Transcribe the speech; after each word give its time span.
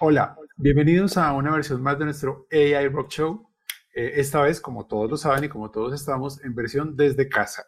Hola, 0.00 0.36
bienvenidos 0.56 1.16
a 1.16 1.32
una 1.34 1.52
versión 1.52 1.80
más 1.80 1.96
de 1.96 2.04
nuestro 2.04 2.48
AI 2.50 2.88
Rock 2.88 3.10
Show. 3.10 3.48
Eh, 3.94 4.14
esta 4.16 4.42
vez, 4.42 4.60
como 4.60 4.86
todos 4.88 5.08
lo 5.08 5.16
saben 5.16 5.44
y 5.44 5.48
como 5.48 5.70
todos 5.70 5.94
estamos, 5.94 6.44
en 6.44 6.52
versión 6.52 6.96
desde 6.96 7.28
casa. 7.28 7.64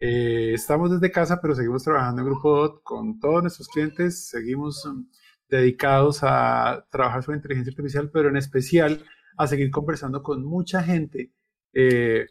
Eh, 0.00 0.52
estamos 0.52 0.90
desde 0.90 1.12
casa, 1.12 1.40
pero 1.40 1.54
seguimos 1.54 1.84
trabajando 1.84 2.22
en 2.22 2.26
Grupo 2.26 2.56
DOT 2.56 2.82
con 2.82 3.20
todos 3.20 3.42
nuestros 3.42 3.68
clientes. 3.68 4.28
Seguimos 4.28 4.84
um, 4.84 5.08
dedicados 5.48 6.20
a 6.22 6.84
trabajar 6.90 7.22
sobre 7.22 7.36
inteligencia 7.36 7.70
artificial, 7.70 8.10
pero 8.12 8.30
en 8.30 8.36
especial 8.36 9.04
a 9.38 9.46
seguir 9.46 9.70
conversando 9.70 10.24
con 10.24 10.44
mucha 10.44 10.82
gente 10.82 11.32
eh, 11.72 12.26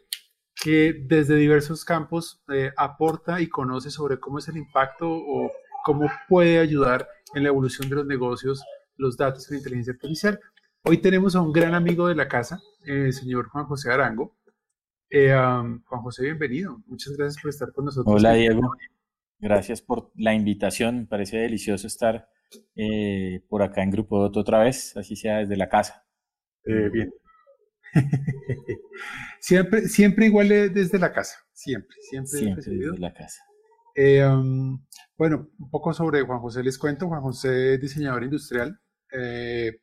que 0.54 1.02
desde 1.06 1.34
diversos 1.36 1.86
campos 1.86 2.44
aporta 2.76 3.40
y 3.40 3.48
conoce 3.48 3.90
sobre 3.90 4.20
cómo 4.20 4.38
es 4.38 4.48
el 4.48 4.58
impacto 4.58 5.08
o 5.10 5.50
cómo 5.82 6.10
puede 6.28 6.58
ayudar 6.58 7.08
en 7.34 7.44
la 7.44 7.48
evolución 7.48 7.88
de 7.88 7.96
los 7.96 8.06
negocios 8.06 8.62
los 9.00 9.16
datos 9.16 9.50
en 9.50 9.58
inteligencia 9.58 9.94
artificial. 9.94 10.38
Hoy 10.84 10.98
tenemos 10.98 11.34
a 11.34 11.40
un 11.40 11.52
gran 11.52 11.74
amigo 11.74 12.06
de 12.08 12.14
la 12.14 12.28
casa, 12.28 12.60
el 12.84 13.12
señor 13.12 13.48
Juan 13.48 13.64
José 13.64 13.90
Arango. 13.90 14.36
Eh, 15.10 15.32
Juan 15.32 16.02
José, 16.02 16.22
bienvenido. 16.24 16.82
Muchas 16.86 17.16
gracias 17.16 17.42
por 17.42 17.50
estar 17.50 17.72
con 17.72 17.86
nosotros. 17.86 18.14
Hola, 18.14 18.34
Diego. 18.34 18.60
Gracias 19.38 19.82
por 19.82 20.12
la 20.14 20.34
invitación. 20.34 21.00
Me 21.00 21.06
parece 21.06 21.38
delicioso 21.38 21.86
estar 21.86 22.28
eh, 22.76 23.42
por 23.48 23.62
acá 23.62 23.82
en 23.82 23.90
Grupo 23.90 24.20
Doto 24.20 24.40
otra 24.40 24.62
vez, 24.62 24.96
así 24.96 25.16
sea 25.16 25.38
desde 25.38 25.56
la 25.56 25.68
casa. 25.68 26.06
Eh, 26.64 26.90
bien. 26.92 27.12
siempre, 29.40 29.88
siempre 29.88 30.26
igual 30.26 30.48
desde 30.48 30.98
la 30.98 31.12
casa. 31.12 31.38
Siempre, 31.52 31.96
siempre, 32.02 32.38
siempre 32.38 32.64
desde 32.64 32.98
la 32.98 33.12
casa. 33.14 33.42
bueno, 35.16 35.48
un 35.58 35.70
poco 35.70 35.92
sobre 35.92 36.22
Juan 36.22 36.40
José 36.40 36.62
les 36.62 36.78
cuento. 36.78 37.08
Juan 37.08 37.22
José 37.22 37.74
es 37.74 37.80
diseñador 37.80 38.24
industrial, 38.24 38.78
eh, 39.12 39.80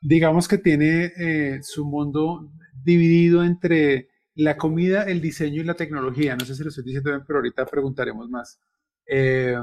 digamos 0.00 0.48
que 0.48 0.58
tiene 0.58 1.12
eh, 1.16 1.60
su 1.62 1.84
mundo 1.84 2.50
dividido 2.84 3.44
entre 3.44 4.08
la 4.34 4.56
comida, 4.56 5.04
el 5.04 5.20
diseño 5.20 5.60
y 5.60 5.64
la 5.64 5.74
tecnología. 5.74 6.36
No 6.36 6.44
sé 6.44 6.54
si 6.54 6.62
lo 6.62 6.70
estoy 6.70 6.84
diciendo 6.84 7.10
bien, 7.10 7.24
pero 7.26 7.38
ahorita 7.38 7.66
preguntaremos 7.66 8.28
más. 8.28 8.60
Eh, 9.06 9.56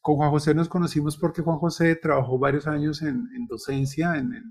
con 0.00 0.16
Juan 0.16 0.30
José 0.30 0.54
nos 0.54 0.68
conocimos 0.68 1.16
porque 1.18 1.42
Juan 1.42 1.58
José 1.58 1.94
trabajó 1.96 2.38
varios 2.38 2.66
años 2.66 3.02
en, 3.02 3.28
docencia 3.46 4.16
en, 4.16 4.32
el 4.32 4.42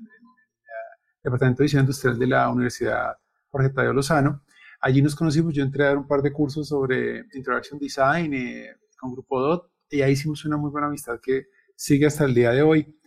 Departamento 1.24 1.64
de 1.64 1.66
Diseño 1.66 1.82
Industrial 1.82 2.20
de 2.20 2.28
la 2.28 2.50
Universidad 2.50 3.18
Jorge 3.50 3.70
Tadeo 3.70 3.94
Lozano. 3.94 4.44
Allí 4.80 5.02
nos 5.02 5.16
conocimos, 5.16 5.54
yo 5.54 5.64
entré 5.64 5.84
a 5.84 5.88
dar 5.88 5.98
un 5.98 6.08
par 6.08 6.22
de 6.22 6.32
cursos 6.32 6.68
sobre 6.68 7.26
Interaction 7.34 7.80
Design 7.80 8.32
con 8.98 9.12
Grupo 9.12 9.42
DOT 9.42 9.72
y 9.90 10.02
ahí 10.02 10.14
hicimos 10.14 10.46
una 10.46 10.58
muy 10.58 10.70
buena 10.70 10.88
amistad 10.88 11.20
que 11.22 11.48
sigue 11.76 12.06
hasta 12.06 12.26
el 12.26 12.34
día 12.34 12.52
de 12.52 12.62
hoy. 12.62 12.99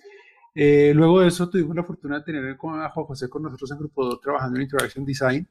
Eh, 0.54 0.92
luego 0.94 1.20
de 1.20 1.28
eso 1.28 1.48
tuvimos 1.48 1.74
la 1.74 1.84
fortuna 1.84 2.18
de 2.18 2.24
tener 2.24 2.44
a 2.50 2.56
Juan 2.56 2.90
José 2.90 3.28
con 3.28 3.42
nosotros 3.42 3.70
en 3.70 3.78
Grupo 3.78 4.04
2 4.04 4.20
trabajando 4.20 4.56
en 4.56 4.62
Interaction 4.62 5.04
Design. 5.04 5.48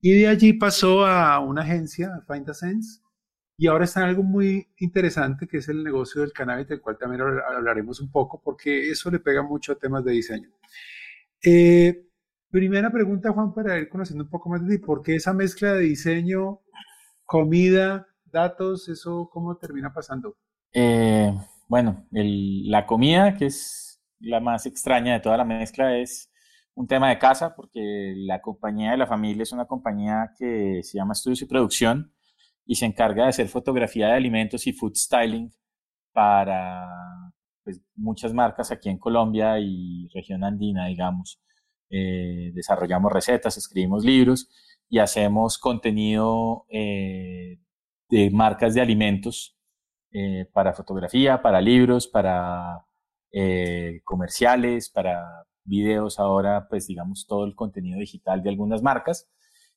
Y 0.00 0.12
de 0.12 0.28
allí 0.28 0.52
pasó 0.52 1.06
a 1.06 1.40
una 1.40 1.62
agencia, 1.62 2.22
Find 2.26 2.48
a 2.50 2.54
Sense, 2.54 3.00
y 3.58 3.66
ahora 3.66 3.84
está 3.84 4.00
en 4.00 4.08
algo 4.08 4.22
muy 4.22 4.68
interesante 4.78 5.46
que 5.46 5.58
es 5.58 5.68
el 5.68 5.82
negocio 5.82 6.20
del 6.20 6.32
cannabis, 6.32 6.68
del 6.68 6.80
cual 6.82 6.98
también 6.98 7.22
hablaremos 7.22 8.00
un 8.00 8.10
poco, 8.10 8.40
porque 8.42 8.90
eso 8.90 9.10
le 9.10 9.18
pega 9.18 9.42
mucho 9.42 9.72
a 9.72 9.78
temas 9.78 10.04
de 10.04 10.12
diseño. 10.12 10.50
Eh, 11.42 12.06
primera 12.50 12.90
pregunta, 12.90 13.32
Juan, 13.32 13.54
para 13.54 13.78
ir 13.78 13.88
conociendo 13.88 14.24
un 14.24 14.30
poco 14.30 14.50
más 14.50 14.62
de 14.62 14.76
ti, 14.76 14.84
¿por 14.84 15.02
qué 15.02 15.16
esa 15.16 15.32
mezcla 15.32 15.72
de 15.72 15.80
diseño, 15.80 16.60
comida, 17.24 18.06
datos, 18.26 18.88
eso 18.90 19.30
cómo 19.32 19.56
termina 19.56 19.92
pasando? 19.92 20.36
Eh, 20.72 21.32
bueno, 21.66 22.06
la 22.10 22.86
comida, 22.86 23.36
que 23.36 23.46
es 23.46 23.85
la 24.26 24.40
más 24.40 24.66
extraña 24.66 25.14
de 25.14 25.20
toda 25.20 25.36
la 25.36 25.44
mezcla 25.44 25.96
es 25.96 26.30
un 26.74 26.86
tema 26.86 27.08
de 27.08 27.18
casa, 27.18 27.54
porque 27.56 28.14
la 28.16 28.40
compañía 28.42 28.90
de 28.90 28.98
la 28.98 29.06
familia 29.06 29.42
es 29.42 29.52
una 29.52 29.66
compañía 29.66 30.32
que 30.38 30.80
se 30.82 30.98
llama 30.98 31.12
Estudios 31.12 31.42
y 31.42 31.46
Producción 31.46 32.12
y 32.66 32.74
se 32.74 32.86
encarga 32.86 33.24
de 33.24 33.30
hacer 33.30 33.48
fotografía 33.48 34.08
de 34.08 34.14
alimentos 34.14 34.66
y 34.66 34.72
food 34.72 34.94
styling 34.94 35.50
para 36.12 36.86
pues, 37.64 37.80
muchas 37.94 38.32
marcas 38.34 38.70
aquí 38.70 38.88
en 38.88 38.98
Colombia 38.98 39.58
y 39.58 40.08
región 40.14 40.44
andina, 40.44 40.86
digamos. 40.86 41.40
Eh, 41.88 42.50
desarrollamos 42.52 43.12
recetas, 43.12 43.56
escribimos 43.56 44.04
libros 44.04 44.48
y 44.88 44.98
hacemos 44.98 45.58
contenido 45.58 46.66
eh, 46.68 47.58
de 48.08 48.30
marcas 48.30 48.74
de 48.74 48.80
alimentos 48.80 49.56
eh, 50.12 50.48
para 50.52 50.72
fotografía, 50.72 51.42
para 51.42 51.60
libros, 51.60 52.08
para 52.08 52.85
eh, 53.32 54.00
comerciales, 54.04 54.90
para 54.90 55.24
videos 55.64 56.18
ahora, 56.18 56.66
pues 56.68 56.86
digamos 56.86 57.26
todo 57.26 57.44
el 57.44 57.54
contenido 57.54 57.98
digital 57.98 58.42
de 58.42 58.50
algunas 58.50 58.82
marcas. 58.82 59.28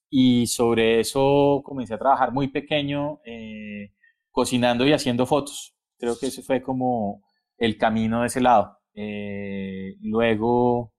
Y 0.09 0.47
sobre 0.47 0.99
eso 0.99 1.61
comencé 1.63 1.93
a 1.93 1.99
trabajar 1.99 2.31
muy 2.31 2.47
pequeño, 2.49 3.19
eh, 3.25 3.93
cocinando 4.31 4.85
y 4.87 4.93
haciendo 4.93 5.25
fotos. 5.25 5.75
Creo 5.97 6.17
que 6.19 6.27
ese 6.27 6.41
fue 6.41 6.61
como 6.61 7.23
el 7.57 7.77
camino 7.77 8.21
de 8.21 8.27
ese 8.27 8.41
lado. 8.41 8.77
Eh, 8.95 9.95
luego 10.01 10.93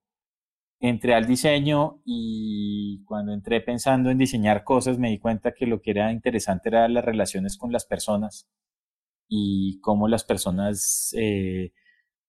entré 0.81 1.15
al 1.15 1.27
diseño 1.27 2.01
y 2.05 3.05
cuando 3.05 3.33
entré 3.33 3.61
pensando 3.61 4.11
en 4.11 4.19
diseñar 4.19 4.65
cosas 4.65 4.99
me 4.99 5.11
di 5.11 5.19
cuenta 5.19 5.53
que 5.53 5.67
lo 5.67 5.81
que 5.83 5.91
era 5.93 6.13
interesante 6.13 6.71
era 6.71 6.89
las 6.89 7.05
relaciones 7.05 7.59
con 7.59 7.73
las 7.73 7.85
personas 7.87 8.49
y 9.29 9.81
cómo 9.81 10.09
las 10.09 10.25
personas 10.25 11.15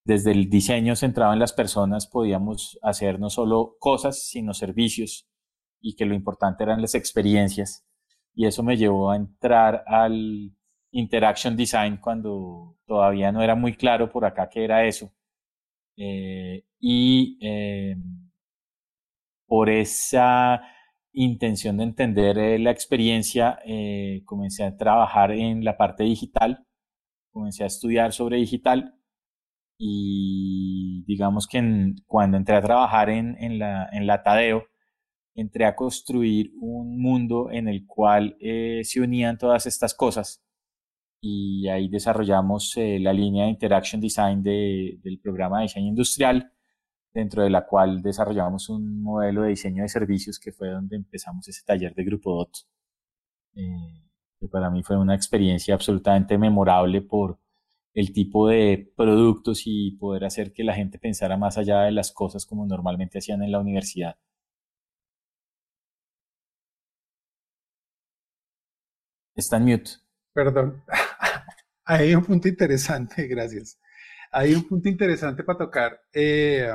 desde 0.04 0.32
el 0.32 0.50
diseño 0.50 0.96
centrado 0.96 1.32
en 1.32 1.38
las 1.38 1.52
personas 1.52 2.06
podíamos 2.06 2.78
hacer 2.82 3.20
no 3.20 3.30
solo 3.30 3.76
cosas, 3.78 4.24
sino 4.24 4.54
servicios 4.54 5.28
y 5.80 5.94
que 5.94 6.06
lo 6.06 6.14
importante 6.14 6.64
eran 6.64 6.80
las 6.80 6.94
experiencias. 6.94 7.84
Y 8.34 8.46
eso 8.46 8.62
me 8.62 8.76
llevó 8.76 9.10
a 9.10 9.16
entrar 9.16 9.84
al 9.86 10.52
Interaction 10.90 11.56
Design 11.56 11.98
cuando 11.98 12.76
todavía 12.86 13.32
no 13.32 13.42
era 13.42 13.54
muy 13.54 13.74
claro 13.74 14.10
por 14.10 14.24
acá 14.24 14.48
qué 14.48 14.64
era 14.64 14.86
eso. 14.86 15.12
Eh, 15.96 16.64
y 16.80 17.38
eh, 17.40 17.96
por 19.46 19.68
esa 19.70 20.62
intención 21.12 21.76
de 21.76 21.84
entender 21.84 22.38
eh, 22.38 22.58
la 22.58 22.70
experiencia, 22.70 23.58
comencé 24.24 24.64
a 24.64 24.76
trabajar 24.76 25.32
en 25.32 25.64
la 25.64 25.76
parte 25.76 26.04
digital, 26.04 26.66
comencé 27.30 27.64
a 27.64 27.66
estudiar 27.66 28.12
sobre 28.12 28.38
digital 28.38 28.94
y 29.84 31.02
digamos 31.08 31.48
que 31.48 31.60
cuando 32.06 32.36
entré 32.36 32.54
a 32.54 32.62
trabajar 32.62 33.10
en, 33.10 33.36
en, 33.42 33.58
la, 33.58 33.88
en 33.90 34.06
la 34.06 34.22
Tadeo, 34.22 34.64
entré 35.34 35.64
a 35.64 35.74
construir 35.74 36.52
un 36.60 37.02
mundo 37.02 37.50
en 37.50 37.66
el 37.66 37.84
cual 37.84 38.36
eh, 38.40 38.82
se 38.84 39.00
unían 39.00 39.38
todas 39.38 39.66
estas 39.66 39.92
cosas 39.92 40.40
y 41.20 41.66
ahí 41.68 41.88
desarrollamos 41.88 42.76
eh, 42.76 43.00
la 43.00 43.12
línea 43.12 43.44
de 43.44 43.50
Interaction 43.50 44.00
Design 44.00 44.44
de, 44.44 45.00
del 45.02 45.18
programa 45.18 45.58
de 45.58 45.64
diseño 45.64 45.88
industrial, 45.88 46.52
dentro 47.12 47.42
de 47.42 47.50
la 47.50 47.66
cual 47.66 48.02
desarrollamos 48.02 48.68
un 48.68 49.02
modelo 49.02 49.42
de 49.42 49.48
diseño 49.48 49.82
de 49.82 49.88
servicios 49.88 50.38
que 50.38 50.52
fue 50.52 50.68
donde 50.70 50.94
empezamos 50.94 51.48
ese 51.48 51.64
taller 51.64 51.92
de 51.92 52.04
Grupo 52.04 52.36
DOT. 52.36 52.52
Eh, 53.56 54.10
que 54.38 54.46
para 54.46 54.70
mí 54.70 54.84
fue 54.84 54.96
una 54.96 55.16
experiencia 55.16 55.74
absolutamente 55.74 56.38
memorable 56.38 57.00
por, 57.00 57.40
el 57.94 58.12
tipo 58.12 58.48
de 58.48 58.92
productos 58.96 59.62
y 59.66 59.92
poder 59.92 60.24
hacer 60.24 60.52
que 60.52 60.64
la 60.64 60.74
gente 60.74 60.98
pensara 60.98 61.36
más 61.36 61.58
allá 61.58 61.82
de 61.82 61.92
las 61.92 62.12
cosas 62.12 62.46
como 62.46 62.66
normalmente 62.66 63.18
hacían 63.18 63.42
en 63.42 63.52
la 63.52 63.60
universidad. 63.60 64.16
Está 69.34 69.56
en 69.58 69.64
mute. 69.64 69.90
Perdón. 70.32 70.82
Hay 71.84 72.14
un 72.14 72.24
punto 72.24 72.48
interesante, 72.48 73.26
gracias. 73.28 73.78
Hay 74.30 74.54
un 74.54 74.66
punto 74.66 74.88
interesante 74.88 75.44
para 75.44 75.58
tocar. 75.58 76.00
Eh, 76.12 76.70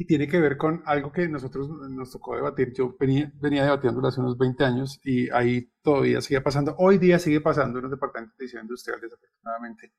y 0.00 0.06
tiene 0.06 0.28
que 0.28 0.38
ver 0.38 0.56
con 0.56 0.80
algo 0.86 1.10
que 1.10 1.28
nosotros 1.28 1.68
nos 1.90 2.12
tocó 2.12 2.36
debatir. 2.36 2.72
Yo 2.72 2.96
venía, 2.98 3.32
venía 3.34 3.64
debatiéndolo 3.64 4.06
hace 4.06 4.20
unos 4.20 4.38
20 4.38 4.64
años 4.64 5.00
y 5.02 5.28
ahí 5.30 5.72
todavía 5.82 6.20
sigue 6.20 6.40
pasando. 6.40 6.76
Hoy 6.78 6.98
día 6.98 7.18
sigue 7.18 7.40
pasando 7.40 7.78
en 7.78 7.82
los 7.82 7.90
departamentos 7.90 8.38
de 8.38 8.44
edición 8.44 8.62
industrial, 8.62 9.00
desafortunadamente. 9.00 9.92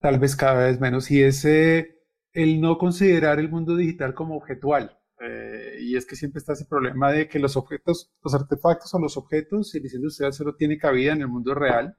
Tal 0.00 0.18
vez 0.18 0.36
cada 0.36 0.66
vez 0.66 0.78
menos. 0.78 1.10
Y 1.10 1.22
es 1.22 1.46
el 1.46 2.60
no 2.60 2.76
considerar 2.76 3.40
el 3.40 3.48
mundo 3.48 3.74
digital 3.74 4.12
como 4.12 4.36
objetual. 4.36 4.98
Eh, 5.18 5.78
y 5.80 5.96
es 5.96 6.04
que 6.04 6.14
siempre 6.14 6.38
está 6.38 6.52
ese 6.52 6.66
problema 6.66 7.10
de 7.10 7.26
que 7.26 7.38
los 7.38 7.56
objetos, 7.56 8.12
los 8.22 8.34
artefactos 8.34 8.92
o 8.92 8.98
los 8.98 9.16
objetos, 9.16 9.74
el 9.74 9.82
diseño 9.82 10.00
industrial 10.00 10.34
solo 10.34 10.54
tiene 10.56 10.76
cabida 10.76 11.14
en 11.14 11.22
el 11.22 11.28
mundo 11.28 11.54
real 11.54 11.96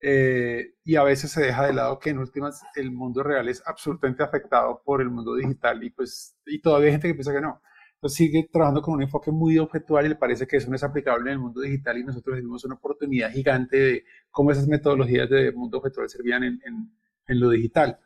eh, 0.00 0.74
y 0.84 0.96
a 0.96 1.02
veces 1.02 1.30
se 1.30 1.42
deja 1.42 1.66
de 1.66 1.74
lado 1.74 1.98
que 1.98 2.10
en 2.10 2.18
últimas 2.18 2.62
el 2.76 2.90
mundo 2.90 3.22
real 3.22 3.48
es 3.48 3.62
absolutamente 3.66 4.22
afectado 4.22 4.82
por 4.84 5.00
el 5.02 5.10
mundo 5.10 5.34
digital 5.34 5.82
y 5.84 5.90
pues 5.90 6.36
y 6.46 6.60
todavía 6.60 6.86
hay 6.86 6.92
gente 6.92 7.08
que 7.08 7.14
piensa 7.14 7.32
que 7.32 7.40
no. 7.40 7.60
Entonces 7.94 8.16
sigue 8.16 8.48
trabajando 8.50 8.80
con 8.80 8.94
un 8.94 9.02
enfoque 9.02 9.30
muy 9.30 9.58
objetual 9.58 10.06
y 10.06 10.08
le 10.10 10.16
parece 10.16 10.46
que 10.46 10.56
eso 10.56 10.70
no 10.70 10.76
es 10.76 10.82
aplicable 10.82 11.30
en 11.30 11.34
el 11.34 11.38
mundo 11.40 11.60
digital 11.60 11.98
y 11.98 12.04
nosotros 12.04 12.36
tenemos 12.36 12.64
una 12.64 12.76
oportunidad 12.76 13.30
gigante 13.30 13.76
de 13.76 14.04
cómo 14.30 14.52
esas 14.52 14.66
metodologías 14.68 15.28
de 15.28 15.52
mundo 15.52 15.78
objetual 15.78 16.08
servían 16.08 16.44
en, 16.44 16.60
en, 16.64 16.90
en 17.26 17.40
lo 17.40 17.50
digital. 17.50 17.98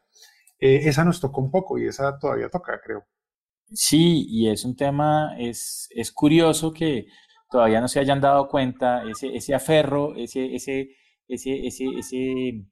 Eh, 0.58 0.88
esa 0.88 1.04
nos 1.04 1.20
tocó 1.20 1.40
un 1.40 1.50
poco 1.50 1.78
y 1.78 1.86
esa 1.86 2.18
todavía 2.18 2.48
toca, 2.48 2.80
creo. 2.82 3.04
Sí, 3.72 4.26
y 4.28 4.48
es 4.48 4.64
un 4.64 4.76
tema, 4.76 5.36
es, 5.38 5.88
es 5.90 6.12
curioso 6.12 6.72
que 6.72 7.06
todavía 7.50 7.80
no 7.80 7.88
se 7.88 8.00
hayan 8.00 8.20
dado 8.20 8.48
cuenta, 8.48 9.04
ese, 9.08 9.34
ese 9.34 9.54
aferro, 9.54 10.14
ese, 10.16 10.54
ese, 10.54 10.96
ese, 11.28 11.66
ese, 11.66 12.64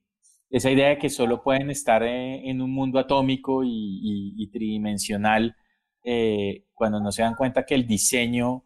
esa 0.49 0.71
idea 0.71 0.89
de 0.89 0.97
que 0.97 1.09
solo 1.09 1.41
pueden 1.43 1.69
estar 1.69 2.03
eh, 2.03 2.49
en 2.49 2.61
un 2.61 2.71
mundo 2.71 2.99
atómico 2.99 3.61
y, 3.65 4.49
tridimensional, 4.51 5.55
eh, 6.03 6.65
cuando 6.73 6.99
no 6.99 7.11
se 7.11 7.21
dan 7.21 7.35
cuenta 7.35 7.65
que 7.65 7.75
el 7.75 7.87
diseño 7.87 8.65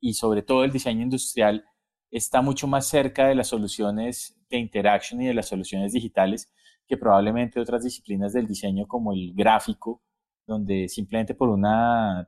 y 0.00 0.14
sobre 0.14 0.42
todo 0.42 0.64
el 0.64 0.72
diseño 0.72 1.02
industrial 1.02 1.64
está 2.10 2.42
mucho 2.42 2.66
más 2.66 2.86
cerca 2.86 3.26
de 3.26 3.34
las 3.34 3.48
soluciones 3.48 4.38
de 4.50 4.58
interaction 4.58 5.22
y 5.22 5.26
de 5.26 5.34
las 5.34 5.48
soluciones 5.48 5.92
digitales 5.92 6.52
que 6.86 6.96
probablemente 6.98 7.60
otras 7.60 7.84
disciplinas 7.84 8.32
del 8.34 8.46
diseño 8.46 8.86
como 8.86 9.12
el 9.12 9.32
gráfico, 9.34 10.02
donde 10.46 10.88
simplemente 10.88 11.34
por 11.34 11.48
un 11.48 11.64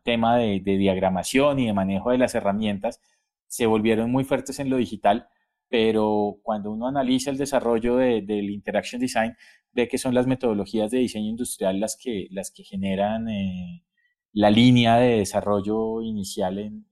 tema 0.05 0.39
de, 0.39 0.61
diagramación 0.61 1.59
y 1.59 1.67
de 1.67 1.75
manejo 1.75 2.11
de 2.11 2.19
las 2.19 2.35
herramientas 2.35 3.01
se 3.47 3.67
volvieron 3.67 4.11
muy 4.11 4.25
fuertes 4.25 4.59
en 4.61 4.71
lo 4.71 4.77
digital, 4.77 5.29
pero 5.69 6.39
cuando 6.43 6.71
uno 6.71 6.87
analiza 6.87 7.31
el 7.31 7.39
desarrollo 7.39 7.97
del 7.97 8.51
Interaction 8.51 9.01
Design, 9.01 9.35
ve 9.73 9.89
que 9.89 9.99
son 9.99 10.15
las 10.15 10.27
metodologías 10.27 10.91
de 10.91 10.99
diseño 10.99 11.29
industrial 11.29 11.81
las 11.81 11.97
que, 12.01 12.29
las 12.31 12.51
que 12.51 12.63
generan 12.63 13.29
eh, 13.29 13.85
la 14.33 14.51
línea 14.51 14.97
de 14.97 15.19
desarrollo 15.19 16.03
inicial 16.03 16.59
en, 16.59 16.87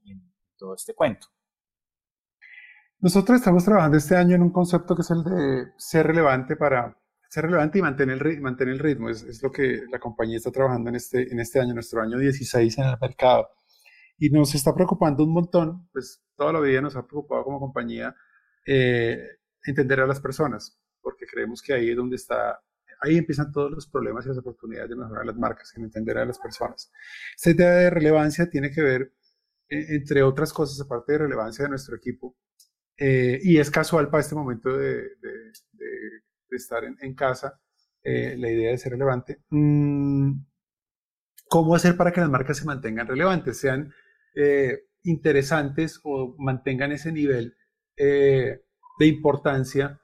todo 0.57 0.75
este 0.77 0.95
cuento. 0.95 1.27
Nosotros 3.01 3.41
estamos 3.41 3.65
trabajando 3.65 3.97
este 3.97 4.17
año 4.17 4.37
en 4.37 4.43
un 4.43 4.53
concepto 4.53 4.95
que 4.95 5.03
es 5.03 5.11
el 5.11 5.25
de 5.25 5.73
ser 5.77 6.07
relevante 6.07 6.55
para 6.55 6.97
ser 7.29 7.47
relevante 7.47 7.81
y 7.81 7.83
mantener 7.83 8.25
el, 8.25 8.41
mantener 8.41 8.75
el 8.75 8.79
ritmo. 8.79 9.11
Es, 9.11 9.25
es, 9.25 9.43
lo 9.43 9.51
que 9.51 9.81
la 9.91 9.99
compañía 9.99 10.37
está 10.37 10.53
trabajando 10.53 10.91
en 10.91 10.97
este, 10.97 11.33
en 11.33 11.41
este 11.41 11.59
año, 11.59 11.75
nuestro 11.75 12.01
año 12.01 12.17
16 12.17 12.79
en 12.79 12.85
el 12.85 12.97
mercado. 13.01 13.49
Y 14.19 14.31
nos 14.31 14.55
está 14.55 14.73
preocupando 14.73 15.25
un 15.25 15.33
montón, 15.33 15.89
pues 15.93 16.23
toda 16.37 16.53
la 16.53 16.61
vida 16.61 16.81
nos 16.81 16.95
ha 16.95 17.05
preocupado 17.05 17.43
como 17.43 17.59
compañía 17.59 18.15
eh, 18.67 19.39
entender 19.65 20.01
a 20.01 20.07
las 20.07 20.21
personas, 20.21 20.79
porque 21.01 21.27
creemos 21.27 21.63
que 21.63 21.75
ahí 21.75 21.91
es 21.91 21.97
donde 21.97 22.17
está, 22.17 22.61
ahí 23.01 23.17
empiezan 23.19 23.53
todos 23.53 23.71
los 23.71 23.87
problemas 23.87 24.25
y 24.25 24.29
las 24.29 24.39
oportunidades 24.39 24.91
de 24.91 24.97
mejorar 24.97 25.27
las 25.27 25.37
marcas, 25.37 25.73
en 25.77 25.85
entender 25.85 26.19
a 26.19 26.25
las 26.25 26.39
personas. 26.39 26.91
Esta 27.37 27.51
idea 27.51 27.71
de 27.71 27.91
relevancia 27.91 28.49
tiene 28.49 28.71
que 28.71 28.83
ver, 28.83 29.13
eh, 29.69 29.87
entre 29.91 30.23
otras 30.23 30.53
cosas, 30.53 30.81
aparte 30.85 31.13
de 31.13 31.19
relevancia 31.19 31.65
de 31.65 31.71
nuestro 31.71 31.97
equipo, 31.97 32.37
eh, 32.97 33.41
y 33.43 33.59
es 33.59 33.71
casual 33.71 34.11
para 34.11 34.21
este 34.21 34.35
momento 34.35 34.77
de, 34.77 35.17
de 35.21 35.53
de 36.53 36.57
estar 36.57 36.85
en, 36.85 37.15
casa, 37.15 37.61
eh, 38.05 38.37
la 38.39 38.51
idea 38.51 38.71
de 38.71 38.79
ser 38.79 38.93
relevante. 38.93 39.43
Mm, 39.51 40.45
¿Cómo 41.49 41.75
hacer 41.75 41.97
para 41.97 42.13
que 42.13 42.21
las 42.21 42.31
marcas 42.31 42.59
se 42.59 42.65
mantengan 42.65 43.09
relevantes, 43.09 43.59
sean 43.59 43.93
eh, 44.35 44.85
interesantes 45.03 46.01
o 46.05 46.37
mantengan 46.39 46.93
ese 46.93 47.11
nivel 47.11 47.57
eh, 47.97 48.63
de 48.99 49.07
importancia 49.07 49.99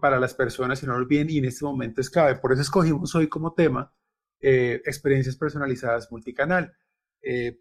para 0.00 0.18
las 0.18 0.32
personas 0.32 0.82
y 0.82 0.86
no 0.86 0.92
lo 0.92 1.00
olviden? 1.00 1.28
Y 1.28 1.36
en 1.38 1.44
este 1.44 1.64
momento 1.64 2.00
es 2.00 2.08
clave. 2.08 2.36
Por 2.36 2.52
eso 2.52 2.62
escogimos 2.62 3.14
hoy 3.14 3.28
como 3.28 3.52
tema 3.52 3.92
experiencias 4.40 5.36
personalizadas 5.36 6.10
multicanal, 6.10 6.72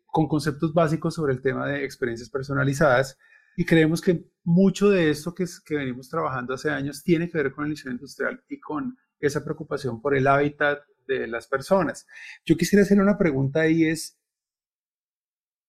con 0.06 0.28
conceptos 0.28 0.74
básicos 0.74 1.14
sobre 1.14 1.34
el 1.34 1.42
tema 1.42 1.68
de 1.68 1.84
experiencias 1.84 2.30
personalizadas 2.30 3.18
y 3.58 3.66
creemos 3.66 4.02
que 4.02 4.26
mucho 4.44 4.90
de 4.90 5.10
esto 5.10 5.34
que, 5.34 5.46
que 5.66 5.76
venimos 5.76 6.10
trabajando 6.10 6.54
hace 6.54 6.70
años 6.70 7.04
tiene 7.04 7.30
que 7.30 7.38
ver 7.38 7.52
con 7.52 7.66
el 7.66 7.72
diseño 7.72 7.94
industrial 7.94 8.44
y 8.50 8.60
con 8.60 8.98
esa 9.20 9.44
preocupación 9.44 10.02
por 10.02 10.16
el 10.16 10.28
hábitat 10.28 10.80
de 11.08 11.28
las 11.28 11.48
personas. 11.48 12.06
Yo 12.46 12.58
quisiera 12.58 12.84
hacerle 12.84 13.04
una 13.04 13.18
pregunta 13.18 13.68
y 13.68 13.86
es, 13.86 14.20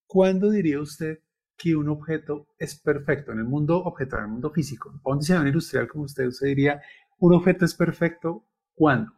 ¿cuándo 0.07 0.51
diría 0.51 0.81
usted 0.81 1.21
que 1.57 1.75
un 1.75 1.89
objeto 1.89 2.49
es 2.59 2.79
perfecto 2.81 3.33
en 3.33 3.39
el 3.39 3.45
mundo 3.45 3.83
objeto, 3.83 4.17
en 4.17 4.25
el 4.25 4.29
mundo 4.29 4.51
físico? 4.51 5.01
Un 5.05 5.19
diseñador 5.19 5.49
industrial 5.49 5.89
como 5.89 6.05
usted, 6.05 6.27
usted 6.27 6.49
diría, 6.49 6.83
¿un 7.19 7.35
objeto 7.35 7.65
es 7.65 7.75
perfecto 7.75 8.47
cuándo? 8.75 9.13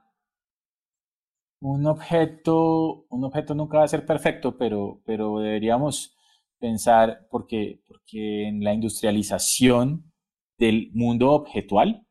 Un 1.60 1.86
objeto, 1.86 3.06
un 3.08 3.24
objeto 3.24 3.54
nunca 3.54 3.78
va 3.78 3.84
a 3.84 3.88
ser 3.88 4.06
perfecto, 4.06 4.56
pero, 4.56 5.02
pero 5.04 5.40
deberíamos 5.40 6.16
pensar, 6.60 7.26
porque, 7.30 7.82
porque 7.86 8.48
en 8.48 8.62
la 8.62 8.72
industrialización 8.72 10.12
del 10.56 10.90
mundo 10.92 11.30
objetual 11.32 12.06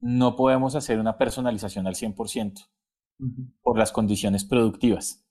no 0.00 0.34
podemos 0.34 0.74
hacer 0.74 0.98
una 0.98 1.18
personalización 1.18 1.86
al 1.86 1.94
100% 1.94 2.68
por 3.62 3.78
las 3.78 3.92
condiciones 3.92 4.44
productivas. 4.44 5.24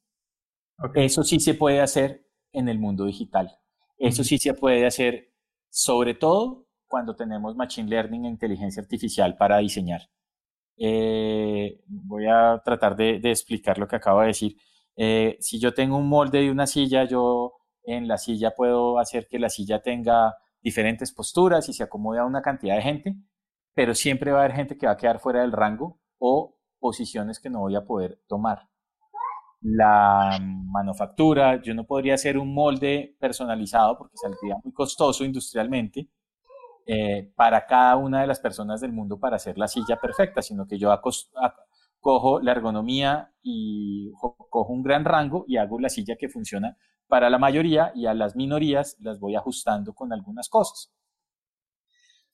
Eso 0.94 1.24
sí 1.24 1.40
se 1.40 1.56
puede 1.56 1.82
hacer 1.82 2.29
en 2.52 2.70
el 2.70 2.80
mundo 2.80 3.06
digital. 3.06 3.58
Eso 3.98 4.24
sí 4.24 4.38
se 4.38 4.54
puede 4.54 4.86
hacer 4.86 5.34
sobre 5.70 6.14
todo 6.14 6.68
cuando 6.88 7.16
tenemos 7.16 7.56
Machine 7.56 7.90
Learning 7.90 8.26
e 8.26 8.30
inteligencia 8.30 8.82
artificial 8.82 9.38
para 9.38 9.60
diseñar. 9.60 10.02
Eh, 10.78 11.82
voy 11.88 12.26
a 12.28 12.62
tratar 12.64 12.96
de, 12.96 13.20
de, 13.20 13.32
explicar 13.32 13.78
lo 13.78 13.88
que 13.88 13.98
acabo 13.98 14.22
de 14.22 14.28
decir. 14.28 14.56
Eh, 14.96 15.38
si 15.40 15.60
yo 15.60 15.74
tengo 15.74 15.98
un 15.98 16.08
molde 16.08 16.40
de 16.40 16.52
una 16.52 16.66
silla, 16.66 17.04
yo 17.06 17.54
en 17.84 18.08
la 18.08 18.18
silla 18.18 18.52
puedo 18.56 19.00
hacer 19.00 19.28
que 19.28 19.40
la 19.40 19.50
silla 19.50 19.82
tenga 19.82 20.36
diferentes 20.62 21.12
posturas 21.12 21.68
y 21.70 21.74
se 21.74 21.84
acomode 21.84 22.20
a 22.20 22.26
una 22.26 22.42
cantidad 22.42 22.76
de 22.76 22.82
gente, 22.82 23.16
pero 23.74 23.94
siempre 23.94 24.32
va 24.32 24.40
a 24.40 24.44
haber 24.46 24.56
gente 24.56 24.78
que 24.78 24.88
va 24.88 24.94
a 24.94 24.98
quedar 24.98 25.20
fuera 25.20 25.42
del 25.42 25.52
rango 25.52 26.00
o 26.18 26.58
posiciones 26.80 27.40
que 27.40 27.50
no 27.50 27.60
voy 27.60 27.76
a 27.76 27.86
poder 27.86 28.22
tomar. 28.28 28.69
La 29.62 30.40
manufactura, 30.42 31.62
yo 31.62 31.74
no 31.74 31.86
podría 31.86 32.14
hacer 32.14 32.38
un 32.38 32.54
molde 32.54 33.16
personalizado 33.20 33.98
porque 33.98 34.16
saldría 34.16 34.56
muy 34.64 34.72
costoso 34.72 35.26
industrialmente 35.26 36.10
eh, 36.86 37.32
para 37.36 37.66
cada 37.66 37.98
una 37.98 38.22
de 38.22 38.28
las 38.28 38.40
personas 38.40 38.80
del 38.80 38.94
mundo 38.94 39.20
para 39.20 39.36
hacer 39.36 39.58
la 39.58 39.68
silla 39.68 39.98
perfecta, 39.98 40.42
sino 40.42 40.66
que 40.66 40.80
yo 40.80 40.90
cojo 42.00 42.40
la 42.40 42.52
ergonomía 42.54 43.34
y 43.42 44.12
cojo 44.14 44.72
un 44.74 44.82
gran 44.82 45.04
rango 45.04 45.44
y 45.48 45.58
hago 45.58 45.80
la 45.80 45.90
silla 45.90 46.16
que 46.18 46.30
funciona 46.30 46.78
para 47.08 47.30
la 47.30 47.38
mayoría 47.38 47.92
y 47.96 48.06
a 48.06 48.14
las 48.14 48.36
minorías 48.36 48.96
las 49.02 49.20
voy 49.20 49.36
ajustando 49.36 49.94
con 49.94 50.14
algunas 50.14 50.48
cosas. 50.48 50.94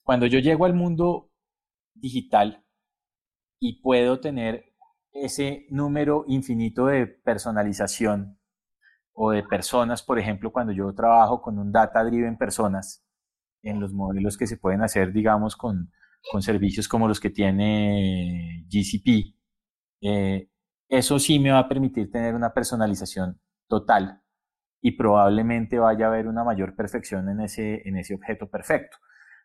Cuando 0.04 0.26
yo 0.26 0.38
llego 0.38 0.64
al 0.64 0.74
mundo 0.74 1.32
digital 1.94 2.64
y 3.58 3.80
puedo 3.80 4.20
tener 4.20 4.75
ese 5.22 5.66
número 5.70 6.24
infinito 6.28 6.86
de 6.86 7.06
personalización 7.06 8.38
o 9.12 9.30
de 9.30 9.42
personas, 9.42 10.02
por 10.02 10.18
ejemplo, 10.18 10.52
cuando 10.52 10.72
yo 10.72 10.94
trabajo 10.94 11.40
con 11.40 11.58
un 11.58 11.72
data 11.72 12.04
driven 12.04 12.36
personas 12.36 13.04
en 13.62 13.80
los 13.80 13.92
modelos 13.92 14.36
que 14.36 14.46
se 14.46 14.58
pueden 14.58 14.82
hacer, 14.82 15.12
digamos, 15.12 15.56
con, 15.56 15.90
servicios 16.40 16.88
como 16.88 17.06
los 17.06 17.20
que 17.20 17.30
tiene 17.30 18.66
GCP, 18.68 19.34
eh, 20.02 20.50
eso 20.88 21.18
sí 21.18 21.38
me 21.38 21.52
va 21.52 21.60
a 21.60 21.68
permitir 21.68 22.10
tener 22.10 22.34
una 22.34 22.52
personalización 22.52 23.40
total 23.68 24.22
y 24.80 24.92
probablemente 24.92 25.78
vaya 25.78 26.06
a 26.06 26.08
haber 26.08 26.26
una 26.26 26.44
mayor 26.44 26.74
perfección 26.74 27.28
en 27.28 27.40
ese, 27.40 27.82
en 27.88 27.96
ese 27.96 28.14
objeto 28.14 28.48
perfecto. 28.48 28.98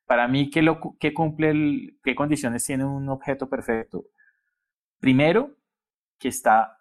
Para 0.05 0.27
mí, 0.27 0.49
¿qué, 0.49 0.61
lo, 0.61 0.79
qué 0.99 1.13
cumple 1.13 1.97
qué 2.03 2.15
condiciones 2.15 2.65
tiene 2.65 2.83
un 2.83 3.07
objeto 3.09 3.49
perfecto? 3.49 4.05
Primero, 4.99 5.55
que 6.21 6.27
está 6.27 6.77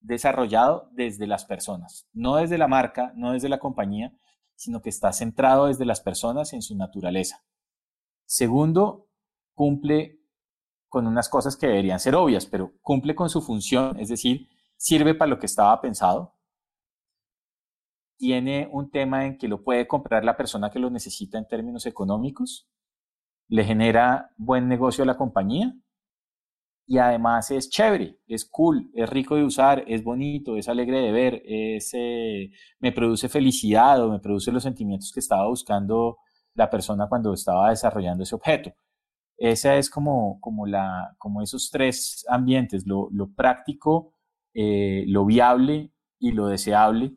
desarrollado 0.00 0.90
desde 0.92 1.28
las 1.28 1.44
personas, 1.44 2.08
no 2.12 2.36
desde 2.36 2.58
la 2.58 2.66
marca, 2.66 3.12
no 3.14 3.32
desde 3.32 3.48
la 3.48 3.60
compañía, 3.60 4.12
sino 4.56 4.82
que 4.82 4.90
está 4.90 5.12
centrado 5.12 5.66
desde 5.66 5.86
las 5.86 6.00
personas 6.00 6.52
en 6.52 6.60
su 6.60 6.76
naturaleza. 6.76 7.44
Segundo, 8.26 9.08
cumple 9.54 10.20
con 10.88 11.06
unas 11.06 11.28
cosas 11.28 11.56
que 11.56 11.68
deberían 11.68 12.00
ser 12.00 12.16
obvias, 12.16 12.46
pero 12.46 12.72
cumple 12.82 13.14
con 13.14 13.30
su 13.30 13.40
función, 13.40 13.98
es 14.00 14.08
decir, 14.08 14.48
sirve 14.76 15.14
para 15.14 15.30
lo 15.30 15.38
que 15.38 15.46
estaba 15.46 15.80
pensado. 15.80 16.34
Tiene 18.16 18.68
un 18.72 18.90
tema 18.90 19.24
en 19.24 19.38
que 19.38 19.48
lo 19.48 19.62
puede 19.62 19.86
comprar 19.86 20.24
la 20.24 20.36
persona 20.36 20.70
que 20.70 20.80
lo 20.80 20.90
necesita 20.90 21.38
en 21.38 21.46
términos 21.46 21.86
económicos, 21.86 22.68
le 23.46 23.64
genera 23.64 24.32
buen 24.36 24.68
negocio 24.68 25.04
a 25.04 25.06
la 25.06 25.16
compañía 25.16 25.76
y 26.86 26.98
además 26.98 27.50
es 27.50 27.70
chévere, 27.70 28.18
es 28.26 28.44
cool, 28.44 28.90
es 28.94 29.08
rico 29.08 29.36
de 29.36 29.44
usar, 29.44 29.84
es 29.86 30.04
bonito, 30.04 30.56
es 30.56 30.68
alegre 30.68 31.00
de 31.00 31.12
ver, 31.12 31.42
es, 31.46 31.90
eh, 31.94 32.50
me 32.78 32.92
produce 32.92 33.28
felicidad 33.28 34.02
o 34.04 34.10
me 34.10 34.20
produce 34.20 34.52
los 34.52 34.62
sentimientos 34.62 35.10
que 35.12 35.20
estaba 35.20 35.48
buscando 35.48 36.18
la 36.54 36.68
persona 36.70 37.08
cuando 37.08 37.32
estaba 37.32 37.70
desarrollando 37.70 38.22
ese 38.22 38.34
objeto. 38.34 38.72
Esa 39.36 39.76
es 39.76 39.90
como, 39.90 40.38
como, 40.40 40.66
la, 40.66 41.14
como 41.18 41.42
esos 41.42 41.70
tres 41.70 42.24
ambientes, 42.28 42.84
lo, 42.86 43.10
práctico, 43.34 44.12
eh, 44.54 45.04
lo 45.08 45.24
viable 45.24 45.92
y 46.18 46.32
lo 46.32 46.46
deseable, 46.48 47.16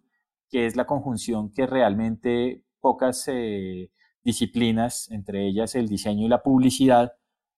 que 0.49 0.65
es 0.65 0.75
la 0.75 0.85
conjunción 0.87 1.51
que 1.53 1.67
realmente 1.67 2.63
pocas 2.79 3.27
eh, 3.27 3.91
disciplinas, 4.23 5.11
entre 5.11 5.47
ellas 5.47 5.75
el 5.75 5.87
diseño 5.87 6.25
y 6.25 6.29
la 6.29 6.41
publicidad, 6.41 7.13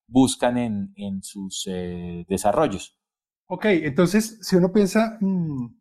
buscan 0.09 0.57
en, 0.57 1.23
sus 1.23 1.67
eh, 1.67 2.25
desarrollos. 2.27 2.97
Ok, 3.47 3.65
entonces, 3.65 4.39
si 4.41 4.55
uno 4.55 4.71
piensa 4.71 5.17
mm, 5.19 5.79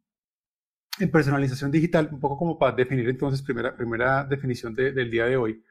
en 1.01 1.11
personalización 1.11 1.71
digital, 1.71 2.09
un 2.13 2.21
poco 2.21 2.37
como 2.37 2.59
para 2.59 2.77
definir 2.77 3.09
entonces, 3.09 3.43
primera, 3.43 3.77
primera 3.77 4.25
definición 4.25 4.75
del 4.75 5.11
día 5.11 5.27
de 5.27 5.37
hoy, 5.37 5.63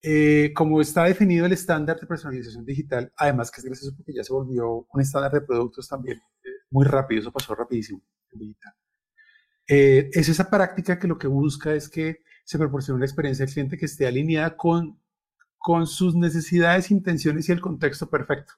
eh, 0.00 0.52
como 0.54 0.80
está 0.80 1.04
definido 1.04 1.44
el 1.46 1.52
estándar 1.52 1.98
de 1.98 2.06
personalización 2.06 2.64
digital, 2.64 3.12
además 3.16 3.50
que 3.50 3.60
es 3.60 3.64
gracioso 3.64 3.96
porque 3.96 4.14
ya 4.14 4.22
se 4.22 4.32
volvió 4.32 4.86
un 4.92 5.00
estándar 5.00 5.32
de 5.32 5.40
productos 5.40 5.88
también, 5.88 6.18
eh, 6.18 6.48
muy 6.70 6.86
rápido, 6.86 7.20
eso 7.20 7.32
pasó 7.32 7.54
rapidísimo 7.54 8.00
en 8.32 8.38
digital. 8.38 8.74
Eh, 9.66 10.10
es 10.12 10.28
esa 10.28 10.48
práctica 10.48 10.98
que 10.98 11.08
lo 11.08 11.18
que 11.18 11.26
busca 11.26 11.74
es 11.74 11.88
que 11.88 12.22
se 12.44 12.58
proporcione 12.58 12.96
una 12.96 13.06
experiencia 13.06 13.44
del 13.44 13.52
cliente 13.52 13.76
que 13.76 13.86
esté 13.86 14.06
alineada 14.06 14.56
con, 14.56 15.00
con 15.58 15.86
sus 15.86 16.14
necesidades, 16.14 16.90
intenciones 16.90 17.48
y 17.48 17.52
el 17.52 17.60
contexto 17.60 18.08
perfecto. 18.08 18.54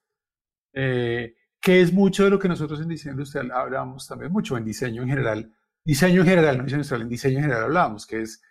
que 0.72 1.80
es 1.82 1.92
mucho 1.92 2.24
de 2.24 2.30
lo 2.30 2.38
que 2.38 2.48
nosotros 2.48 2.80
en 2.80 2.88
diseño 2.88 3.12
industrial 3.12 3.50
hablamos 3.52 4.06
también 4.06 4.32
mucho, 4.32 4.56
en 4.56 4.64
diseño 4.64 5.02
en 5.02 5.08
general, 5.08 5.54
diseño 5.84 6.22
en 6.22 6.28
general, 6.28 6.56
no 6.56 6.64
diseño 6.64 6.78
industrial, 6.78 7.02
en 7.02 7.08
diseño 7.08 7.36
en 7.38 7.42
general 7.44 7.64
hablábamos, 7.64 8.06
que 8.06 8.22
es 8.22 8.42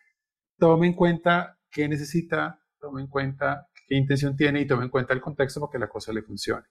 tome 0.57 0.87
en 0.87 0.93
cuenta 0.93 1.57
qué 1.71 1.87
necesita 1.87 2.59
tome 2.79 3.01
en 3.01 3.07
cuenta 3.07 3.67
qué 3.87 3.95
intención 3.95 4.35
tiene 4.35 4.61
y 4.61 4.67
tome 4.67 4.85
en 4.85 4.89
cuenta 4.89 5.13
el 5.13 5.21
contexto 5.21 5.59
para 5.59 5.71
que 5.71 5.79
la 5.79 5.89
cosa 5.89 6.13
le 6.13 6.23
funcione. 6.23 6.65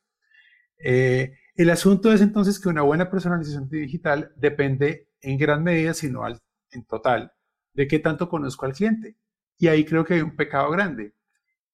Eh, 0.78 1.34
el 1.54 1.70
asunto 1.70 2.12
es 2.12 2.20
entonces 2.20 2.58
que 2.58 2.68
una 2.68 2.82
buena 2.82 3.10
personalización 3.10 3.68
digital 3.68 4.32
depende 4.36 5.08
en 5.20 5.38
gran 5.38 5.62
medida, 5.62 5.94
si 5.94 6.10
no 6.10 6.22
en 6.26 6.84
total, 6.86 7.32
de 7.72 7.88
qué 7.88 7.98
tanto 7.98 8.28
conozco 8.28 8.66
al 8.66 8.72
cliente. 8.72 9.16
Y 9.58 9.66
ahí 9.68 9.84
creo 9.84 10.04
que 10.04 10.14
hay 10.14 10.20
un 10.20 10.36
pecado 10.36 10.70
grande, 10.70 11.14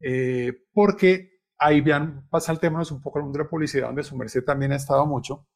eh, 0.00 0.52
porque 0.72 1.40
ahí 1.58 1.80
vean, 1.80 2.28
saltémonos 2.40 2.90
un 2.90 3.00
poco 3.00 3.18
al 3.18 3.24
mundo 3.24 3.38
de 3.38 3.44
la 3.44 3.50
publicidad, 3.50 3.86
donde 3.86 4.02
su 4.02 4.16
merced 4.16 4.44
también 4.44 4.72
ha 4.72 4.76
estado 4.76 5.06
mucho. 5.06 5.46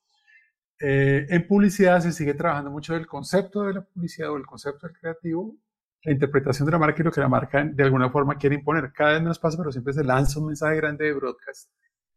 Eh, 0.81 1.27
en 1.29 1.47
publicidad 1.47 2.01
se 2.01 2.13
sigue 2.13 2.35
trabajando 2.35 2.71
mucho 2.71 2.95
del 2.95 3.07
concepto 3.07 3.63
de 3.65 3.75
la 3.75 3.83
publicidad 3.83 4.31
o 4.31 4.37
el 4.37 4.47
concepto 4.47 4.87
del 4.87 4.97
creativo 4.97 5.57
la 6.05 6.13
interpretación 6.13 6.67
de 6.67 6.73
la 6.73 6.79
marca 6.79 7.03
y 7.03 7.05
lo 7.05 7.13
que 7.13 7.21
la 7.21 7.29
marca 7.29 7.65
de 7.65 7.83
alguna 7.83 8.11
forma 8.11 8.37
quiere 8.37 8.57
imponer. 8.57 8.93
Cada 8.93 9.13
vez 9.13 9.21
menos 9.23 9.39
pasa, 9.39 9.59
pero 9.59 9.73
siempre 9.73 9.93
se 9.93 10.05
lanza 10.05 10.39
un 10.41 10.47
mensaje 10.47 10.77
grande 10.77 11.07
de 11.07 11.13
broadcast 11.13 11.71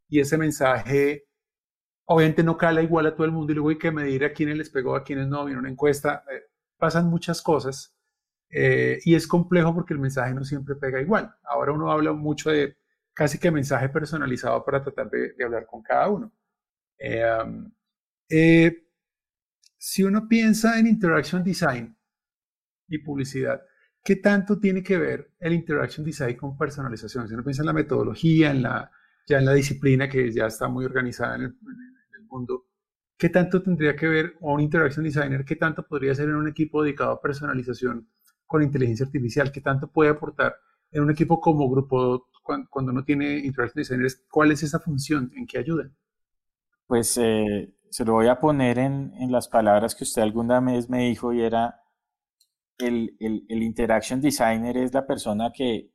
y 0.08 0.20
ese 0.20 0.38
mensaje 0.38 1.26
obviamente 2.06 2.44
no 2.44 2.58
cala 2.58 2.82
igual 2.82 3.06
a 3.08 3.16
todo 3.16 3.26
el 3.26 3.32
mundo 3.32 3.52
y 3.52 3.56
luego 3.56 3.70
hay 3.70 3.78
que 3.78 3.92
medir 3.92 4.26
a 4.26 4.34
quiénes 4.34 4.58
les 4.58 4.70
pegó, 4.70 4.96
a 4.96 5.04
quiénes 5.04 5.28
no, 5.28 5.46
viene 5.46 5.60
una 5.60 5.70
encuesta, 5.70 6.24
eh, 6.32 6.44
pasan 6.78 7.10
muchas 7.10 7.42
cosas 7.42 7.96
eh, 8.52 9.00
y 9.06 9.16
es 9.16 9.28
complejo 9.28 9.74
porque 9.74 9.94
el 9.94 10.00
mensaje 10.00 10.34
no 10.34 10.44
siempre 10.44 10.76
pega 10.76 11.02
igual. 11.02 11.34
Ahora 11.44 11.72
uno 11.72 11.92
habla 11.92 12.12
mucho 12.12 12.50
de 12.52 12.78
casi 13.14 13.40
que 13.40 13.52
mensaje 13.52 13.90
personalizado 13.90 14.64
para 14.66 14.84
tratar 14.84 15.10
de, 15.10 15.34
hablar 15.44 15.66
con 15.66 15.82
cada 15.82 16.10
uno. 16.10 16.32
Eh, 16.98 17.26
um, 17.44 17.72
si 19.78 20.04
uno 20.04 20.28
piensa 20.28 20.78
en 20.78 20.86
interaction 20.88 21.44
design 21.44 21.98
y 22.88 23.00
publicidad, 23.00 23.62
¿qué 24.04 24.18
tanto 24.18 24.60
tiene 24.60 24.84
que 24.84 24.98
ver 24.98 25.32
el 25.40 25.54
interaction 25.54 26.06
design 26.06 26.36
con 26.38 26.58
personalización? 26.58 27.28
Si 27.28 27.34
uno 27.34 27.44
piensa 27.44 27.64
en 27.64 27.68
la 27.68 27.74
metodología, 27.74 28.52
en 28.52 28.62
la, 28.62 28.92
ya 29.26 29.40
en 29.40 29.46
la 29.46 29.54
disciplina 29.54 30.08
que 30.08 30.32
ya 30.32 30.46
está 30.46 30.68
muy 30.68 30.86
organizada 30.86 31.36
en 31.36 31.42
el, 31.44 31.56
mundo, 32.28 32.68
¿qué 33.18 33.30
tanto 33.30 33.62
tendría 33.62 33.96
que 33.96 34.08
ver 34.08 34.36
un 34.40 34.62
interaction 34.62 35.04
designer? 35.04 35.44
¿Qué 35.44 35.58
tanto 35.58 35.86
podría 35.86 36.16
ser 36.16 36.30
en 36.30 36.36
un 36.36 36.48
equipo 36.48 36.84
dedicado 36.84 37.12
a 37.12 37.22
personalización 37.22 38.08
con 38.52 38.62
inteligencia 38.62 39.06
artificial? 39.06 39.50
¿Qué 39.50 39.62
tanto 39.62 39.90
puede 39.90 40.10
aportar 40.10 40.58
en 40.92 41.04
un 41.04 41.12
equipo 41.12 41.40
como 41.40 41.70
grupo 41.70 42.28
cuando, 42.44 42.92
uno 42.92 43.06
tiene 43.06 43.38
interaction 43.38 43.82
designers? 43.82 44.26
¿Cuál 44.30 44.52
es 44.52 44.62
esa 44.62 44.80
función? 44.80 45.32
¿En 45.38 45.48
qué 45.48 45.58
ayudan? 45.58 45.96
Pues 46.86 47.18
eh, 47.18 47.74
se 47.90 48.04
lo 48.04 48.12
voy 48.12 48.28
a 48.28 48.42
poner 48.42 48.78
en, 48.78 49.32
las 49.32 49.48
palabras 49.48 49.96
que 49.96 50.04
usted 50.04 50.22
alguna 50.22 50.60
vez 50.60 50.90
me 50.90 51.08
dijo 51.08 51.32
y 51.32 51.42
era 51.42 51.80
el, 52.78 53.16
el, 53.20 53.64
interaction 53.64 54.20
designer 54.20 54.76
es 54.76 54.94
la 54.94 55.08
persona 55.08 55.54
que 55.54 55.90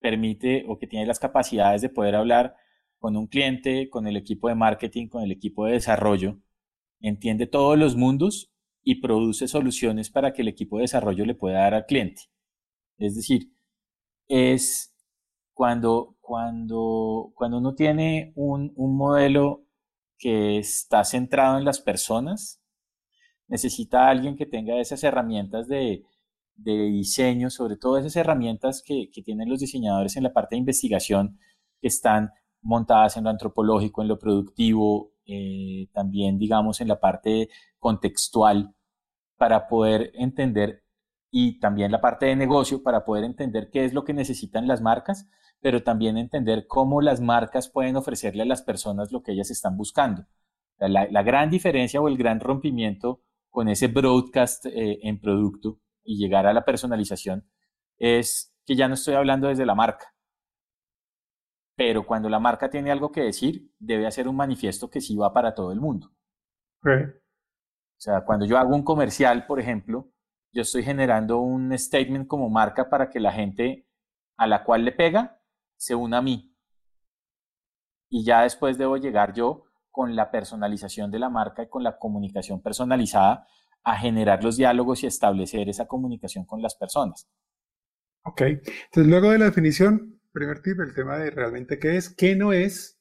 permite 0.00 0.64
o 0.66 0.78
que 0.78 0.88
tiene 0.88 1.06
las 1.06 1.20
capacidades 1.20 1.80
de 1.80 1.90
poder 1.90 2.16
hablar 2.16 2.56
con 2.98 3.16
un 3.16 3.28
cliente, 3.28 3.88
con 3.88 4.08
el 4.08 4.16
equipo 4.16 4.48
de 4.48 4.56
marketing, 4.56 5.06
con 5.06 5.22
el 5.22 5.30
equipo 5.30 5.66
de 5.66 5.74
desarrollo, 5.74 6.38
entiende 7.00 7.46
todos 7.46 7.78
los 7.78 7.94
mundos 7.94 8.52
y 8.82 9.00
produce 9.00 9.48
soluciones 9.48 10.10
para 10.10 10.32
que 10.32 10.42
el 10.42 10.48
equipo 10.48 10.76
de 10.76 10.82
desarrollo 10.82 11.24
le 11.24 11.34
pueda 11.34 11.60
dar 11.60 11.74
al 11.74 11.86
cliente. 11.86 12.22
Es 12.98 13.16
decir, 13.16 13.52
es 14.28 14.94
cuando, 15.52 16.16
cuando, 16.20 17.32
cuando 17.34 17.58
uno 17.58 17.74
tiene 17.74 18.32
un, 18.36 18.72
un 18.76 18.96
modelo 18.96 19.64
que 20.18 20.58
está 20.58 21.04
centrado 21.04 21.58
en 21.58 21.64
las 21.64 21.80
personas, 21.80 22.60
necesita 23.48 24.08
alguien 24.08 24.36
que 24.36 24.46
tenga 24.46 24.80
esas 24.80 25.02
herramientas 25.04 25.66
de, 25.68 26.04
de 26.62 26.72
diseño, 26.90 27.50
sobre 27.50 27.76
todo 27.76 27.98
esas 27.98 28.16
herramientas 28.16 28.82
que, 28.84 29.10
tienen 29.24 29.48
los 29.48 29.60
diseñadores 29.60 30.16
en 30.16 30.24
la 30.24 30.32
parte 30.32 30.54
de 30.54 30.60
investigación, 30.60 31.38
que 31.80 31.88
están 31.88 32.30
montadas 32.62 33.16
en 33.16 33.24
lo 33.24 33.30
antropológico, 33.30 34.02
en 34.02 34.08
lo 34.08 34.18
productivo, 34.18 35.12
eh, 35.30 35.88
también, 35.92 36.38
digamos, 36.38 36.80
en 36.80 36.88
la 36.88 37.00
parte 37.00 37.48
contextual, 37.78 38.74
para 39.36 39.68
poder 39.68 40.10
entender, 40.14 40.82
y 41.30 41.60
también 41.60 41.92
la 41.92 42.00
parte 42.00 42.26
de 42.26 42.36
negocio, 42.36 42.82
para 42.82 43.04
poder 43.04 43.24
entender 43.24 43.70
qué 43.70 43.84
es 43.84 43.94
lo 43.94 44.04
que 44.04 44.12
necesitan 44.12 44.66
las 44.66 44.80
marcas, 44.82 45.28
pero 45.60 45.82
también 45.82 46.18
entender 46.18 46.66
cómo 46.66 47.00
las 47.00 47.20
marcas 47.20 47.68
pueden 47.68 47.96
ofrecerle 47.96 48.42
a 48.42 48.46
las 48.46 48.62
personas 48.62 49.12
lo 49.12 49.22
que 49.22 49.32
ellas 49.32 49.50
están 49.50 49.76
buscando. 49.76 50.26
La, 50.78 51.22
gran 51.22 51.50
diferencia 51.50 52.00
o 52.00 52.08
el 52.08 52.16
gran 52.16 52.40
rompimiento 52.40 53.22
con 53.50 53.68
ese 53.68 53.88
broadcast 53.88 54.66
eh, 54.66 54.98
en 55.02 55.20
producto 55.20 55.78
y 56.02 56.16
llegar 56.16 56.46
a 56.46 56.54
la 56.54 56.64
personalización 56.64 57.46
es 57.98 58.54
que 58.64 58.76
ya 58.76 58.88
no 58.88 58.94
estoy 58.94 59.14
hablando 59.14 59.48
desde 59.48 59.66
la 59.66 59.74
marca. 59.74 60.14
Pero 61.80 62.04
cuando 62.04 62.28
la 62.28 62.38
marca 62.38 62.68
tiene 62.68 62.90
algo 62.90 63.10
que 63.10 63.22
decir, 63.22 63.72
debe 63.78 64.06
hacer 64.06 64.28
un 64.28 64.36
manifiesto 64.36 64.90
que 64.90 65.00
sí 65.00 65.16
va 65.16 65.32
para 65.32 65.54
todo 65.54 65.72
el 65.72 65.80
mundo. 65.80 66.12
O 67.96 68.00
sea, 68.00 68.22
cuando 68.22 68.44
yo 68.44 68.58
hago 68.58 68.76
un 68.76 68.82
comercial, 68.82 69.46
por 69.46 69.58
ejemplo, 69.58 70.12
yo 70.52 70.60
estoy 70.60 70.82
generando 70.82 71.38
un 71.38 71.72
statement 71.78 72.26
como 72.26 72.50
marca 72.50 72.90
para 72.90 73.08
que 73.08 73.18
la 73.18 73.32
gente 73.32 73.88
a 74.36 74.46
la 74.46 74.62
cual 74.62 74.84
le 74.84 74.92
pega 74.92 75.40
se 75.78 75.94
una 75.94 76.18
a 76.18 76.22
mí. 76.22 76.54
Y 78.10 78.26
ya 78.26 78.42
después 78.42 78.76
debo 78.76 78.98
llegar 78.98 79.32
yo 79.32 79.64
con 79.90 80.14
la 80.14 80.30
personalización 80.30 81.10
de 81.10 81.18
la 81.18 81.30
marca 81.30 81.62
y 81.62 81.70
con 81.70 81.82
la 81.82 81.96
comunicación 81.96 82.60
personalizada 82.60 83.46
a 83.84 83.96
generar 83.96 84.44
los 84.44 84.58
diálogos 84.58 85.02
y 85.02 85.06
establecer 85.06 85.70
esa 85.70 85.86
comunicación 85.86 86.44
con 86.44 86.60
las 86.60 86.74
personas. 86.74 87.26
Ok, 88.26 88.42
entonces 88.42 89.06
luego 89.06 89.30
de 89.30 89.38
la 89.38 89.46
definición, 89.46 90.19
primer 90.32 90.60
tip, 90.62 90.80
el 90.80 90.94
tema 90.94 91.18
de 91.18 91.30
realmente 91.30 91.78
qué 91.78 91.96
es, 91.96 92.14
qué 92.14 92.36
no 92.36 92.52
es, 92.52 92.98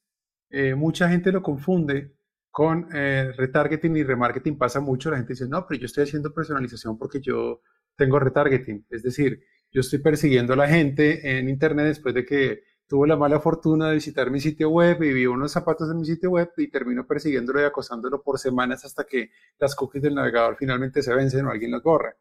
eh, 0.49 0.75
mucha 0.75 1.09
gente 1.09 1.31
lo 1.31 1.41
confunde 1.41 2.15
con 2.51 2.89
eh, 2.93 3.31
retargeting 3.37 3.95
y 3.97 4.03
remarketing, 4.03 4.57
pasa 4.57 4.79
mucho, 4.79 5.11
la 5.11 5.17
gente 5.17 5.33
dice, 5.33 5.47
no, 5.47 5.65
pero 5.67 5.79
yo 5.79 5.85
estoy 5.85 6.03
haciendo 6.03 6.33
personalización 6.33 6.97
porque 6.97 7.21
yo 7.21 7.61
tengo 7.95 8.19
retargeting, 8.19 8.85
es 8.89 9.03
decir, 9.03 9.43
yo 9.71 9.81
estoy 9.81 9.99
persiguiendo 9.99 10.53
a 10.53 10.55
la 10.55 10.67
gente 10.67 11.37
en 11.37 11.47
Internet 11.47 11.85
después 11.85 12.15
de 12.15 12.25
que 12.25 12.63
tuvo 12.87 13.05
la 13.05 13.15
mala 13.15 13.39
fortuna 13.39 13.89
de 13.89 13.95
visitar 13.95 14.31
mi 14.31 14.39
sitio 14.39 14.71
web 14.71 15.01
y 15.03 15.13
vio 15.13 15.31
unos 15.31 15.51
zapatos 15.51 15.91
en 15.91 15.97
mi 15.97 16.05
sitio 16.05 16.31
web 16.31 16.49
y 16.57 16.69
termino 16.69 17.05
persiguiéndolo 17.05 17.61
y 17.61 17.65
acosándolo 17.65 18.23
por 18.23 18.39
semanas 18.39 18.83
hasta 18.83 19.03
que 19.03 19.29
las 19.59 19.75
cookies 19.75 20.01
del 20.01 20.15
navegador 20.15 20.55
finalmente 20.57 21.03
se 21.03 21.13
vencen 21.13 21.45
o 21.45 21.51
alguien 21.51 21.69
las 21.69 21.83
borra. 21.83 22.15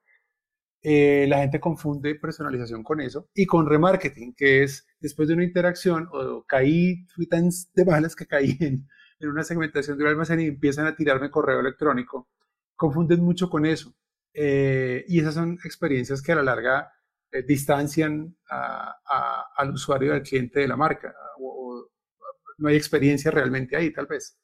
Eh, 0.82 1.26
la 1.28 1.38
gente 1.38 1.58
confunde 1.58 2.14
personalización 2.14 2.84
con 2.84 3.00
eso 3.00 3.28
y 3.34 3.46
con 3.46 3.66
remarketing, 3.66 4.34
que 4.34 4.62
es 4.62 4.86
después 5.00 5.26
de 5.28 5.34
una 5.34 5.44
interacción 5.44 6.08
o 6.12 6.44
caí, 6.44 7.04
fui 7.14 7.26
tan 7.26 7.50
de 7.74 7.84
malas 7.84 8.14
que 8.14 8.26
caí 8.26 8.56
en, 8.60 8.86
una 9.20 9.42
segmentación 9.42 9.98
de 9.98 10.04
un 10.04 10.10
almacén 10.10 10.40
y 10.40 10.46
empiezan 10.46 10.86
a 10.86 10.94
tirarme 10.94 11.30
correo 11.30 11.60
electrónico. 11.60 12.28
Confunden 12.76 13.22
mucho 13.24 13.50
con 13.50 13.66
eso. 13.66 13.94
Eh, 14.32 15.04
y 15.08 15.18
esas 15.18 15.34
son 15.34 15.58
experiencias 15.64 16.22
que 16.22 16.32
a 16.32 16.36
la 16.36 16.44
larga 16.44 16.92
eh, 17.32 17.42
distancian 17.42 18.36
al 18.48 19.70
usuario, 19.70 20.14
al 20.14 20.22
cliente 20.22 20.60
de 20.60 20.68
la 20.68 20.76
marca, 20.76 21.14
o, 21.38 21.88
no 22.58 22.68
hay 22.68 22.76
experiencia 22.76 23.30
realmente 23.30 23.76
ahí, 23.76 23.92
tal 23.92 24.06
vez. 24.06 24.38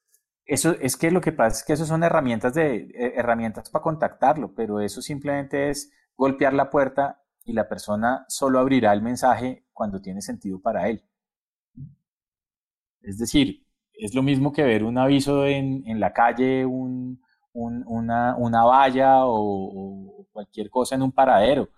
Eso 0.45 0.77
es 0.81 0.97
que 0.97 1.11
lo 1.11 1.21
que 1.21 1.33
pasa 1.33 1.59
es 1.59 1.65
que 1.65 1.73
eso 1.73 1.87
son 1.87 2.03
herramientas 2.03 2.55
de 2.55 2.77
eh, 2.77 3.15
herramientas 3.17 3.71
para 3.71 3.83
contactarlo, 3.83 4.55
pero 4.55 4.81
eso 4.81 5.01
simplemente 5.01 5.71
es 5.71 5.91
golpear 6.17 6.55
la 6.55 6.71
puerta 6.71 7.23
y 7.45 7.53
la 7.53 7.69
persona 7.69 8.25
solo 8.29 8.59
abrirá 8.59 8.93
el 8.93 9.03
mensaje 9.03 9.67
cuando 9.73 10.01
tiene 10.01 10.21
sentido 10.23 10.61
para 10.61 10.89
él. 10.89 11.05
Es 13.03 13.19
decir, 13.19 13.67
es 13.93 14.15
lo 14.15 14.23
mismo 14.23 14.53
que 14.53 14.63
ver 14.63 14.85
un 14.85 14.99
aviso 14.99 15.47
en, 15.47 16.01
la 16.01 16.13
calle, 16.13 16.65
un, 16.65 17.21
una, 17.53 18.35
una, 18.37 18.65
valla 18.65 19.27
o, 19.27 20.27
cualquier 20.33 20.71
cosa 20.71 20.95
en 20.95 21.03
un 21.03 21.13
paradero 21.13 21.69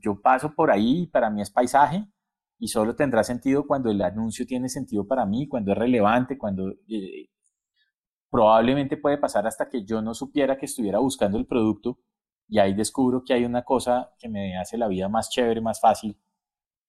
yo 0.00 0.20
paso 0.20 0.54
por 0.54 0.70
ahí 0.70 1.02
y 1.02 1.06
para 1.06 1.30
mí 1.30 1.40
es 1.40 1.50
paisaje, 1.50 2.06
y 2.58 2.68
solo 2.68 2.96
tendrá 2.96 3.22
sentido 3.24 3.66
cuando 3.66 3.90
el 3.90 4.00
anuncio 4.02 4.46
tiene 4.46 4.68
sentido 4.68 5.06
para 5.06 5.26
mí, 5.26 5.46
cuando 5.48 5.72
es 5.72 5.78
relevante, 5.78 6.38
cuando 6.38 6.70
eh, 6.88 7.28
probablemente 8.30 8.96
puede 8.96 9.18
pasar 9.18 9.46
hasta 9.46 9.68
que 9.68 9.84
yo 9.84 10.00
no 10.00 10.14
supiera 10.14 10.56
que 10.56 10.66
estuviera 10.66 10.98
buscando 10.98 11.38
el 11.38 11.46
producto 11.46 11.98
y 12.48 12.58
ahí 12.58 12.74
descubro 12.74 13.24
que 13.24 13.34
hay 13.34 13.44
una 13.44 13.62
cosa 13.62 14.12
que 14.18 14.28
me 14.28 14.56
hace 14.56 14.78
la 14.78 14.88
vida 14.88 15.08
más 15.08 15.30
chévere, 15.30 15.60
más 15.60 15.80
fácil 15.80 16.16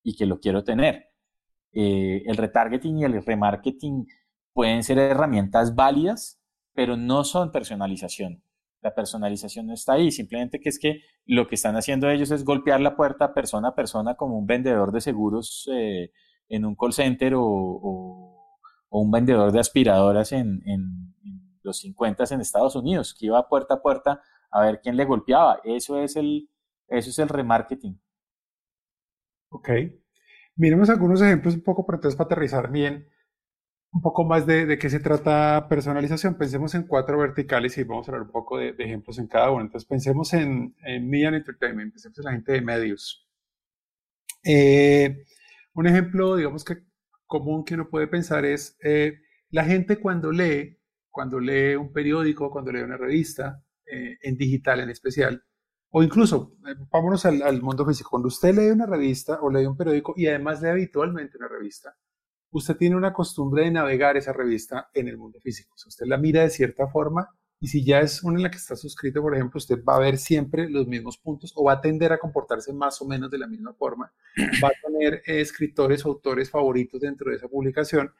y 0.02 0.16
que 0.16 0.26
lo 0.26 0.40
quiero 0.40 0.64
tener. 0.64 1.10
Eh, 1.72 2.22
el 2.26 2.36
retargeting 2.36 2.98
y 2.98 3.04
el 3.04 3.24
remarketing 3.24 4.06
pueden 4.52 4.82
ser 4.82 4.98
herramientas 4.98 5.74
válidas, 5.74 6.40
pero 6.72 6.96
no 6.96 7.24
son 7.24 7.52
personalización. 7.52 8.42
La 8.80 8.94
personalización 8.94 9.66
no 9.66 9.74
está 9.74 9.94
ahí, 9.94 10.10
simplemente 10.12 10.60
que 10.60 10.68
es 10.68 10.78
que 10.78 11.02
lo 11.26 11.48
que 11.48 11.56
están 11.56 11.76
haciendo 11.76 12.08
ellos 12.08 12.30
es 12.30 12.44
golpear 12.44 12.80
la 12.80 12.96
puerta 12.96 13.34
persona 13.34 13.68
a 13.68 13.74
persona 13.74 14.14
como 14.14 14.38
un 14.38 14.46
vendedor 14.46 14.92
de 14.92 15.00
seguros 15.00 15.68
eh, 15.72 16.12
en 16.48 16.64
un 16.64 16.76
call 16.76 16.92
center 16.92 17.34
o, 17.36 18.34
un 18.90 19.10
vendedor 19.10 19.52
de 19.52 19.60
aspiradoras 19.60 20.32
en, 20.32 20.62
los 21.62 21.80
50 21.80 22.24
en 22.32 22.40
Estados 22.40 22.76
Unidos, 22.76 23.14
que 23.14 23.26
iba 23.26 23.46
puerta 23.48 23.74
a 23.74 23.82
puerta 23.82 24.22
a 24.50 24.62
ver 24.62 24.80
quién 24.82 24.96
le 24.96 25.04
golpeaba. 25.04 25.60
Eso 25.64 26.02
es 26.02 26.16
el, 26.16 26.48
eso 26.88 27.10
es 27.10 27.18
el 27.18 27.28
remarketing. 27.28 28.00
Ok. 29.50 29.70
Miremos 30.56 30.90
algunos 30.90 31.22
ejemplos 31.22 31.54
un 31.54 31.62
poco 31.62 31.86
para 31.86 31.96
entonces 31.96 32.16
para 32.16 32.26
aterrizar 32.26 32.70
bien 32.70 33.08
un 33.92 34.02
poco 34.02 34.24
más 34.24 34.46
de, 34.46 34.78
qué 34.78 34.90
se 34.90 35.00
trata 35.00 35.66
personalización. 35.68 36.36
Pensemos 36.36 36.74
en 36.74 36.86
cuatro 36.86 37.18
verticales 37.18 37.76
y 37.78 37.84
vamos 37.84 38.08
a 38.08 38.12
hablar 38.12 38.26
un 38.26 38.32
poco 38.32 38.58
de, 38.58 38.74
ejemplos 38.78 39.18
en 39.18 39.26
cada 39.26 39.50
uno. 39.50 39.62
Entonces, 39.62 39.88
pensemos 39.88 40.32
en, 40.34 40.74
en, 40.84 41.08
Media 41.08 41.28
Entertainment, 41.28 41.92
pensemos 41.92 42.18
en 42.18 42.24
la 42.24 42.32
gente 42.32 42.52
de 42.52 42.60
medios. 42.60 43.26
Eh, 44.44 45.24
un 45.74 45.86
ejemplo, 45.86 46.36
digamos 46.36 46.64
que 46.64 46.78
común 47.26 47.64
que 47.64 47.74
uno 47.74 47.88
puede 47.88 48.06
pensar 48.06 48.44
es 48.44 48.76
eh, 48.82 49.20
la 49.50 49.64
gente 49.64 49.98
cuando 50.00 50.32
lee, 50.32 50.78
cuando 51.10 51.40
lee 51.40 51.76
un 51.76 51.92
periódico, 51.92 52.50
cuando 52.50 52.72
lee 52.72 52.82
una 52.82 52.96
revista, 52.96 53.62
eh, 53.90 54.18
en 54.22 54.36
digital 54.36 54.80
en 54.80 54.90
especial, 54.90 55.44
o 55.90 56.02
incluso, 56.02 56.54
vámonos 56.90 57.24
al, 57.24 57.62
mundo 57.62 57.86
físico, 57.86 58.10
cuando 58.10 58.28
usted 58.28 58.54
lee 58.54 58.70
una 58.70 58.86
revista 58.86 59.38
o 59.40 59.50
lee 59.50 59.64
un 59.64 59.76
periódico 59.76 60.12
y 60.16 60.26
además 60.26 60.60
lee 60.60 60.68
habitualmente 60.68 61.38
una 61.38 61.48
revista, 61.48 61.96
usted 62.50 62.76
tiene 62.76 62.96
una 62.96 63.12
costumbre 63.12 63.64
de 63.64 63.70
navegar 63.70 64.16
esa 64.16 64.32
revista 64.34 64.90
en 64.92 65.08
el 65.08 65.16
mundo 65.16 65.40
físico. 65.40 65.74
O 65.74 65.88
usted 65.88 66.06
la 66.06 66.18
mira 66.18 66.42
de 66.42 66.50
cierta 66.50 66.88
forma 66.88 67.28
y 67.60 67.68
si 67.68 67.84
ya 67.84 68.00
es 68.00 68.22
una 68.22 68.36
en 68.36 68.44
la 68.44 68.50
que 68.50 68.58
está 68.58 68.76
suscrito, 68.76 69.20
por 69.20 69.34
ejemplo, 69.34 69.58
usted 69.58 69.82
va 69.82 69.96
a 69.96 70.00
ver 70.00 70.18
siempre 70.18 70.68
los 70.70 70.86
mismos 70.86 71.18
puntos 71.18 71.52
o 71.56 71.64
va 71.64 71.72
a 71.74 71.80
tender 71.80 72.12
a 72.12 72.18
comportarse 72.18 72.72
más 72.72 73.00
o 73.02 73.06
menos 73.06 73.30
de 73.30 73.38
la 73.38 73.48
misma 73.48 73.74
forma. 73.74 74.12
Va 74.62 74.68
a 74.68 74.86
tener 74.86 75.22
escritores 75.26 76.04
o 76.04 76.10
autores 76.10 76.50
favoritos 76.50 77.00
dentro 77.00 77.30
de 77.30 77.36
esa 77.36 77.48
publicación. 77.48 78.12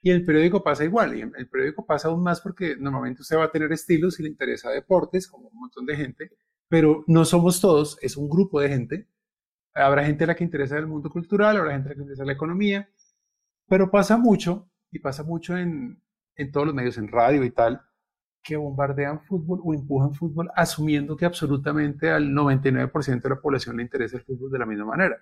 Y 0.00 0.10
el 0.10 0.24
periódico 0.24 0.62
pasa 0.62 0.84
igual, 0.84 1.16
y 1.16 1.22
el 1.22 1.48
periódico 1.48 1.84
pasa 1.84 2.08
aún 2.08 2.22
más 2.22 2.40
porque 2.40 2.76
normalmente 2.76 3.22
usted 3.22 3.36
va 3.36 3.44
a 3.44 3.50
tener 3.50 3.72
estilos 3.72 4.14
si 4.14 4.22
le 4.22 4.28
interesa 4.28 4.70
deportes, 4.70 5.26
como 5.26 5.48
un 5.48 5.58
montón 5.58 5.86
de 5.86 5.96
gente, 5.96 6.30
pero 6.68 7.04
no 7.08 7.24
somos 7.24 7.60
todos, 7.60 7.98
es 8.00 8.16
un 8.16 8.28
grupo 8.28 8.60
de 8.60 8.68
gente. 8.68 9.08
Habrá 9.74 10.04
gente 10.04 10.24
a 10.24 10.28
la 10.28 10.36
que 10.36 10.44
interesa 10.44 10.78
el 10.78 10.86
mundo 10.86 11.10
cultural, 11.10 11.56
habrá 11.56 11.72
gente 11.72 11.88
a 11.88 11.90
la 11.90 11.94
que 11.96 12.02
interesa 12.02 12.24
la 12.24 12.32
economía, 12.32 12.88
pero 13.68 13.90
pasa 13.90 14.16
mucho, 14.16 14.70
y 14.90 15.00
pasa 15.00 15.24
mucho 15.24 15.56
en, 15.56 16.00
en 16.36 16.52
todos 16.52 16.66
los 16.66 16.74
medios, 16.74 16.96
en 16.98 17.08
radio 17.08 17.44
y 17.44 17.50
tal, 17.50 17.82
que 18.42 18.56
bombardean 18.56 19.20
fútbol 19.20 19.60
o 19.62 19.74
empujan 19.74 20.14
fútbol 20.14 20.50
asumiendo 20.54 21.16
que 21.16 21.26
absolutamente 21.26 22.10
al 22.10 22.30
99% 22.30 23.22
de 23.22 23.28
la 23.28 23.40
población 23.40 23.76
le 23.76 23.82
interesa 23.82 24.16
el 24.16 24.22
fútbol 24.22 24.50
de 24.50 24.58
la 24.58 24.66
misma 24.66 24.86
manera. 24.86 25.16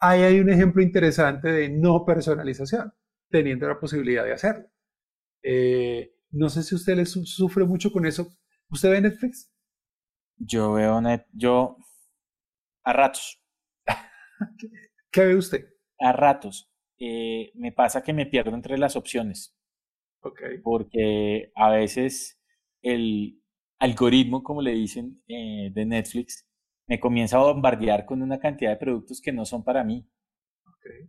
Ahí 0.00 0.22
hay 0.22 0.40
un 0.40 0.50
ejemplo 0.50 0.82
interesante 0.82 1.52
de 1.52 1.68
no 1.68 2.04
personalización, 2.04 2.92
teniendo 3.32 3.66
la 3.66 3.80
posibilidad 3.80 4.24
de 4.24 4.32
hacerlo. 4.34 4.70
Eh, 5.42 6.14
no 6.30 6.48
sé 6.48 6.62
si 6.62 6.76
usted 6.76 6.96
le 6.96 7.06
sufre 7.06 7.64
mucho 7.64 7.90
con 7.90 8.06
eso. 8.06 8.28
¿Usted 8.70 8.90
ve 8.90 9.00
Netflix? 9.00 9.52
Yo 10.36 10.74
veo 10.74 11.00
Net, 11.00 11.26
yo 11.32 11.76
a 12.84 12.92
ratos. 12.92 13.42
¿Qué 15.10 15.26
ve 15.26 15.36
usted? 15.36 15.66
A 15.98 16.12
ratos. 16.12 16.70
Eh, 16.98 17.50
me 17.54 17.72
pasa 17.72 18.02
que 18.02 18.12
me 18.12 18.26
pierdo 18.26 18.54
entre 18.54 18.78
las 18.78 18.94
opciones. 18.94 19.56
Okay. 20.20 20.58
Porque 20.58 21.50
a 21.56 21.70
veces 21.70 22.40
el 22.80 23.42
algoritmo, 23.78 24.42
como 24.42 24.62
le 24.62 24.72
dicen, 24.72 25.22
eh, 25.26 25.70
de 25.72 25.84
Netflix, 25.84 26.46
me 26.86 27.00
comienza 27.00 27.36
a 27.38 27.52
bombardear 27.52 28.06
con 28.06 28.22
una 28.22 28.38
cantidad 28.38 28.70
de 28.70 28.76
productos 28.76 29.20
que 29.20 29.32
no 29.32 29.44
son 29.44 29.64
para 29.64 29.82
mí. 29.82 30.08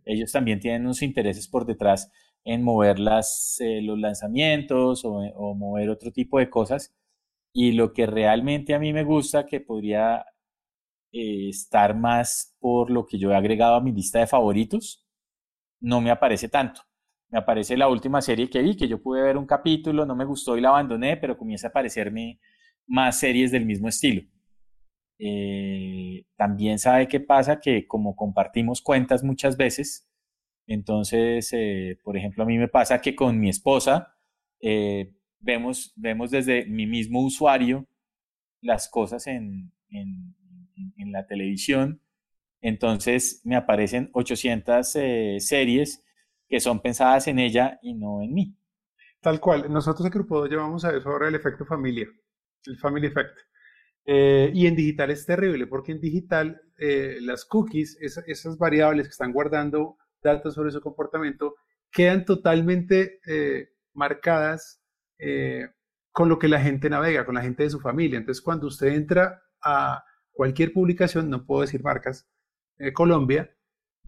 Ellos 0.04 0.32
también 0.32 0.60
tienen 0.60 0.82
unos 0.82 1.02
intereses 1.02 1.48
por 1.48 1.66
detrás 1.66 2.10
en 2.44 2.62
mover 2.62 2.98
las, 2.98 3.56
eh, 3.60 3.80
los 3.82 3.98
lanzamientos 3.98 5.02
o, 5.04 5.54
mover 5.54 5.90
otro 5.90 6.12
tipo 6.12 6.38
de 6.38 6.50
cosas. 6.50 6.94
Y 7.52 7.72
lo 7.72 7.92
que 7.92 8.06
realmente 8.06 8.74
a 8.74 8.78
mí 8.78 8.92
me 8.92 9.04
gusta, 9.04 9.46
que 9.46 9.60
podría 9.60 10.24
estar 11.12 11.96
más 11.96 12.56
por 12.58 12.90
lo 12.90 13.06
que 13.06 13.18
yo 13.18 13.30
he 13.30 13.36
agregado 13.36 13.76
a 13.76 13.80
mi 13.80 13.92
lista 13.92 14.18
de 14.20 14.26
favoritos, 14.26 15.06
no 15.80 16.00
me 16.00 16.10
aparece 16.10 16.48
tanto. 16.48 16.82
Me 17.30 17.38
aparece 17.38 17.76
la 17.76 17.88
última 17.88 18.22
serie 18.22 18.50
que 18.50 18.62
vi, 18.62 18.76
que 18.76 18.88
yo 18.88 19.02
pude 19.02 19.22
ver 19.22 19.36
un 19.36 19.46
capítulo, 19.46 20.06
no 20.06 20.16
me 20.16 20.24
gustó 20.24 20.56
y 20.56 20.60
la 20.60 20.70
abandoné, 20.70 21.16
pero 21.16 21.36
comienza 21.38 21.68
a 21.68 21.70
aparecerme 21.70 22.40
más 22.86 23.18
series 23.20 23.52
del 23.52 23.66
mismo 23.66 23.88
estilo. 23.88 24.22
Eh, 25.18 26.26
también 26.36 26.78
sabe 26.78 27.08
qué 27.08 27.20
pasa, 27.20 27.60
que 27.60 27.86
como 27.86 28.16
compartimos 28.16 28.82
cuentas 28.82 29.22
muchas 29.22 29.56
veces, 29.56 30.08
entonces, 30.66 31.50
eh, 31.52 31.98
por 32.02 32.16
ejemplo, 32.16 32.42
a 32.42 32.46
mí 32.46 32.58
me 32.58 32.68
pasa 32.68 33.00
que 33.00 33.14
con 33.14 33.38
mi 33.38 33.50
esposa 33.50 34.16
eh, 34.60 35.12
vemos, 35.40 35.92
vemos 35.96 36.30
desde 36.30 36.66
mi 36.66 36.86
mismo 36.86 37.22
usuario 37.22 37.86
las 38.62 38.88
cosas 38.88 39.26
en, 39.26 39.72
en, 39.90 40.34
la 41.12 41.26
televisión 41.26 42.00
entonces 42.64 43.42
me 43.44 43.56
aparecen 43.56 44.08
800 44.14 44.96
eh, 44.96 45.36
series 45.38 46.02
que 46.48 46.60
son 46.60 46.80
pensadas 46.80 47.28
en 47.28 47.38
ella 47.38 47.78
y 47.82 47.92
no 47.92 48.22
en 48.22 48.32
mí. 48.32 48.56
Tal 49.20 49.38
cual. 49.38 49.70
Nosotros 49.70 50.06
en 50.06 50.10
Grupo 50.10 50.46
llevamos 50.46 50.82
a 50.86 50.96
eso 50.96 51.10
ahora 51.10 51.28
el 51.28 51.34
efecto 51.34 51.66
familia, 51.66 52.08
el 52.64 52.78
family 52.78 53.08
effect. 53.08 53.36
Eh, 54.06 54.50
y 54.54 54.66
en 54.66 54.76
digital 54.76 55.10
es 55.10 55.24
terrible 55.24 55.66
porque 55.66 55.92
en 55.92 56.00
digital 56.00 56.60
eh, 56.76 57.16
las 57.22 57.46
cookies, 57.46 57.96
esas 58.00 58.58
variables 58.58 59.06
que 59.06 59.12
están 59.12 59.32
guardando 59.32 59.96
datos 60.22 60.54
sobre 60.54 60.70
su 60.70 60.80
comportamiento, 60.80 61.54
quedan 61.90 62.24
totalmente 62.24 63.20
marcadas 63.92 64.82
con 66.14 66.28
lo 66.28 66.38
que 66.38 66.46
la 66.46 66.60
gente 66.60 66.88
navega, 66.88 67.26
con 67.26 67.34
la 67.34 67.42
gente 67.42 67.64
de 67.64 67.70
su 67.70 67.80
familia. 67.80 68.18
Entonces, 68.18 68.40
cuando 68.40 68.68
usted 68.68 68.86
entra 68.86 69.42
a 69.60 70.04
cualquier 70.32 70.72
publicación, 70.72 71.28
no 71.28 71.44
puedo 71.44 71.62
decir 71.62 71.82
marcas, 71.82 72.28
eh, 72.78 72.92
Colombia, 72.92 73.52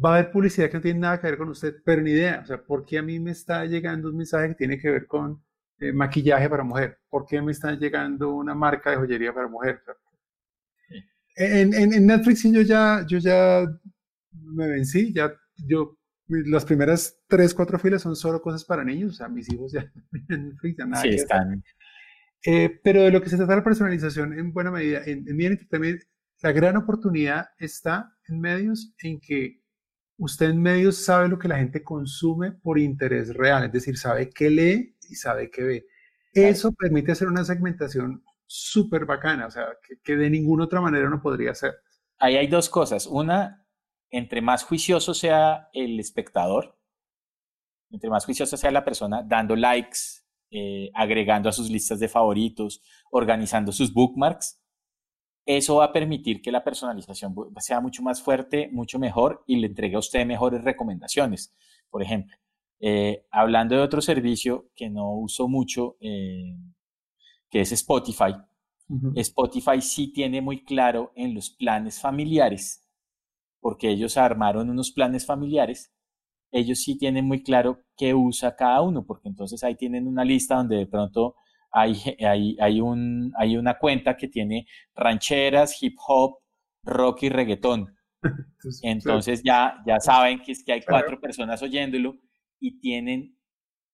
va 0.02 0.10
a 0.10 0.18
haber 0.18 0.30
publicidad 0.30 0.70
que 0.70 0.76
no 0.76 0.82
tiene 0.82 1.00
nada 1.00 1.20
que 1.20 1.26
ver 1.26 1.36
con 1.36 1.48
usted, 1.48 1.74
pero 1.84 2.02
ni 2.02 2.12
idea. 2.12 2.40
O 2.44 2.46
sea, 2.46 2.62
¿por 2.62 2.84
qué 2.84 2.98
a 2.98 3.02
mí 3.02 3.18
me 3.18 3.32
está 3.32 3.64
llegando 3.64 4.08
un 4.08 4.16
mensaje 4.18 4.48
que 4.48 4.54
tiene 4.54 4.78
que 4.78 4.88
ver 4.88 5.08
con 5.08 5.42
eh, 5.78 5.92
maquillaje 5.92 6.48
para 6.48 6.64
mujer? 6.64 6.98
¿Por 7.08 7.26
qué 7.26 7.40
me 7.40 7.52
está 7.52 7.72
llegando 7.72 8.34
una 8.34 8.54
marca 8.54 8.90
de 8.90 8.96
joyería 8.96 9.32
para 9.32 9.48
mujer? 9.48 9.80
en, 11.36 11.74
en, 11.74 12.06
Netflix 12.06 12.42
yo 12.44 12.62
ya, 12.62 13.04
yo 13.06 13.18
ya 13.18 13.66
me 14.32 14.68
vencí, 14.68 15.12
ya 15.12 15.32
yo, 15.56 15.98
las 16.28 16.64
primeras 16.64 17.18
tres, 17.28 17.52
cuatro 17.52 17.78
filas 17.78 18.02
son 18.02 18.16
solo 18.16 18.40
cosas 18.40 18.64
para 18.64 18.82
niños, 18.82 19.12
o 19.12 19.14
sea, 19.14 19.28
mis 19.28 19.52
hijos 19.52 19.72
ya 19.72 19.90
en 20.30 20.48
Netflix 20.48 20.76
ya 20.78 20.86
nada. 20.86 21.02
Sí, 21.02 21.08
están. 21.10 21.62
Eh, 22.44 22.80
pero 22.82 23.02
de 23.02 23.10
lo 23.10 23.20
que 23.20 23.28
se 23.28 23.36
trata 23.36 23.56
la 23.56 23.64
personalización 23.64 24.38
en 24.38 24.52
buena 24.52 24.70
medida, 24.70 25.02
en, 25.04 25.28
en 25.28 25.36
mi 25.36 25.56
también 25.68 25.98
la 26.42 26.52
gran 26.52 26.76
oportunidad 26.76 27.48
está 27.58 28.14
en 28.28 28.40
medios 28.40 28.94
en 29.02 29.20
que 29.20 29.60
usted 30.18 30.50
en 30.50 30.62
medios 30.62 31.04
sabe 31.04 31.28
lo 31.28 31.38
que 31.38 31.48
la 31.48 31.58
gente 31.58 31.82
consume 31.82 32.52
por 32.52 32.78
interés 32.78 33.34
real, 33.34 33.64
es 33.64 33.72
decir, 33.72 33.96
sabe 33.98 34.30
qué 34.30 34.50
lee 34.50 34.95
y 35.08 35.14
sabe 35.14 35.50
qué 35.50 35.62
ve. 35.62 35.86
Eso 36.32 36.72
permite 36.72 37.12
hacer 37.12 37.28
una 37.28 37.44
segmentación 37.44 38.22
súper 38.46 39.06
bacana, 39.06 39.46
o 39.46 39.50
sea, 39.50 39.66
que, 40.02 40.16
de 40.16 40.30
ninguna 40.30 40.64
otra 40.64 40.80
manera 40.80 41.08
no 41.08 41.20
podría 41.22 41.52
hacer. 41.52 41.74
Ahí 42.18 42.36
hay 42.36 42.46
dos 42.46 42.68
cosas. 42.68 43.06
Una, 43.06 43.66
entre 44.10 44.40
más 44.40 44.62
juicioso 44.62 45.14
sea 45.14 45.68
el 45.72 45.98
espectador, 45.98 46.78
entre 47.90 48.10
más 48.10 48.24
juiciosa 48.24 48.56
sea 48.56 48.70
la 48.70 48.84
persona 48.84 49.22
dando 49.22 49.56
likes, 49.56 49.98
eh, 50.50 50.90
agregando 50.94 51.48
a 51.48 51.52
sus 51.52 51.70
listas 51.70 51.98
de 51.98 52.08
favoritos, 52.08 52.82
organizando 53.10 53.72
sus 53.72 53.92
bookmarks, 53.92 54.60
eso 55.46 55.76
va 55.76 55.86
a 55.86 55.92
permitir 55.92 56.42
que 56.42 56.50
la 56.50 56.64
personalización 56.64 57.34
sea 57.58 57.80
mucho 57.80 58.02
más 58.02 58.20
fuerte, 58.20 58.68
mucho 58.72 58.98
mejor 58.98 59.44
y 59.46 59.56
le 59.56 59.68
entregue 59.68 59.94
a 59.94 60.00
usted 60.00 60.26
mejores 60.26 60.62
recomendaciones. 60.64 61.54
Por 61.88 62.02
ejemplo, 62.02 62.36
eh, 62.80 63.24
hablando 63.30 63.74
de 63.74 63.82
otro 63.82 64.00
servicio 64.00 64.70
que 64.74 64.90
no 64.90 65.12
uso 65.12 65.48
mucho, 65.48 65.96
eh, 66.00 66.56
que 67.50 67.60
es 67.60 67.72
Spotify. 67.72 68.34
Spotify 69.16 69.80
sí 69.80 70.12
tiene 70.12 70.40
muy 70.40 70.62
claro 70.64 71.12
en 71.16 71.34
los 71.34 71.50
planes 71.50 72.00
familiares. 72.00 72.82
porque 73.60 73.90
ellos 73.90 74.16
armaron 74.16 74.70
unos 74.70 74.92
planes 74.92 75.26
familiares, 75.26 75.92
ellos 76.52 76.80
sí 76.82 76.96
tienen 76.96 77.26
muy 77.26 77.42
claro 77.42 77.82
qué 77.96 78.14
usa 78.14 78.54
cada 78.54 78.80
uno, 78.82 79.04
porque 79.04 79.28
entonces 79.28 79.64
ahí 79.64 79.74
tienen 79.74 80.06
una 80.06 80.24
lista 80.24 80.54
donde 80.56 80.76
de 80.76 80.86
pronto 80.86 81.34
hay, 81.72 81.96
hay, 82.24 82.56
hay, 82.60 82.80
un, 82.80 83.32
hay 83.36 83.56
una 83.56 83.76
cuenta 83.78 84.16
que 84.16 84.28
tiene 84.28 84.66
rancheras, 84.94 85.82
hip 85.82 85.96
hop, 86.06 86.38
rock 86.84 87.24
y 87.24 87.28
reggaetón. 87.28 87.96
Entonces 88.82 89.42
ya, 89.44 89.82
ya 89.86 89.98
saben 90.00 90.40
que, 90.40 90.52
es 90.52 90.64
que 90.64 90.72
hay 90.72 90.82
cuatro 90.82 91.20
personas 91.20 91.60
oyéndolo 91.62 92.16
y 92.58 92.80
tienen 92.80 93.38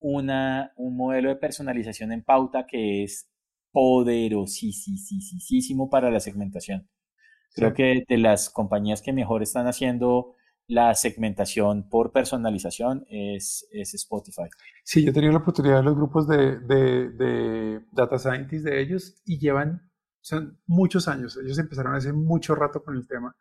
una, 0.01 0.73
un 0.77 0.97
modelo 0.97 1.29
de 1.29 1.37
personalización 1.37 2.13
en 2.13 2.23
pauta 2.23 2.67
que 2.67 3.05
es 3.05 3.31
poderosísimo 3.73 5.89
para 5.89 6.11
la 6.11 6.21
segmentación. 6.21 6.89
Creo 7.55 7.75
que 7.75 8.05
de 8.09 8.19
las 8.19 8.51
compañías 8.51 9.03
que 9.03 9.13
mejor 9.13 9.43
están 9.43 9.67
haciendo 9.67 10.37
la 10.67 10.95
segmentación 10.95 11.89
por 11.89 12.13
personalización 12.13 13.05
es, 13.09 13.69
es 13.73 13.95
Spotify. 13.95 14.49
Sí, 14.85 15.05
yo 15.05 15.11
he 15.11 15.13
tenido 15.13 15.33
la 15.33 15.41
oportunidad 15.41 15.79
de 15.79 15.83
los 15.83 15.97
grupos 15.97 16.29
de, 16.29 16.61
de, 16.61 17.11
de 17.11 17.81
data 17.93 18.19
scientists 18.19 18.65
de 18.65 18.81
ellos 18.81 19.21
y 19.27 19.39
llevan 19.39 19.93
son 20.23 20.59
muchos 20.67 21.09
años. 21.09 21.37
Ellos 21.37 21.59
empezaron 21.59 21.95
hace 21.95 22.13
mucho 22.13 22.55
rato 22.55 22.83
con 22.83 22.97
el 22.97 23.07
tema 23.07 23.37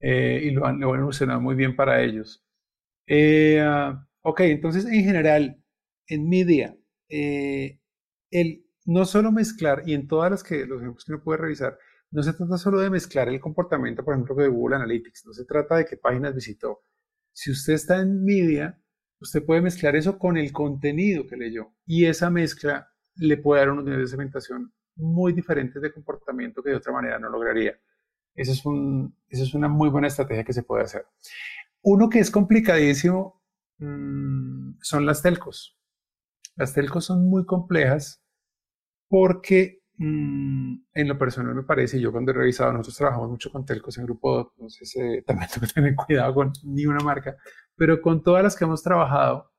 eh, 0.00 0.42
y 0.44 0.50
lo 0.50 0.66
han, 0.66 0.80
lo 0.80 0.94
evolucionado 0.94 1.40
muy 1.40 1.54
bien 1.54 1.74
para 1.74 2.02
ellos. 2.02 2.44
Eh, 3.06 3.60
ah, 3.60 4.06
ok, 4.28 4.40
entonces 4.40 4.84
en 4.84 5.04
general, 5.04 5.62
en 6.06 6.28
media, 6.28 6.76
eh, 7.08 7.80
el 8.30 8.64
no 8.84 9.04
solo 9.04 9.32
mezclar, 9.32 9.82
y 9.86 9.94
en 9.94 10.06
todas 10.06 10.30
las 10.30 10.42
que 10.42 10.66
los 10.66 10.80
ejemplos 10.80 11.04
que 11.04 11.12
uno 11.12 11.22
puede 11.22 11.38
revisar, 11.40 11.78
no 12.10 12.22
se 12.22 12.32
trata 12.32 12.56
solo 12.56 12.80
de 12.80 12.90
mezclar 12.90 13.28
el 13.28 13.40
comportamiento, 13.40 14.04
por 14.04 14.14
ejemplo, 14.14 14.34
de 14.34 14.48
Google 14.48 14.76
Analytics, 14.76 15.26
no 15.26 15.32
se 15.32 15.44
trata 15.44 15.76
de 15.76 15.84
qué 15.84 15.96
páginas 15.96 16.34
visitó. 16.34 16.80
Si 17.32 17.50
usted 17.50 17.74
está 17.74 18.00
en 18.00 18.24
media, 18.24 18.80
usted 19.20 19.44
puede 19.44 19.60
mezclar 19.60 19.96
eso 19.96 20.18
con 20.18 20.36
el 20.36 20.52
contenido 20.52 21.26
que 21.26 21.36
leyó 21.36 21.74
y 21.86 22.06
esa 22.06 22.30
mezcla 22.30 22.88
le 23.16 23.36
puede 23.36 23.60
dar 23.60 23.70
unos 23.70 23.84
niveles 23.84 24.06
de 24.06 24.10
segmentación 24.10 24.72
muy 24.96 25.32
diferentes 25.32 25.80
de 25.80 25.92
comportamiento 25.92 26.62
que 26.62 26.70
de 26.70 26.76
otra 26.76 26.92
manera 26.92 27.18
no 27.18 27.28
lograría. 27.28 27.78
Esa 28.34 28.52
es, 28.52 28.64
un, 28.64 29.16
es 29.28 29.54
una 29.54 29.68
muy 29.68 29.88
buena 29.90 30.08
estrategia 30.08 30.44
que 30.44 30.52
se 30.52 30.62
puede 30.62 30.84
hacer. 30.84 31.06
Uno 31.82 32.08
que 32.08 32.20
es 32.20 32.30
complicadísimo 32.30 33.37
mm, 33.78 34.78
son 34.80 35.06
las 35.06 35.22
telcos. 35.22 35.78
Las 36.56 36.74
telcos 36.74 37.04
son 37.04 37.28
muy 37.28 37.44
complejas 37.46 38.22
porque 39.08 39.80
mm, 39.96 40.74
en 40.94 41.08
lo 41.08 41.18
personal 41.18 41.54
me 41.54 41.62
parece, 41.62 42.00
yo 42.00 42.12
cuando 42.12 42.32
he 42.32 42.34
revisado, 42.34 42.72
nosotros 42.72 42.96
trabajamos 42.96 43.30
mucho 43.30 43.50
con 43.50 43.64
telcos 43.64 43.98
en 43.98 44.04
grupo, 44.04 44.52
entonces 44.56 44.94
eh, 45.00 45.22
también 45.26 45.48
tengo 45.52 45.66
que 45.66 45.72
tener 45.72 45.94
cuidado 45.94 46.34
con 46.34 46.52
ni 46.64 46.86
una 46.86 47.04
marca, 47.04 47.36
pero 47.76 48.00
con 48.00 48.22
todas 48.22 48.42
las 48.42 48.56
que 48.56 48.64
hemos 48.64 48.82
trabajado, 48.82 49.52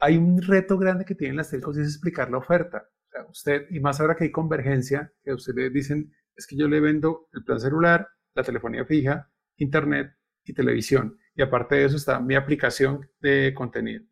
hay 0.00 0.16
un 0.18 0.42
reto 0.42 0.76
grande 0.78 1.04
que 1.04 1.14
tienen 1.14 1.36
las 1.36 1.50
telcos 1.50 1.78
y 1.78 1.82
es 1.82 1.88
explicar 1.88 2.30
la 2.30 2.38
oferta. 2.38 2.88
Usted, 3.30 3.66
y 3.70 3.78
más 3.80 4.00
ahora 4.00 4.16
que 4.16 4.24
hay 4.24 4.32
convergencia, 4.32 5.12
que 5.22 5.30
a 5.30 5.34
usted 5.34 5.54
le 5.54 5.70
dicen, 5.70 6.12
es 6.34 6.46
que 6.46 6.56
yo 6.56 6.66
le 6.68 6.80
vendo 6.80 7.28
el 7.32 7.44
plan 7.44 7.60
celular, 7.60 8.08
la 8.34 8.42
telefonía 8.42 8.84
fija, 8.84 9.30
internet 9.56 10.12
y 10.44 10.52
televisión. 10.52 11.16
Y 11.34 11.42
aparte 11.42 11.76
de 11.76 11.84
eso 11.86 11.96
está 11.96 12.20
mi 12.20 12.34
aplicación 12.34 13.08
de 13.20 13.52
contenido. 13.54 14.04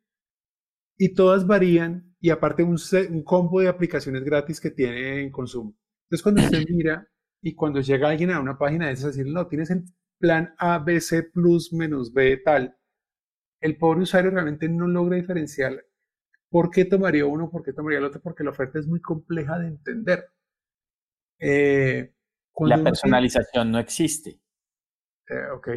Y 0.96 1.14
todas 1.14 1.46
varían 1.46 2.14
y 2.20 2.30
aparte 2.30 2.62
un, 2.62 2.78
un 3.10 3.22
combo 3.24 3.60
de 3.60 3.68
aplicaciones 3.68 4.22
gratis 4.24 4.60
que 4.60 4.70
tiene 4.70 5.22
en 5.22 5.30
consumo. 5.30 5.74
Entonces 6.04 6.22
cuando 6.22 6.42
usted 6.42 6.64
mira 6.68 7.08
y 7.40 7.54
cuando 7.54 7.80
llega 7.80 8.08
alguien 8.08 8.30
a 8.30 8.40
una 8.40 8.58
página 8.58 8.86
de 8.86 8.92
esas, 8.92 9.16
decir, 9.16 9.32
no, 9.32 9.46
tienes 9.46 9.70
el 9.70 9.84
plan 10.18 10.54
ABC 10.58 11.32
plus 11.32 11.72
menos 11.72 12.12
B 12.12 12.36
tal, 12.44 12.76
el 13.60 13.76
pobre 13.76 14.02
usuario 14.02 14.30
realmente 14.30 14.68
no 14.68 14.86
logra 14.86 15.16
diferenciar 15.16 15.84
por 16.48 16.70
qué 16.70 16.84
tomaría 16.84 17.24
uno, 17.24 17.50
por 17.50 17.62
qué 17.62 17.72
tomaría 17.72 17.98
el 17.98 18.04
otro, 18.04 18.20
porque 18.20 18.44
la 18.44 18.50
oferta 18.50 18.78
es 18.78 18.86
muy 18.86 19.00
compleja 19.00 19.58
de 19.58 19.68
entender. 19.68 20.28
Eh, 21.38 22.14
la 22.60 22.82
personalización 22.82 23.72
no 23.72 23.78
existe. 23.78 24.40
Eh, 25.28 25.46
ok. 25.54 25.68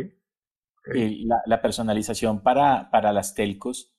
La, 1.45 1.62
personalización 1.62 2.41
para, 2.41 2.89
para 2.91 3.12
las 3.12 3.34
telcos 3.34 3.93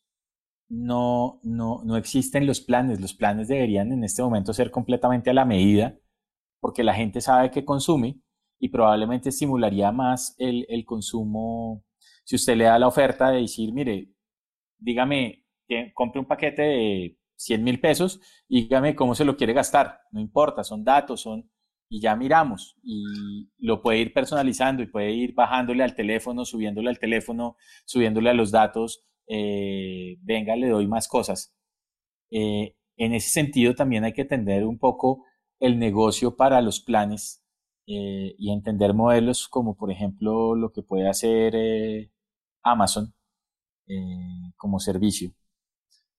no, 0.68 1.40
no, 1.42 1.82
no 1.84 1.96
existen 1.96 2.46
los 2.46 2.60
planes. 2.60 3.00
Los 3.00 3.14
planes 3.14 3.48
deberían 3.48 3.92
en 3.92 4.04
este 4.04 4.22
momento 4.22 4.52
ser 4.52 4.70
completamente 4.70 5.30
a 5.30 5.34
la 5.34 5.44
medida, 5.44 5.98
porque 6.60 6.84
la 6.84 6.94
gente 6.94 7.20
sabe 7.20 7.50
que 7.50 7.64
consume 7.64 8.20
y 8.58 8.68
probablemente 8.68 9.30
estimularía 9.30 9.92
más 9.92 10.34
el, 10.38 10.66
el 10.68 10.84
consumo 10.84 11.84
si 12.24 12.36
usted 12.36 12.56
le 12.56 12.64
da 12.64 12.78
la 12.78 12.88
oferta 12.88 13.30
de 13.30 13.42
decir, 13.42 13.72
mire, 13.72 14.10
dígame, 14.78 15.44
compre 15.94 16.20
un 16.20 16.26
paquete 16.26 16.62
de 16.62 17.18
100 17.36 17.62
mil 17.64 17.80
pesos 17.80 18.20
dígame 18.48 18.96
cómo 18.96 19.14
se 19.14 19.24
lo 19.24 19.36
quiere 19.36 19.52
gastar. 19.52 20.00
No 20.10 20.20
importa, 20.20 20.64
son 20.64 20.84
datos, 20.84 21.20
son 21.20 21.48
y 21.88 22.00
ya 22.00 22.16
miramos 22.16 22.76
y 22.82 23.48
lo 23.58 23.82
puede 23.82 23.98
ir 24.00 24.12
personalizando 24.12 24.82
y 24.82 24.86
puede 24.86 25.12
ir 25.12 25.34
bajándole 25.34 25.84
al 25.84 25.94
teléfono, 25.94 26.44
subiéndole 26.44 26.88
al 26.90 26.98
teléfono, 26.98 27.56
subiéndole 27.84 28.30
a 28.30 28.34
los 28.34 28.50
datos, 28.50 29.04
eh, 29.28 30.16
venga, 30.22 30.56
le 30.56 30.68
doy 30.68 30.86
más 30.86 31.08
cosas. 31.08 31.54
Eh, 32.30 32.76
en 32.96 33.14
ese 33.14 33.30
sentido 33.30 33.74
también 33.74 34.04
hay 34.04 34.12
que 34.12 34.22
entender 34.22 34.64
un 34.64 34.78
poco 34.78 35.24
el 35.60 35.78
negocio 35.78 36.36
para 36.36 36.60
los 36.60 36.80
planes 36.80 37.44
eh, 37.86 38.34
y 38.38 38.52
entender 38.52 38.94
modelos 38.94 39.48
como 39.48 39.76
por 39.76 39.90
ejemplo 39.90 40.54
lo 40.56 40.72
que 40.72 40.82
puede 40.82 41.08
hacer 41.08 42.10
Amazon 42.62 43.14
como 44.56 44.80
servicio. 44.80 45.32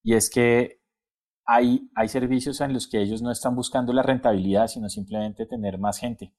Y 0.03 0.13
es 0.15 0.29
que 0.29 0.79
hay, 1.47 1.89
hay 1.95 2.09
servicios 2.09 2.59
en 2.59 2.73
los 2.73 2.87
que 2.87 3.01
ellos 3.01 3.21
no 3.21 3.31
están 3.31 3.55
buscando 3.55 3.93
la 3.93 4.03
rentabilidad, 4.03 4.67
sino 4.67 4.89
simplemente 4.89 5.45
tener 5.45 5.79
más 5.79 5.97
gente. 5.97 6.35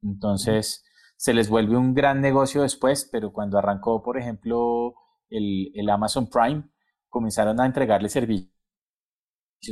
Entonces, 0.00 0.84
se 1.16 1.34
les 1.34 1.48
vuelve 1.48 1.76
un 1.76 1.92
gran 1.92 2.20
negocio 2.20 2.62
después, 2.62 3.08
pero 3.10 3.32
cuando 3.32 3.58
arrancó, 3.58 4.02
por 4.02 4.18
ejemplo, 4.18 4.94
el, 5.28 5.72
el 5.74 5.90
Amazon 5.90 6.30
Prime, 6.30 6.62
comenzaron 7.08 7.60
a 7.60 7.66
entregarle 7.66 8.08
servicios 8.08 8.52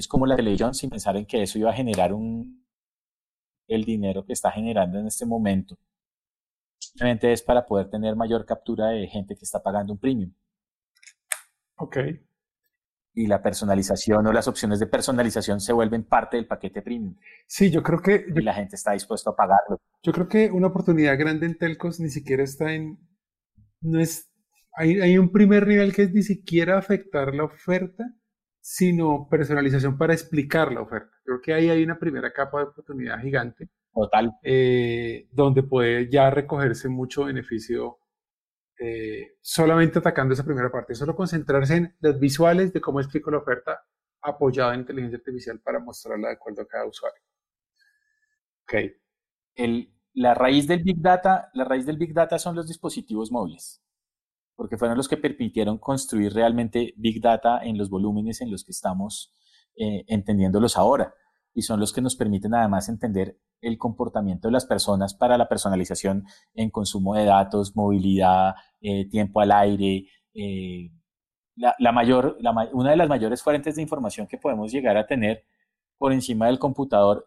como 0.09 0.27
la 0.27 0.37
televisión 0.37 0.75
sin 0.75 0.91
pensar 0.91 1.17
en 1.17 1.27
que 1.27 1.43
eso 1.43 1.59
iba 1.59 1.71
a 1.71 1.75
generar 1.75 2.13
un, 2.13 2.67
el 3.69 3.85
dinero 3.85 4.25
que 4.25 4.33
está 4.33 4.51
generando 4.51 4.99
en 4.99 5.07
este 5.07 5.25
momento. 5.25 5.79
Simplemente 6.81 7.33
es 7.33 7.43
para 7.43 7.65
poder 7.65 7.89
tener 7.91 8.17
mayor 8.17 8.45
captura 8.45 8.89
de 8.89 9.07
gente 9.07 9.37
que 9.37 9.45
está 9.45 9.63
pagando 9.63 9.93
un 9.93 10.01
premium. 10.01 10.33
Ok 11.77 11.97
y 13.21 13.27
la 13.27 13.43
personalización 13.43 14.27
o 14.27 14.33
las 14.33 14.49
opciones 14.49 14.81
de 14.81 14.87
personalización 14.87 15.61
se 15.61 15.75
vuelven 15.75 16.05
parte 16.05 16.39
del 16.39 16.47
paquete 16.47 16.81
premium. 16.81 17.17
Sí, 17.47 17.71
yo 17.71 17.83
creo 17.83 18.01
que... 18.01 18.25
y 18.35 18.41
la 18.41 18.55
gente 18.55 18.77
está 18.77 18.93
dispuesta 18.93 19.31
a 19.31 19.37
pagarlo. 19.37 19.79
Yo 20.03 20.13
creo 20.13 20.27
que 20.27 20.51
una 20.51 20.69
oportunidad 20.69 21.19
grande 21.19 21.47
en 21.47 21.59
telcos 21.59 22.01
ni 22.01 22.09
siquiera 22.09 22.43
está 22.43 22.73
en... 22.73 22.99
No 23.83 24.01
es... 24.01 24.31
Hay, 24.75 25.01
hay 25.01 25.19
un 25.19 25.31
primer 25.33 25.67
nivel 25.67 25.93
que 25.93 26.05
es 26.05 26.13
ni 26.15 26.23
siquiera 26.23 26.79
afectar 26.79 27.35
la 27.35 27.45
oferta, 27.45 28.05
sino 28.61 29.29
personalización 29.29 29.99
para 29.99 30.15
explicar 30.15 30.73
la 30.73 30.81
oferta. 30.81 31.11
Creo 31.25 31.41
que 31.43 31.53
ahí 31.53 31.69
hay 31.69 31.83
una 31.83 31.99
primera 31.99 32.33
capa 32.33 32.59
de 32.59 32.65
oportunidad 32.65 33.21
gigante. 33.21 33.69
Total. 33.93 34.33
Eh, 34.43 35.29
donde 35.33 35.63
puede 35.63 36.11
ya 36.11 36.31
recogerse 36.31 36.89
mucho 36.89 37.25
beneficio 37.25 37.99
eh, 38.83 39.37
solamente 39.43 39.99
atacando 39.99 40.33
esa 40.33 40.45
primera 40.45 40.73
parte, 40.73 40.95
solo 40.95 41.15
concentrarse 41.15 41.77
en 41.77 41.97
las 42.01 42.19
visuales 42.19 42.73
de 42.73 42.81
cómo 42.81 42.99
explico 43.01 43.31
la 43.31 43.39
oferta 43.39 43.85
apoyada 44.23 44.73
en 44.73 44.81
inteligencia 44.81 45.19
artificial 45.19 45.61
para 45.61 45.81
mostrarla 45.81 46.29
de 46.29 46.35
acuerdo 46.35 46.63
a 46.63 46.67
cada 46.67 46.87
usuario. 46.87 47.21
Ok. 48.65 48.75
La 50.15 50.35
raíz 50.35 50.67
del 50.67 50.83
Big 50.83 51.01
Data, 51.01 51.51
la 51.53 51.65
raíz 51.65 51.85
del 51.85 51.99
Big 51.99 52.15
Data 52.15 52.39
son 52.39 52.57
los 52.57 52.67
dispositivos 52.67 53.31
móviles, 53.31 53.83
porque 54.57 54.79
fueron 54.79 54.97
los 54.97 55.09
que 55.09 55.19
permitieron 55.19 55.77
construir 55.79 56.33
realmente 56.33 56.95
Big 56.97 57.21
Data 57.21 57.63
en 57.63 57.77
los 57.77 57.91
volúmenes 57.91 58.41
en 58.41 58.51
los 58.51 58.65
que 58.65 58.73
estamos 58.73 59.35
eh, 59.77 60.05
entendiéndolos 60.09 60.79
ahora 60.79 61.15
y 61.55 61.63
son 61.63 61.81
los 61.81 61.93
que 61.93 62.01
nos 62.01 62.17
permiten 62.17 62.55
además 62.55 62.89
entender 62.89 63.39
el 63.61 63.77
comportamiento 63.77 64.49
de 64.49 64.53
las 64.53 64.67
personas 64.67 65.15
para 65.15 65.37
la 65.37 65.49
personalización 65.49 66.25
en 66.55 66.71
consumo 66.71 67.15
de 67.15 67.25
datos, 67.25 67.77
movilidad, 67.77 68.55
eh, 68.81 69.09
tiempo 69.09 69.41
al 69.41 69.53
aire. 69.53 70.07
Eh, 70.35 70.91
la, 71.57 71.93
mayor, 71.93 72.39
una 72.73 72.91
de 72.91 72.97
las 72.97 73.09
mayores 73.09 73.43
fuentes 73.43 73.77
de 73.77 73.83
información 73.83 74.27
que 74.27 74.39
podemos 74.39 74.73
llegar 74.73 74.97
a 74.97 75.07
tener 75.07 75.45
por 75.99 76.13
encima 76.13 76.47
del 76.47 76.59
computador, 76.59 77.27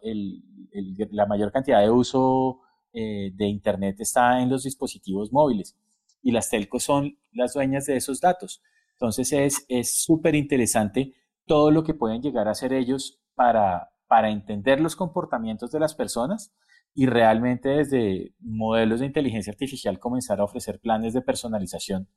la 1.12 1.26
mayor 1.26 1.52
cantidad 1.52 1.80
de 1.80 1.90
uso 1.90 2.60
eh, 2.92 3.30
de 3.32 3.46
Internet 3.46 3.96
está 4.00 4.40
en 4.40 4.50
los 4.50 4.64
dispositivos 4.64 5.32
móviles 5.32 5.76
y 6.20 6.32
las 6.32 6.50
telcos 6.50 6.82
son 6.82 7.16
las 7.32 7.52
dueñas 7.52 7.86
de 7.86 7.96
esos 7.96 8.20
datos. 8.20 8.60
Entonces 8.94 9.64
es 9.68 10.02
súper 10.02 10.34
interesante 10.34 11.14
todo 11.46 11.70
lo 11.70 11.84
que 11.84 11.94
pueden 11.94 12.22
llegar 12.22 12.48
a 12.48 12.52
hacer 12.52 12.72
ellos 12.72 13.20
para, 13.34 13.93
para 14.14 14.30
entender 14.30 14.80
los 14.80 14.94
comportamientos 14.94 15.72
de 15.72 15.80
las 15.80 15.92
personas 15.92 16.54
y 16.94 17.06
realmente 17.06 17.68
desde 17.68 18.32
modelos 18.38 19.00
de 19.00 19.06
inteligencia 19.06 19.50
artificial 19.50 19.98
comenzar 19.98 20.38
a 20.38 20.44
ofrecer 20.44 20.78
planes 20.78 21.14
de 21.14 21.20
personalización 21.20 22.08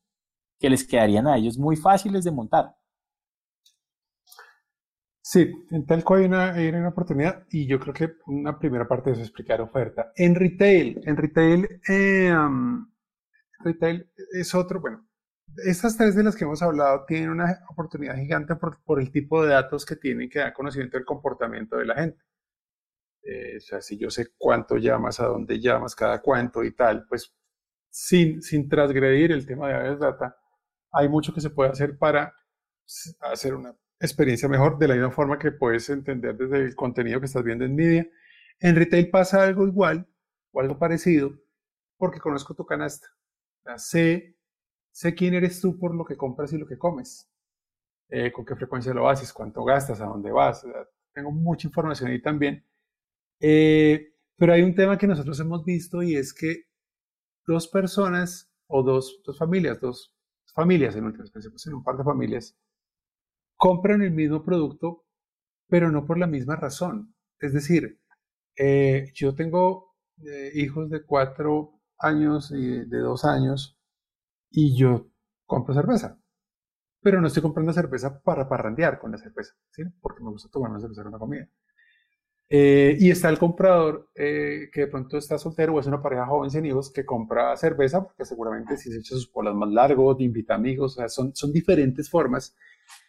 que 0.59 0.69
les 0.69 0.87
quedarían 0.87 1.25
a 1.25 1.37
ellos 1.37 1.57
muy 1.57 1.75
fáciles 1.75 2.23
de 2.23 2.29
montar. 2.29 2.75
Sí, 5.21 5.51
en 5.71 5.87
Telco 5.87 6.13
hay 6.13 6.25
una, 6.25 6.53
hay 6.53 6.67
una 6.67 6.89
oportunidad 6.89 7.47
y 7.49 7.65
yo 7.65 7.79
creo 7.79 7.95
que 7.95 8.11
una 8.27 8.59
primera 8.59 8.87
parte 8.87 9.09
es 9.09 9.17
explicar 9.17 9.59
oferta. 9.59 10.11
En 10.15 10.35
retail, 10.35 11.01
en 11.03 11.17
retail, 11.17 11.81
eh, 11.89 12.31
retail 13.63 14.07
es 14.39 14.53
otro, 14.53 14.81
bueno, 14.81 15.06
estas 15.65 15.97
tres 15.97 16.15
de 16.15 16.23
las 16.23 16.35
que 16.35 16.43
hemos 16.43 16.61
hablado 16.61 17.05
tienen 17.05 17.29
una 17.29 17.63
oportunidad 17.69 18.15
gigante 18.15 18.55
por, 18.55 19.01
el 19.01 19.11
tipo 19.11 19.43
de 19.43 19.49
datos 19.53 19.85
que 19.85 19.95
tienen 19.95 20.29
que 20.29 20.39
dar 20.39 20.53
conocimiento 20.53 20.97
del 20.97 21.05
comportamiento 21.05 21.77
de 21.77 21.85
la 21.85 21.95
gente. 21.95 22.23
Eh, 23.23 23.57
o 23.57 23.59
sea, 23.59 23.81
si 23.81 23.97
yo 23.97 24.09
sé 24.09 24.27
cuánto 24.37 24.77
llamas, 24.77 25.19
a 25.19 25.27
dónde 25.27 25.59
llamas, 25.59 25.95
cada 25.95 26.21
cuánto 26.21 26.63
y 26.63 26.73
tal, 26.73 27.05
pues 27.07 27.35
sin, 27.89 28.41
sin 28.41 28.69
transgredir 28.69 29.31
el 29.31 29.45
tema 29.45 29.67
de 29.67 29.73
Aves 29.75 29.99
Data, 29.99 30.37
hay 30.91 31.09
mucho 31.09 31.33
que 31.33 31.41
se 31.41 31.49
puede 31.49 31.71
hacer 31.71 31.97
para 31.97 32.33
hacer 33.19 33.53
una 33.53 33.75
experiencia 33.99 34.47
mejor 34.47 34.77
de 34.77 34.87
la 34.87 34.93
misma 34.93 35.11
forma 35.11 35.39
que 35.39 35.51
puedes 35.51 35.89
entender 35.89 36.37
desde 36.37 36.63
el 36.63 36.75
contenido 36.75 37.19
que 37.19 37.25
estás 37.25 37.43
viendo 37.43 37.65
en 37.65 37.75
media. 37.75 38.07
En 38.59 38.75
retail 38.75 39.09
pasa 39.09 39.43
algo 39.43 39.67
igual 39.67 40.07
o 40.51 40.61
algo 40.61 40.79
parecido 40.79 41.31
porque 41.97 42.19
conozco 42.19 42.53
tu 42.53 42.65
canasta. 42.65 43.07
sé, 43.77 44.36
sé 44.97 45.13
quién 45.13 45.35
eres 45.35 45.61
tú 45.61 45.77
por 45.77 45.93
lo 45.93 46.03
que 46.03 46.17
compras 46.17 46.51
y 46.53 46.57
lo 46.57 46.65
que 46.65 46.79
comes. 46.79 47.29
Eh, 48.09 48.31
con 48.31 48.43
qué 48.45 48.55
frecuencia 48.55 48.95
lo 48.95 49.07
haces, 49.07 49.31
cuánto 49.31 49.63
gastas, 49.63 50.01
a 50.01 50.05
dónde 50.05 50.31
vas. 50.31 50.65
tengo 51.13 51.31
mucha 51.31 51.67
información 51.67 52.09
ahí 52.09 52.19
también. 52.19 52.65
Eh, 53.39 54.15
pero 54.35 54.53
hay 54.53 54.63
un 54.63 54.73
tema 54.73 54.97
que 54.97 55.05
nosotros 55.05 55.39
hemos 55.39 55.63
visto 55.63 56.01
y 56.01 56.15
es 56.15 56.33
que 56.33 56.63
dos 57.45 57.67
personas 57.67 58.51
o 58.65 58.81
dos, 58.81 59.21
dos 59.23 59.37
familias, 59.37 59.79
dos 59.79 60.15
familias 60.55 60.95
en 60.95 61.05
últimas, 61.05 61.29
pensemos 61.29 61.67
en 61.67 61.75
un 61.75 61.83
par 61.83 61.95
de 61.97 62.03
familias, 62.03 62.57
compran 63.55 64.01
el 64.01 64.11
mismo 64.11 64.43
producto, 64.43 65.05
pero 65.67 65.91
no 65.91 66.07
por 66.07 66.17
la 66.17 66.25
misma 66.25 66.55
razón. 66.55 67.13
Es 67.39 67.53
decir, 67.53 68.01
eh, 68.55 69.11
yo 69.13 69.35
tengo 69.35 69.95
eh, 70.25 70.51
hijos 70.55 70.89
de 70.89 71.05
cuatro 71.05 71.81
años 71.99 72.51
y 72.51 72.85
de 72.85 72.97
dos 72.97 73.25
años 73.25 73.76
y 74.59 74.75
yo 74.75 75.11
compro 75.45 75.71
cerveza, 75.71 76.19
pero 76.99 77.21
no 77.21 77.27
estoy 77.27 77.43
comprando 77.43 77.71
cerveza 77.71 78.19
para 78.23 78.49
parrandear 78.49 78.97
con 78.97 79.11
la 79.11 79.19
cerveza, 79.19 79.53
¿sí? 79.69 79.83
porque 80.01 80.23
me 80.23 80.31
gusta 80.31 80.49
tomar 80.49 80.71
una 80.71 80.79
cerveza 80.79 81.03
con 81.03 81.11
la 81.11 81.19
comida. 81.19 81.47
Eh, 82.49 82.97
y 82.99 83.11
está 83.11 83.29
el 83.29 83.37
comprador 83.37 84.09
que 84.15 84.71
de 84.73 84.87
pronto 84.87 85.17
está 85.17 85.37
soltero 85.37 85.75
o 85.75 85.79
es 85.79 85.85
una 85.85 86.01
pareja 86.01 86.25
joven 86.25 86.49
sin 86.49 86.65
hijos 86.65 86.91
que 86.91 87.05
compra 87.05 87.55
cerveza 87.57 88.01
porque 88.01 88.25
seguramente 88.25 88.77
si 88.77 88.89
se 88.89 88.99
echa 88.99 89.15
sus 89.15 89.27
polas 89.27 89.53
más 89.53 89.69
largos, 89.69 90.19
invita 90.21 90.55
amigos, 90.55 90.93
o 90.93 90.95
sea, 91.01 91.09
son, 91.09 91.35
son 91.35 91.51
diferentes 91.51 92.09
formas 92.09 92.55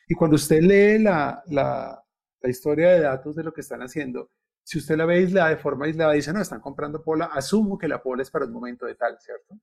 y 0.06 0.14
cuando 0.14 0.34
usted 0.34 0.60
lee 0.60 1.02
la, 1.02 1.42
la, 1.46 2.04
la, 2.42 2.50
historia 2.50 2.90
de 2.90 3.00
datos 3.00 3.36
de 3.36 3.44
lo 3.44 3.54
que 3.54 3.62
están 3.62 3.80
haciendo, 3.80 4.32
si 4.64 4.78
usted 4.78 4.96
la 4.96 5.06
ve 5.06 5.14
aislada, 5.14 5.48
de 5.48 5.56
forma 5.56 5.86
aislada, 5.86 6.12
dice, 6.12 6.32
no, 6.32 6.42
están 6.42 6.60
comprando 6.60 7.02
pola, 7.02 7.26
asumo 7.26 7.78
que 7.78 7.88
la 7.88 8.02
pola 8.02 8.22
es 8.22 8.30
para 8.30 8.44
un 8.44 8.52
momento 8.52 8.84
de 8.84 8.96
tal, 8.96 9.16
¿cierto? 9.20 9.54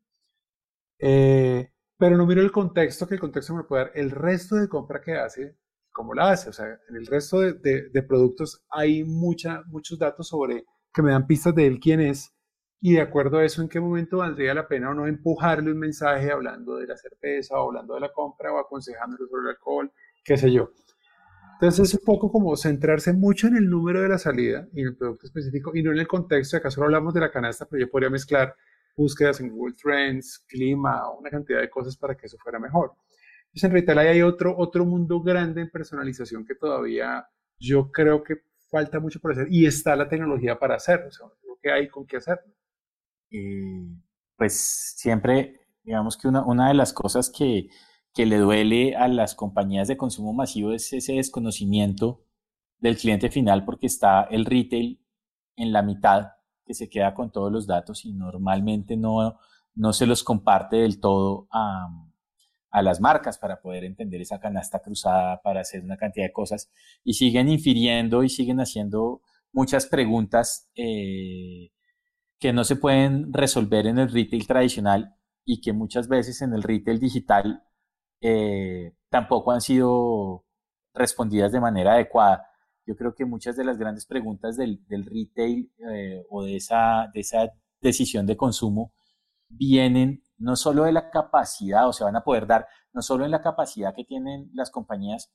Eh, 1.00 1.75
pero 1.97 2.17
no 2.17 2.25
miro 2.25 2.41
el 2.41 2.51
contexto, 2.51 3.08
que 3.08 3.15
el 3.15 3.19
contexto 3.19 3.55
me 3.55 3.63
puede 3.63 3.86
dar 3.86 3.91
el 3.95 4.12
resto 4.12 4.55
de 4.55 4.67
compra 4.67 5.01
que 5.01 5.15
hace, 5.15 5.55
cómo 5.91 6.13
la 6.13 6.31
hace. 6.31 6.49
O 6.49 6.53
sea, 6.53 6.67
en 6.89 6.95
el 6.95 7.05
resto 7.05 7.39
de, 7.39 7.53
de, 7.53 7.89
de 7.89 8.03
productos 8.03 8.63
hay 8.69 9.03
mucha, 9.03 9.63
muchos 9.67 9.97
datos 9.97 10.27
sobre 10.27 10.65
que 10.93 11.01
me 11.01 11.12
dan 11.12 11.27
pistas 11.27 11.55
de 11.55 11.67
él 11.67 11.79
quién 11.79 12.01
es 12.01 12.36
y 12.81 12.93
de 12.93 13.01
acuerdo 13.01 13.39
a 13.39 13.45
eso, 13.45 13.62
en 13.62 13.69
qué 13.69 13.79
momento 13.79 14.17
valdría 14.17 14.53
la 14.53 14.67
pena 14.67 14.91
o 14.91 14.93
no 14.93 15.08
empujarle 15.08 15.71
un 15.71 15.79
mensaje 15.79 16.31
hablando 16.31 16.77
de 16.77 16.88
la 16.88 16.95
cerveza 16.95 17.55
o 17.60 17.69
hablando 17.69 17.95
de 17.95 18.01
la 18.01 18.12
compra 18.12 18.53
o 18.53 18.60
aconsejándole 18.60 19.27
sobre 19.27 19.41
el 19.43 19.49
alcohol 19.49 19.91
qué 20.23 20.38
sé 20.38 20.51
yo. 20.51 20.71
Entonces 21.53 21.88
es 21.88 21.93
un 21.93 22.05
poco 22.05 22.31
como 22.31 22.55
centrarse 22.58 23.13
mucho 23.13 23.47
en 23.47 23.55
el 23.55 23.69
número 23.69 24.01
de 24.01 24.10
la 24.10 24.17
salida 24.17 24.67
y 24.73 24.81
en 24.81 24.88
el 24.88 24.97
producto 24.97 25.27
específico 25.27 25.71
y 25.73 25.84
no 25.84 25.91
en 25.91 25.99
el 25.99 26.08
contexto. 26.08 26.58
Acá 26.58 26.69
solo 26.69 26.86
hablamos 26.88 27.13
de 27.13 27.21
la 27.21 27.31
canasta, 27.31 27.65
pero 27.65 27.86
yo 27.86 27.89
podría 27.89 28.10
mezclar 28.10 28.55
búsquedas 28.95 29.39
en 29.41 29.49
Google 29.49 29.75
Trends, 29.81 30.39
clima, 30.47 31.10
una 31.12 31.29
cantidad 31.29 31.60
de 31.60 31.69
cosas 31.69 31.97
para 31.97 32.15
que 32.15 32.27
eso 32.27 32.38
fuera 32.38 32.60
mejor. 32.60 32.93
Entonces 33.45 33.63
en 33.63 33.71
retail 33.71 33.99
hay 33.99 34.21
otro, 34.21 34.55
otro 34.58 34.86
mundo 34.86 35.21
grande 35.21 35.62
en 35.62 35.69
personalización 35.69 36.45
que 36.45 36.55
todavía 36.55 37.27
yo 37.60 37.91
creo 37.91 38.23
que 38.23 38.36
falta 38.69 38.99
mucho 38.99 39.19
por 39.19 39.31
hacer 39.31 39.47
y 39.49 39.65
está 39.65 39.95
la 39.95 40.10
tecnología 40.10 40.60
para 40.60 40.75
hacerlo. 40.75 41.08
O 41.08 41.12
sea, 41.12 41.27
creo 41.41 41.58
que 41.62 41.71
hay 41.71 41.88
con 41.88 42.05
qué 42.05 42.17
hacerlo. 42.17 42.53
Y 43.29 43.88
pues 44.36 44.93
siempre, 44.97 45.67
digamos 45.84 46.17
que 46.17 46.27
una, 46.27 46.45
una 46.45 46.67
de 46.67 46.73
las 46.73 46.93
cosas 46.93 47.29
que, 47.29 47.69
que 48.13 48.25
le 48.25 48.38
duele 48.38 48.95
a 48.95 49.08
las 49.08 49.36
compañías 49.36 49.88
de 49.88 49.97
consumo 49.97 50.34
masivo 50.34 50.71
es 50.71 50.91
ese 50.93 51.13
desconocimiento 51.13 52.25
del 52.79 52.97
cliente 52.97 53.29
final 53.29 53.65
porque 53.65 53.88
está 53.88 54.23
el 54.23 54.45
retail 54.45 55.01
en 55.55 55.71
la 55.71 55.81
mitad 55.81 56.31
que 56.65 56.73
se 56.73 56.89
queda 56.89 57.13
con 57.13 57.32
todos 57.32 57.51
los 57.51 57.67
datos 57.67 58.06
y 58.06 58.13
normalmente 58.13 58.97
no, 58.97 59.39
no 59.75 59.93
se 59.93 60.06
los 60.06 60.23
comparte 60.23 60.78
del 60.78 60.99
todo 60.99 61.47
a, 61.51 61.88
a 62.71 62.82
las 62.82 62.99
marcas 62.99 63.38
para 63.38 63.62
poder 63.62 63.86
entender 63.86 64.21
esa 64.21 64.39
canasta 64.39 64.80
cruzada, 64.80 65.41
para 65.41 65.62
hacer 65.62 65.84
una 65.84 65.95
cantidad 65.95 66.25
de 66.25 66.34
cosas 66.34 66.69
y 67.04 67.13
siguen 67.13 67.47
infiriendo 67.49 68.23
y 68.23 68.30
siguen 68.30 68.60
haciendo 68.60 69.21
muchas 69.54 69.86
preguntas 69.86 70.69
eh, 70.75 71.71
que 72.38 72.51
no 72.51 72.65
se 72.65 72.75
pueden 72.75 73.32
resolver 73.32 73.88
en 73.88 73.99
el 73.99 74.12
retail 74.12 74.45
tradicional 74.45 75.15
y 75.45 75.62
que 75.62 75.71
muchas 75.71 76.10
veces 76.10 76.41
en 76.41 76.54
el 76.54 76.63
retail 76.63 76.99
digital 76.99 77.63
eh, 78.19 78.93
tampoco 79.10 79.51
han 79.54 79.62
sido 79.62 80.45
respondidas 80.93 81.54
de 81.54 81.62
manera 81.62 81.93
adecuada. 81.93 82.45
Yo 82.86 82.95
creo 82.95 83.15
que 83.15 83.26
muchas 83.26 83.56
de 83.56 83.63
las 83.63 83.78
grandes 83.78 84.06
preguntas 84.06 84.58
del, 84.58 84.80
retail 84.89 85.71
eh, 85.91 86.24
o 86.30 86.43
de 86.43 86.58
esa, 86.58 87.10
de 87.13 87.21
esa 87.21 87.52
decisión 87.82 88.26
de 88.26 88.38
consumo 88.38 88.93
vienen 89.50 90.24
no 90.38 90.56
solo 90.56 90.84
de 90.84 90.91
la 90.91 91.10
capacidad, 91.10 91.88
o 91.88 91.93
se 91.93 92.04
van 92.04 92.15
a 92.15 92.24
poder 92.24 92.45
dar, 92.45 92.67
no 92.93 93.02
solo 93.02 93.26
en 93.26 93.32
la 93.32 93.41
capacidad 93.41 93.95
que 93.95 94.04
tienen 94.04 94.50
las 94.54 94.69
compañías 94.69 95.32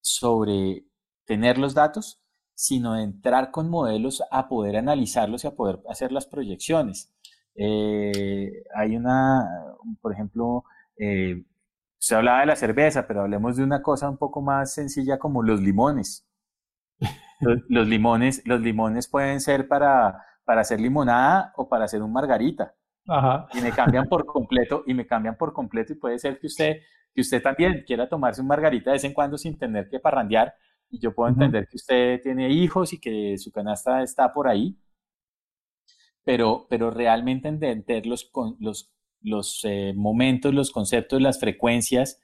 sobre 0.00 0.86
tener 1.26 1.58
los 1.58 1.74
datos, 1.74 2.20
sino 2.54 2.94
de 2.94 3.02
entrar 3.02 3.50
con 3.50 3.68
modelos 3.68 4.22
a 4.30 4.48
poder 4.48 4.76
analizarlos 4.76 5.44
y 5.44 5.48
a 5.48 5.54
poder 5.54 5.80
hacer 5.88 6.12
las 6.12 6.26
proyecciones. 6.26 7.12
Eh, 7.56 8.64
hay 8.74 8.96
una, 8.96 9.46
por 10.00 10.12
ejemplo, 10.12 10.64
se 12.04 12.14
hablaba 12.14 12.40
de 12.40 12.46
la 12.46 12.56
cerveza, 12.56 13.06
pero 13.06 13.22
hablemos 13.22 13.56
de 13.56 13.64
una 13.64 13.80
cosa 13.80 14.10
un 14.10 14.18
poco 14.18 14.42
más 14.42 14.74
sencilla 14.74 15.18
como 15.18 15.42
los 15.42 15.60
limones. 15.62 16.26
Los, 17.40 17.88
limones, 17.88 18.42
los 18.44 18.60
limones 18.60 19.08
pueden 19.08 19.40
ser 19.40 19.68
para, 19.68 20.24
para 20.44 20.62
hacer 20.62 20.80
limonada 20.80 21.52
o 21.56 21.68
para 21.68 21.84
hacer 21.84 22.02
un 22.02 22.12
margarita. 22.12 22.74
Y 23.52 23.60
me 23.60 23.70
cambian 23.72 24.08
por 24.08 24.24
completo, 24.24 24.82
y 24.86 24.94
me 24.94 25.06
cambian 25.06 25.36
por 25.36 25.52
completo, 25.52 25.92
y 25.92 25.96
puede 25.96 26.18
ser 26.18 26.38
que 26.38 26.46
usted, 26.46 26.78
que 27.14 27.20
usted 27.20 27.42
también 27.42 27.84
quiera 27.86 28.08
tomarse 28.08 28.40
un 28.40 28.46
margarita 28.46 28.90
de 28.90 28.94
vez 28.94 29.04
en 29.04 29.12
cuando 29.12 29.36
sin 29.36 29.58
tener 29.58 29.88
que 29.88 30.00
parrandear, 30.00 30.54
y 30.88 30.98
yo 30.98 31.14
puedo 31.14 31.28
entender 31.28 31.68
que 31.68 31.76
usted 31.76 32.20
tiene 32.22 32.50
hijos 32.50 32.92
y 32.92 33.00
que 33.00 33.36
su 33.36 33.50
canasta 33.50 34.02
está 34.02 34.32
por 34.32 34.48
ahí, 34.48 34.78
pero, 36.24 36.66
pero 36.70 36.90
realmente 36.90 37.48
entender 37.48 38.06
los, 38.06 38.30
los 38.58 38.94
los 39.24 39.64
eh, 39.64 39.92
momentos, 39.96 40.54
los 40.54 40.70
conceptos, 40.70 41.20
las 41.20 41.40
frecuencias 41.40 42.20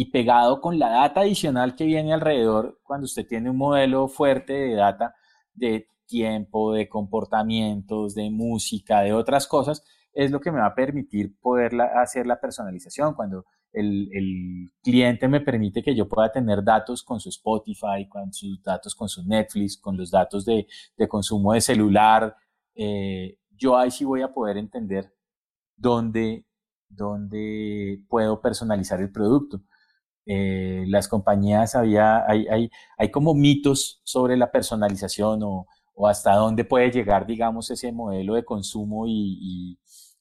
y 0.00 0.12
pegado 0.12 0.60
con 0.60 0.78
la 0.78 0.90
data 0.90 1.22
adicional 1.22 1.74
que 1.74 1.84
viene 1.84 2.12
alrededor 2.12 2.78
cuando 2.84 3.06
usted 3.06 3.26
tiene 3.26 3.50
un 3.50 3.56
modelo 3.56 4.06
fuerte 4.06 4.52
de 4.52 4.74
data 4.76 5.12
de 5.52 5.88
tiempo, 6.06 6.72
de 6.72 6.88
comportamientos, 6.88 8.14
de 8.14 8.30
música, 8.30 9.00
de 9.00 9.12
otras 9.12 9.48
cosas, 9.48 9.82
es 10.12 10.30
lo 10.30 10.38
que 10.38 10.52
me 10.52 10.60
va 10.60 10.66
a 10.66 10.74
permitir 10.76 11.36
poder 11.40 11.72
hacer 11.80 12.28
la 12.28 12.38
personalización. 12.38 13.14
Cuando 13.14 13.44
el, 13.72 14.70
cliente 14.84 15.26
me 15.26 15.40
permite 15.40 15.82
que 15.82 15.96
yo 15.96 16.08
pueda 16.08 16.30
tener 16.30 16.62
datos 16.62 17.02
con 17.02 17.18
su 17.18 17.30
Spotify, 17.30 18.08
con 18.08 18.32
sus 18.32 18.62
datos 18.62 18.94
con 18.94 19.08
su 19.08 19.26
Netflix, 19.26 19.76
con 19.76 19.96
los 19.96 20.12
datos 20.12 20.44
de, 20.44 20.68
consumo 21.08 21.54
de 21.54 21.60
celular, 21.60 22.36
eh, 22.76 23.36
yo 23.50 23.76
ahí 23.76 23.90
sí 23.90 24.04
voy 24.04 24.22
a 24.22 24.32
poder 24.32 24.58
entender 24.58 25.12
donde, 25.74 26.46
donde 26.88 28.00
puedo 28.08 28.40
personalizar 28.40 29.00
el 29.00 29.10
producto. 29.10 29.60
Eh, 30.30 30.84
las 30.88 31.08
compañías 31.08 31.74
había, 31.74 32.22
hay, 32.28 32.46
hay, 32.48 32.70
hay, 32.98 33.10
como 33.10 33.32
mitos 33.32 34.02
sobre 34.04 34.36
la 34.36 34.52
personalización 34.52 35.42
o, 35.42 35.66
o, 35.94 36.06
hasta 36.06 36.34
dónde 36.34 36.66
puede 36.66 36.90
llegar, 36.90 37.26
digamos, 37.26 37.70
ese 37.70 37.92
modelo 37.92 38.34
de 38.34 38.44
consumo 38.44 39.06
y, 39.06 39.78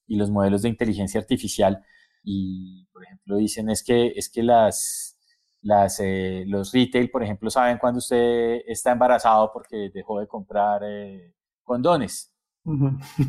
y, 0.07 0.15
los 0.15 0.31
modelos 0.31 0.61
de 0.61 0.69
inteligencia 0.69 1.19
artificial. 1.19 1.83
Y, 2.23 2.85
por 2.93 3.03
ejemplo, 3.03 3.35
dicen 3.35 3.69
es 3.69 3.83
que, 3.83 4.13
es 4.15 4.29
que 4.29 4.43
las, 4.43 5.19
las, 5.61 5.99
eh, 5.99 6.45
los 6.47 6.71
retail, 6.71 7.09
por 7.11 7.21
ejemplo, 7.23 7.49
saben 7.49 7.77
cuando 7.77 7.97
usted 7.97 8.61
está 8.65 8.93
embarazado 8.93 9.51
porque 9.51 9.91
dejó 9.93 10.21
de 10.21 10.27
comprar 10.27 10.83
eh, 10.85 11.33
condones. 11.63 12.33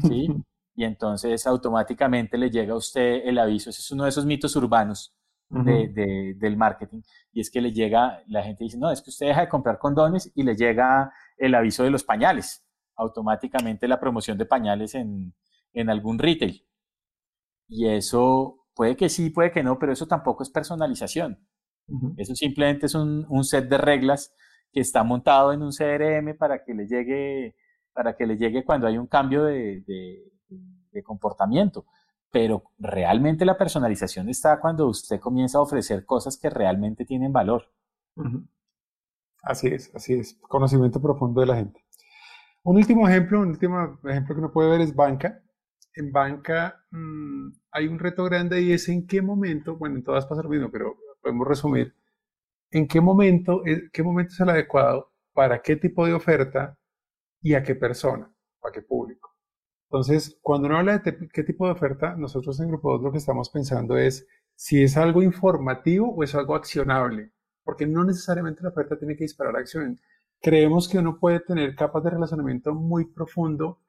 ¿sí? 0.08 0.28
Y 0.76 0.84
entonces 0.84 1.44
automáticamente 1.44 2.38
le 2.38 2.50
llega 2.50 2.72
a 2.72 2.76
usted 2.76 3.22
el 3.24 3.36
aviso. 3.40 3.68
Ese 3.68 3.80
es 3.80 3.90
uno 3.90 4.04
de 4.04 4.10
esos 4.10 4.24
mitos 4.24 4.54
urbanos 4.54 5.17
de, 5.48 6.34
del 6.36 6.56
marketing. 6.56 7.02
Y 7.32 7.40
es 7.40 7.50
que 7.50 7.60
le 7.60 7.72
llega, 7.72 8.22
la 8.26 8.42
gente 8.42 8.64
dice, 8.64 8.78
no, 8.78 8.90
es 8.90 9.02
que 9.02 9.10
usted 9.10 9.26
deja 9.26 9.42
de 9.42 9.48
comprar 9.48 9.78
condones 9.78 10.30
y 10.34 10.42
le 10.42 10.56
llega 10.56 11.12
el 11.36 11.54
aviso 11.54 11.84
de 11.84 11.90
los 11.90 12.04
pañales. 12.04 12.64
Automáticamente 12.96 13.88
la 13.88 14.00
promoción 14.00 14.36
de 14.38 14.46
pañales 14.46 14.94
en, 14.94 15.34
en 15.72 15.90
algún 15.90 16.18
retail. 16.18 16.66
Y 17.68 17.88
eso 17.88 18.66
puede 18.74 18.96
que 18.96 19.08
sí, 19.08 19.30
puede 19.30 19.50
que 19.50 19.62
no, 19.62 19.78
pero 19.78 19.92
eso 19.92 20.06
tampoco 20.06 20.42
es 20.42 20.50
personalización. 20.50 21.38
Eso 22.18 22.34
simplemente 22.34 22.86
es 22.86 22.94
un, 22.94 23.24
un, 23.30 23.44
set 23.44 23.66
de 23.68 23.78
reglas 23.78 24.34
que 24.72 24.80
está 24.80 25.02
montado 25.02 25.54
en 25.54 25.62
un 25.62 25.72
CRM 25.72 26.36
para 26.36 26.62
que 26.62 26.74
le 26.74 26.86
llegue, 26.86 27.56
para 27.94 28.14
que 28.14 28.26
le 28.26 28.36
llegue 28.36 28.62
cuando 28.62 28.86
hay 28.86 28.98
un 28.98 29.06
cambio 29.06 29.44
de, 29.44 29.82
de, 29.86 31.02
comportamiento. 31.02 31.86
Pero 32.30 32.64
realmente 32.78 33.44
la 33.44 33.56
personalización 33.56 34.28
está 34.28 34.60
cuando 34.60 34.86
usted 34.86 35.18
comienza 35.20 35.58
a 35.58 35.62
ofrecer 35.62 36.04
cosas 36.04 36.36
que 36.36 36.50
realmente 36.50 37.04
tienen 37.04 37.32
valor. 37.32 37.70
Así 39.42 39.68
es, 39.68 39.94
así 39.94 40.14
es. 40.14 40.38
Conocimiento 40.42 41.00
profundo 41.00 41.40
de 41.40 41.46
la 41.46 41.56
gente. 41.56 41.84
Un 42.64 42.76
último 42.76 43.08
ejemplo, 43.08 43.40
un 43.40 43.48
último 43.48 43.98
ejemplo 44.04 44.34
que 44.34 44.40
uno 44.40 44.52
puede 44.52 44.70
ver 44.70 44.80
es 44.82 44.94
banca 44.94 45.42
en 45.98 46.12
banca 46.12 46.84
mm, 46.90 47.50
hay 47.72 47.88
un 47.88 47.98
reto 47.98 48.24
grande 48.24 48.60
y 48.62 48.72
es 48.72 48.88
en 48.88 49.06
qué 49.06 49.20
momento, 49.20 49.76
bueno, 49.76 49.96
en 49.96 50.04
todas 50.04 50.26
pasa 50.26 50.42
lo 50.42 50.48
mismo, 50.48 50.70
pero 50.70 50.96
podemos 51.20 51.46
resumir, 51.46 51.94
en 52.70 52.86
qué 52.88 53.00
momento, 53.00 53.66
eh, 53.66 53.90
qué 53.92 54.02
momento 54.02 54.32
es 54.32 54.40
el 54.40 54.50
adecuado 54.50 55.12
para 55.32 55.60
qué 55.62 55.76
tipo 55.76 56.06
de 56.06 56.14
oferta 56.14 56.78
y 57.42 57.54
a 57.54 57.62
qué 57.62 57.74
persona, 57.74 58.32
a 58.62 58.70
qué 58.72 58.82
público. 58.82 59.27
Entonces, 59.90 60.38
cuando 60.42 60.68
uno 60.68 60.78
habla 60.78 60.98
de 60.98 61.28
qué 61.32 61.42
tipo 61.42 61.64
de 61.66 61.72
oferta, 61.72 62.14
nosotros 62.14 62.60
en 62.60 62.68
Grupo 62.68 62.92
2 62.92 63.02
lo 63.02 63.12
que 63.12 63.18
estamos 63.18 63.48
pensando 63.48 63.96
es 63.96 64.26
si 64.54 64.82
es 64.82 64.98
algo 64.98 65.22
informativo 65.22 66.14
o 66.14 66.22
es 66.22 66.34
algo 66.34 66.54
accionable, 66.54 67.32
porque 67.64 67.86
no 67.86 68.04
necesariamente 68.04 68.62
la 68.62 68.68
oferta 68.68 68.98
tiene 68.98 69.16
que 69.16 69.24
disparar 69.24 69.56
acción. 69.56 69.98
Creemos 70.42 70.88
que 70.88 70.98
uno 70.98 71.18
puede 71.18 71.40
tener 71.40 71.74
capas 71.74 72.04
de 72.04 72.10
relacionamiento 72.10 72.74
muy 72.74 73.06
profundo 73.06 73.80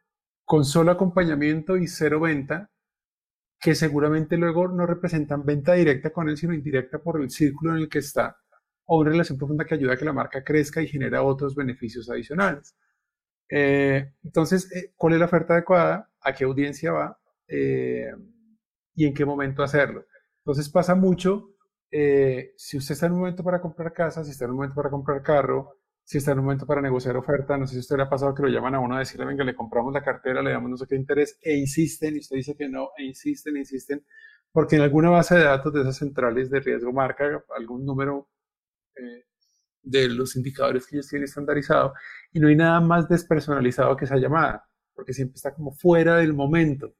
con 0.46 0.64
solo 0.64 0.92
acompañamiento 0.92 1.76
y 1.76 1.88
cero 1.88 2.22
venta, 2.22 2.70
que 3.60 3.76
seguramente 3.76 4.38
luego 4.38 4.70
no 4.70 4.86
representan 4.86 5.44
venta 5.46 5.74
directa 5.74 6.12
con 6.12 6.30
él, 6.30 6.38
sino 6.38 6.54
indirecta 6.54 7.00
por 7.00 7.22
el 7.22 7.30
círculo 7.30 7.76
en 7.76 7.82
el 7.82 7.90
que 7.90 8.00
está, 8.00 8.38
o 8.86 9.00
una 9.00 9.12
relación 9.12 9.38
profunda 9.38 9.66
que 9.66 9.76
ayuda 9.76 9.94
a 9.94 9.98
que 9.98 10.06
la 10.06 10.14
marca 10.14 10.44
crezca 10.46 10.82
y 10.82 10.88
genera 10.88 11.24
otros 11.24 11.56
beneficios 11.56 12.10
adicionales. 12.10 12.74
Eh, 13.50 14.14
entonces, 14.24 14.72
eh, 14.76 14.94
¿cuál 14.96 15.14
es 15.14 15.20
la 15.20 15.26
oferta 15.26 15.54
adecuada? 15.54 16.10
¿A 16.22 16.34
qué 16.34 16.44
audiencia 16.46 16.92
va? 16.92 17.20
Eh, 17.48 18.12
¿Y 18.96 19.06
en 19.06 19.14
qué 19.14 19.26
momento 19.26 19.64
hacerlo? 19.64 20.06
Entonces 20.40 20.70
pasa 20.70 20.96
mucho, 20.96 21.56
si 21.90 22.78
usted 22.78 22.94
está 22.94 23.08
en 23.08 23.14
un 23.14 23.20
momento 23.20 23.44
para 23.44 23.62
comprar 23.62 23.94
casa, 23.94 24.24
si 24.24 24.32
está 24.32 24.46
en 24.46 24.52
un 24.52 24.58
momento 24.58 24.76
para 24.76 24.90
comprar 24.90 25.22
carro, 25.24 25.80
si 26.10 26.18
está 26.18 26.32
en 26.32 26.40
un 26.40 26.46
momento 26.46 26.66
para 26.66 26.82
negociar 26.82 27.16
oferta, 27.18 27.56
no 27.56 27.68
sé 27.68 27.76
si 27.76 27.80
usted 27.82 27.96
le 27.98 28.04
ha 28.04 28.10
pasado 28.10 28.34
que 28.34 28.42
lo 28.42 28.50
llaman 28.50 28.74
a 28.76 28.80
uno 28.80 28.96
a 28.96 29.00
decirle, 29.00 29.26
venga, 29.28 29.44
le 29.44 29.56
compramos 29.56 29.94
la 29.94 30.04
cartera, 30.04 30.42
le 30.42 30.52
damos 30.52 30.72
no 30.72 30.78
sé 30.78 30.88
qué 30.88 30.96
interés, 30.96 31.38
e 31.40 31.56
insisten, 31.56 32.16
y 32.16 32.20
usted 32.20 32.36
dice 32.38 32.56
que 32.56 32.68
no, 32.68 32.90
e 32.98 33.06
insisten, 33.06 33.56
e 33.58 33.60
insisten, 33.60 34.04
porque 34.52 34.78
en 34.78 34.82
alguna 34.82 35.12
base 35.12 35.36
de 35.36 35.44
datos 35.44 35.72
de 35.72 35.82
esas 35.82 35.98
centrales 35.98 36.50
de 36.50 36.62
riesgo 36.62 36.92
marca 36.92 37.44
algún 37.56 37.86
número 37.86 38.28
eh, 38.96 39.26
de 39.84 40.10
los 40.10 40.36
indicadores 40.36 40.88
que 40.88 40.96
ellos 40.96 41.08
tienen 41.08 41.26
estandarizado, 41.26 41.94
y 42.32 42.40
no 42.40 42.48
hay 42.48 42.56
nada 42.56 42.80
más 42.82 43.08
despersonalizado 43.08 43.96
que 43.96 44.06
esa 44.06 44.18
llamada, 44.18 44.68
porque 44.94 45.14
siempre 45.14 45.36
está 45.36 45.54
como 45.54 45.72
fuera 45.72 46.18
del 46.18 46.34
momento, 46.34 46.94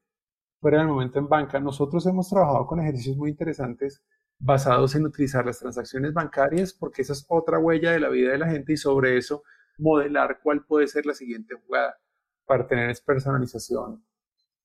fuera 0.60 0.78
del 0.78 0.88
momento 0.88 1.18
en 1.18 1.28
banca. 1.28 1.60
Nosotros 1.60 2.06
hemos 2.06 2.28
trabajado 2.28 2.66
con 2.66 2.80
ejercicios 2.80 3.16
muy 3.16 3.30
interesantes 3.30 4.02
basados 4.38 4.94
en 4.94 5.04
utilizar 5.04 5.44
las 5.44 5.58
transacciones 5.58 6.12
bancarias, 6.12 6.72
porque 6.72 7.02
esa 7.02 7.12
es 7.12 7.24
otra 7.28 7.58
huella 7.58 7.92
de 7.92 8.00
la 8.00 8.08
vida 8.08 8.32
de 8.32 8.38
la 8.38 8.48
gente 8.48 8.72
y 8.72 8.76
sobre 8.76 9.16
eso 9.16 9.42
modelar 9.78 10.40
cuál 10.42 10.64
puede 10.64 10.88
ser 10.88 11.06
la 11.06 11.14
siguiente 11.14 11.54
jugada 11.54 11.98
para 12.46 12.66
tener 12.66 12.90
esa 12.90 13.04
personalización, 13.04 14.04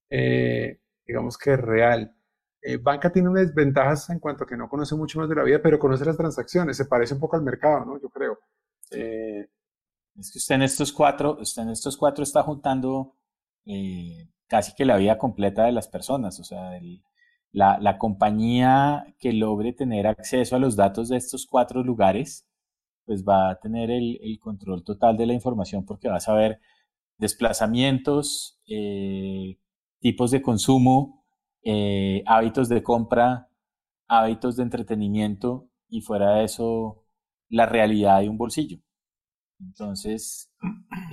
eh, 0.10 0.80
digamos 1.06 1.38
que 1.38 1.56
real. 1.56 2.16
Eh, 2.62 2.78
banca 2.78 3.12
tiene 3.12 3.30
unas 3.30 3.48
desventajas 3.48 4.10
en 4.10 4.20
cuanto 4.20 4.44
a 4.44 4.48
que 4.48 4.58
no 4.58 4.68
conoce 4.68 4.96
mucho 4.96 5.20
más 5.20 5.30
de 5.30 5.36
la 5.36 5.44
vida, 5.44 5.62
pero 5.62 5.78
conoce 5.78 6.04
las 6.06 6.18
transacciones, 6.18 6.78
se 6.78 6.86
parece 6.86 7.14
un 7.14 7.20
poco 7.20 7.36
al 7.36 7.44
mercado, 7.44 7.86
¿no? 7.86 8.02
Yo 8.02 8.10
creo. 8.10 8.40
Eh, 8.92 9.48
es 10.18 10.32
que 10.32 10.40
usted 10.40 10.56
en 10.56 10.64
estos 10.64 10.92
cuatro, 10.92 11.38
usted 11.40 11.64
en 11.64 11.70
estos 11.70 11.98
cuatro 11.98 12.24
está 12.24 12.44
juntando 12.44 13.16
casi 14.48 14.74
que 14.76 14.86
la 14.86 14.98
vida 14.98 15.18
completa 15.18 15.66
de 15.66 15.72
las 15.72 15.88
personas, 15.88 16.40
o 16.40 16.44
sea, 16.44 16.80
la, 17.52 17.98
compañía 17.98 19.06
que 19.20 19.34
logre 19.34 19.74
tener 19.74 20.08
acceso 20.08 20.56
a 20.56 20.60
los 20.60 20.76
datos 20.76 21.10
de 21.10 21.18
estos 21.18 21.48
cuatro 21.48 21.84
lugares, 21.84 22.46
pues 23.06 23.24
va 23.24 23.50
a 23.50 23.60
tener 23.60 23.92
el, 23.92 24.20
control 24.42 24.84
total 24.84 25.18
de 25.18 25.26
la 25.26 25.34
información 25.34 25.86
porque 25.86 26.10
va 26.10 26.18
a 26.18 26.20
saber 26.20 26.60
desplazamientos, 27.18 28.60
eh, 28.68 29.58
tipos 30.00 30.32
de 30.32 30.42
consumo, 30.42 31.24
eh, 31.64 32.24
hábitos 32.26 32.70
de 32.70 32.84
compra, 32.84 33.50
hábitos 34.08 34.58
de 34.58 34.64
entretenimiento 34.64 35.70
y 35.90 36.02
fuera 36.02 36.36
de 36.36 36.46
eso 36.46 37.04
la 37.50 37.66
realidad 37.66 38.22
de 38.22 38.30
un 38.30 38.38
bolsillo. 38.38 38.80
Entonces, 39.60 40.52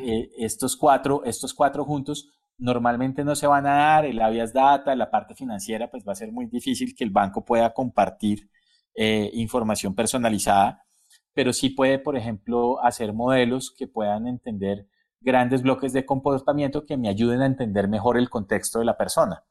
eh, 0.03 0.31
estos, 0.39 0.77
cuatro, 0.77 1.25
estos 1.25 1.55
cuatro 1.55 1.85
juntos 1.85 2.31
normalmente 2.59 3.25
no 3.25 3.35
se 3.35 3.47
van 3.47 3.67
a 3.67 3.75
dar, 3.75 4.05
el 4.05 4.21
habeas 4.21 4.53
data, 4.53 4.95
la 4.95 5.11
parte 5.11 5.35
financiera, 5.35 5.91
pues 5.91 6.05
va 6.07 6.13
a 6.13 6.17
ser 6.17 6.33
muy 6.33 6.47
difícil 6.47 6.95
que 6.95 7.05
el 7.05 7.11
banco 7.11 7.45
pueda 7.45 7.73
compartir 7.73 8.49
eh, 8.95 9.31
información 9.35 9.95
personalizada, 9.95 10.85
pero 11.33 11.53
sí 11.53 11.71
puede, 11.71 11.99
por 11.99 12.17
ejemplo, 12.17 12.83
hacer 12.85 13.13
modelos 13.13 13.75
que 13.77 13.89
puedan 13.89 14.27
entender 14.27 14.87
grandes 15.21 15.63
bloques 15.63 15.93
de 15.93 16.05
comportamiento 16.05 16.85
que 16.85 16.97
me 16.97 17.09
ayuden 17.09 17.43
a 17.43 17.47
entender 17.47 17.89
mejor 17.89 18.19
el 18.19 18.29
contexto 18.29 18.81
de 18.81 18.85
la 18.85 18.97
persona. 18.97 19.45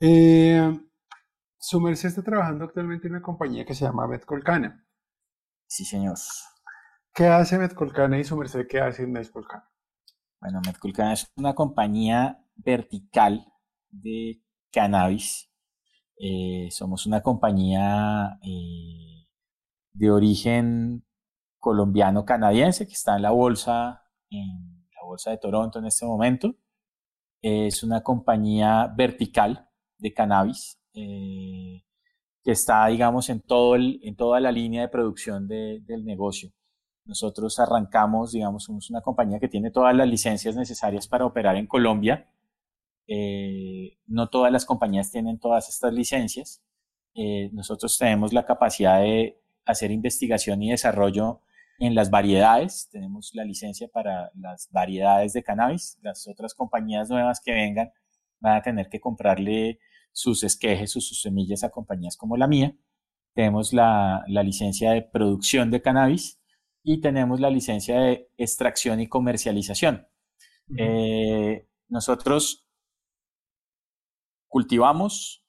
Eh, 0.00 0.80
su 1.58 1.80
merced 1.80 2.08
está 2.08 2.22
trabajando 2.22 2.64
actualmente 2.64 3.06
en 3.06 3.14
una 3.14 3.22
compañía 3.22 3.64
que 3.64 3.74
se 3.74 3.84
llama 3.84 4.06
Metcolcana. 4.06 4.84
Sí, 5.72 5.86
señor. 5.86 6.18
¿Qué 7.14 7.28
hace 7.28 7.56
Metcolcana 7.56 8.18
y 8.18 8.24
su 8.24 8.36
merced 8.36 8.66
qué 8.68 8.78
hace 8.78 9.06
Metcolcana? 9.06 9.70
Bueno, 10.38 10.60
Metculcana 10.66 11.14
es 11.14 11.32
una 11.34 11.54
compañía 11.54 12.44
vertical 12.56 13.46
de 13.88 14.42
cannabis. 14.70 15.50
Eh, 16.18 16.68
somos 16.70 17.06
una 17.06 17.22
compañía 17.22 18.38
eh, 18.42 19.26
de 19.94 20.10
origen 20.10 21.06
colombiano-canadiense 21.58 22.86
que 22.86 22.92
está 22.92 23.16
en 23.16 23.22
la 23.22 23.30
bolsa, 23.30 24.02
en 24.28 24.86
la 24.94 25.06
bolsa 25.06 25.30
de 25.30 25.38
Toronto 25.38 25.78
en 25.78 25.86
este 25.86 26.04
momento. 26.04 26.54
es 27.40 27.82
una 27.82 28.02
compañía 28.02 28.92
vertical 28.94 29.70
de 29.96 30.12
cannabis 30.12 30.78
eh, 30.92 31.82
que 32.44 32.52
está, 32.52 32.86
digamos, 32.86 33.28
en, 33.28 33.40
todo 33.40 33.76
en 33.76 34.16
toda 34.16 34.40
la 34.40 34.52
línea 34.52 34.82
de 34.82 34.88
producción 34.88 35.46
del 35.48 36.04
negocio. 36.04 36.52
Nosotros 37.04 37.58
arrancamos, 37.58 38.32
digamos, 38.32 38.64
somos 38.64 38.90
una 38.90 39.00
compañía 39.00 39.40
que 39.40 39.48
tiene 39.48 39.70
todas 39.70 39.94
las 39.94 40.08
licencias 40.08 40.56
necesarias 40.56 41.08
para 41.08 41.26
operar 41.26 41.56
en 41.56 41.66
Colombia. 41.66 42.28
Eh, 43.08 43.98
no 44.06 44.28
todas 44.28 44.52
las 44.52 44.64
compañías 44.64 45.10
tienen 45.10 45.38
todas 45.38 45.68
estas 45.68 45.92
licencias. 45.92 46.62
Eh, 47.14 47.50
nosotros 47.52 47.96
tenemos 47.98 48.32
la 48.32 48.46
capacidad 48.46 49.00
de 49.00 49.40
hacer 49.64 49.90
investigación 49.90 50.62
y 50.62 50.70
desarrollo 50.70 51.40
en 51.78 51.94
las 51.94 52.10
variedades. 52.10 52.88
Tenemos 52.90 53.30
la 53.34 53.44
licencia 53.44 53.88
para 53.88 54.30
las 54.34 54.68
variedades 54.70 55.32
de 55.32 55.42
cannabis. 55.42 55.98
Las 56.02 56.26
otras 56.28 56.54
compañías 56.54 57.10
nuevas 57.10 57.40
que 57.40 57.52
vengan 57.52 57.92
van 58.40 58.56
a 58.56 58.62
tener 58.62 58.88
que 58.88 59.00
comprarle 59.00 59.80
sus 60.12 60.44
esquejes 60.44 60.96
o 60.96 61.00
sus 61.00 61.20
semillas 61.20 61.64
a 61.64 61.70
compañías 61.70 62.16
como 62.16 62.36
la 62.36 62.46
mía. 62.46 62.76
Tenemos 63.34 63.72
la, 63.72 64.24
la 64.28 64.42
licencia 64.42 64.92
de 64.92 65.02
producción 65.02 65.70
de 65.70 65.82
cannabis 65.82 66.38
y 66.82 67.00
tenemos 67.00 67.40
la 67.40 67.50
licencia 67.50 68.00
de 68.00 68.30
extracción 68.36 69.00
y 69.00 69.08
comercialización. 69.08 70.06
Eh, 70.76 71.66
nosotros 71.88 72.66
cultivamos, 74.48 75.44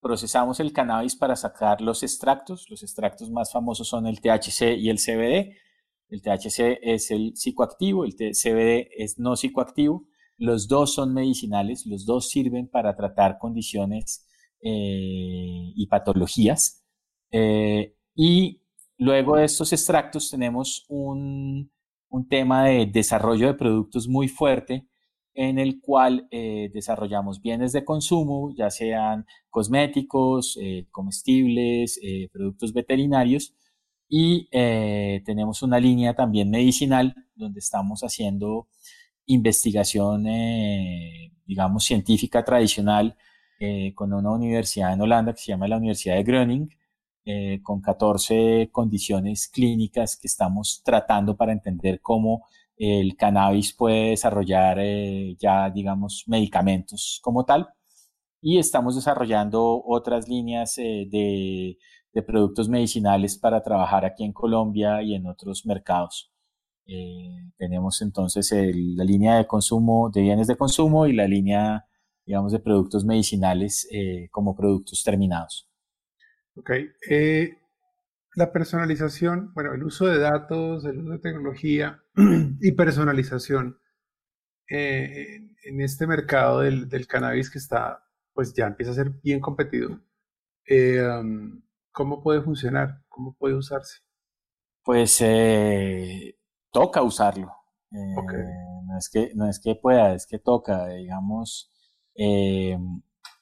procesamos 0.00 0.60
el 0.60 0.72
cannabis 0.72 1.16
para 1.16 1.36
sacar 1.36 1.80
los 1.80 2.02
extractos. 2.02 2.68
Los 2.70 2.82
extractos 2.82 3.30
más 3.30 3.52
famosos 3.52 3.88
son 3.88 4.06
el 4.06 4.20
THC 4.20 4.76
y 4.76 4.90
el 4.90 4.98
CBD. 4.98 5.56
El 6.08 6.22
THC 6.22 6.78
es 6.82 7.10
el 7.10 7.36
psicoactivo, 7.36 8.04
el 8.04 8.14
CBD 8.14 8.88
es 8.96 9.18
no 9.18 9.36
psicoactivo. 9.36 10.06
Los 10.38 10.68
dos 10.68 10.94
son 10.94 11.14
medicinales, 11.14 11.86
los 11.86 12.04
dos 12.04 12.28
sirven 12.28 12.68
para 12.68 12.94
tratar 12.96 13.38
condiciones 13.38 14.26
eh, 14.60 15.72
y 15.74 15.86
patologías. 15.86 16.84
Eh, 17.30 17.94
y 18.14 18.62
Luego 18.98 19.36
de 19.36 19.44
estos 19.44 19.72
extractos 19.74 20.30
tenemos 20.30 20.86
una 20.88 21.66
un 22.08 22.28
tema 22.28 22.64
de 22.64 22.86
desarrollo 22.86 23.48
de 23.48 23.54
productos 23.54 24.08
muy 24.08 24.26
fuerte 24.26 24.86
en 25.34 25.58
el 25.58 25.80
cual 25.82 26.26
eh, 26.30 26.70
desarrollamos 26.72 27.42
bienes 27.42 27.72
de 27.72 27.84
consumo, 27.84 28.54
ya 28.56 28.70
sean 28.70 29.26
cosméticos, 29.50 30.58
comestibles, 30.90 32.00
productos 32.32 32.72
veterinarios, 32.72 33.54
y 34.08 34.48
tenemos 35.26 35.62
una 35.62 35.78
línea 35.78 36.14
también 36.14 36.48
medicinal 36.48 37.14
donde 37.34 37.58
estamos 37.58 38.00
haciendo 38.00 38.68
investigación, 39.26 40.24
digamos, 41.44 41.84
científica 41.84 42.44
tradicional 42.44 43.16
con 43.94 44.12
una 44.12 44.30
universidad 44.32 44.92
en 44.92 45.00
Holanda 45.00 45.32
que 45.32 45.40
se 45.40 45.52
llama 45.52 45.68
la 45.68 45.78
Universidad 45.78 46.16
de 46.16 46.22
Groningen, 46.22 46.68
con 47.62 47.80
14 47.80 48.68
condiciones 48.72 49.48
clínicas 49.48 50.16
que 50.16 50.28
estamos 50.28 50.82
tratando 50.84 51.36
para 51.36 51.52
entender 51.52 52.00
cómo 52.00 52.44
el 52.76 53.16
cannabis 53.16 53.72
puede 53.74 54.10
desarrollar 54.10 54.78
eh, 54.80 55.36
ya, 55.38 55.70
digamos, 55.70 56.24
medicamentos 56.26 57.20
como 57.22 57.44
tal. 57.44 57.68
Y 58.40 58.58
estamos 58.58 58.94
desarrollando 58.96 59.82
otras 59.84 60.28
líneas 60.28 60.78
eh, 60.78 61.06
de, 61.10 61.78
productos 62.26 62.68
medicinales 62.70 63.36
para 63.36 63.62
trabajar 63.62 64.06
aquí 64.06 64.24
en 64.24 64.32
Colombia 64.32 65.02
y 65.02 65.14
en 65.14 65.26
otros 65.26 65.66
mercados. 65.66 66.32
Eh, 66.86 67.50
tenemos 67.56 68.00
entonces 68.02 68.52
la 68.52 69.04
línea 69.04 69.36
de 69.36 69.46
consumo, 69.46 70.10
de 70.10 70.22
bienes 70.22 70.46
de 70.46 70.56
consumo 70.56 71.06
y 71.06 71.12
la 71.12 71.26
línea, 71.26 71.86
digamos, 72.24 72.52
de 72.52 72.60
productos 72.60 73.04
medicinales 73.04 73.88
como 74.30 74.54
productos 74.54 75.02
terminados. 75.04 75.68
Ok 76.56 76.70
la 78.36 78.52
personalización, 78.52 79.52
bueno, 79.54 79.72
el 79.72 79.82
uso 79.82 80.06
de 80.06 80.18
datos, 80.18 80.84
el 80.84 80.98
uso 80.98 81.12
de 81.12 81.18
tecnología 81.18 82.02
y 82.60 82.72
personalización 82.72 83.80
eh, 84.70 85.40
en 85.64 85.80
este 85.80 86.06
mercado 86.06 86.60
del, 86.60 87.06
cannabis 87.08 87.50
que 87.50 87.58
está, 87.58 88.04
pues 88.34 88.52
ya 88.52 88.66
empieza 88.66 88.92
a 88.92 88.96
ser 88.96 89.10
bien 89.22 89.40
competido. 89.40 90.00
Eh, 90.66 91.02
um, 91.02 91.62
¿Cómo 91.92 92.22
puede 92.22 92.42
funcionar? 92.42 93.02
¿Cómo 93.08 93.34
puede 93.38 93.54
usarse? 93.54 94.00
Pues 94.84 95.18
eh, 95.22 96.35
toca 96.76 97.02
usarlo. 97.02 97.52
no, 97.90 98.98
es 98.98 99.08
que, 99.08 99.30
no 99.34 99.48
es 99.48 99.58
que 99.58 99.74
pueda, 99.74 100.12
es 100.14 100.26
que 100.26 100.38
toca, 100.38 100.88
digamos. 100.88 101.72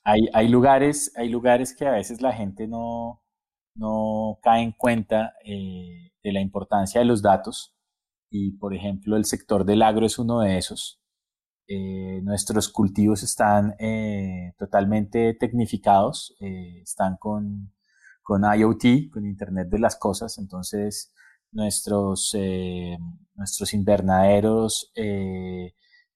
hay, 0.04 0.28
hay, 0.32 0.48
lugares, 0.48 1.12
hay 1.16 1.28
lugares 1.28 1.74
que 1.76 1.86
a 1.86 1.90
veces 1.90 2.20
la 2.22 2.32
gente 2.32 2.68
no, 2.68 3.24
no 3.74 4.38
cae 4.42 4.62
en 4.62 4.72
cuenta 4.72 5.34
eh, 5.44 6.12
de 6.22 6.32
la 6.32 6.40
importancia 6.40 7.00
de 7.00 7.06
los 7.06 7.22
datos 7.22 7.74
y, 8.30 8.52
por 8.52 8.72
ejemplo, 8.72 9.16
el 9.16 9.24
sector 9.24 9.64
del 9.64 9.82
agro 9.82 10.06
es 10.06 10.18
uno 10.18 10.40
de 10.40 10.56
esos. 10.56 11.00
Eh, 11.66 12.20
nuestros 12.22 12.68
cultivos 12.68 13.22
están 13.22 13.74
eh, 13.80 14.54
totalmente 14.58 15.34
tecnificados, 15.34 16.36
están 16.38 17.16
con, 17.18 17.72
con 18.22 18.42
IoT, 18.44 19.10
con 19.12 19.26
Internet 19.26 19.68
de 19.70 19.78
las 19.78 19.96
Cosas, 19.96 20.38
entonces 20.38 21.12
nuestros, 21.54 22.36
nuestros 23.34 23.74
invernaderos 23.74 24.92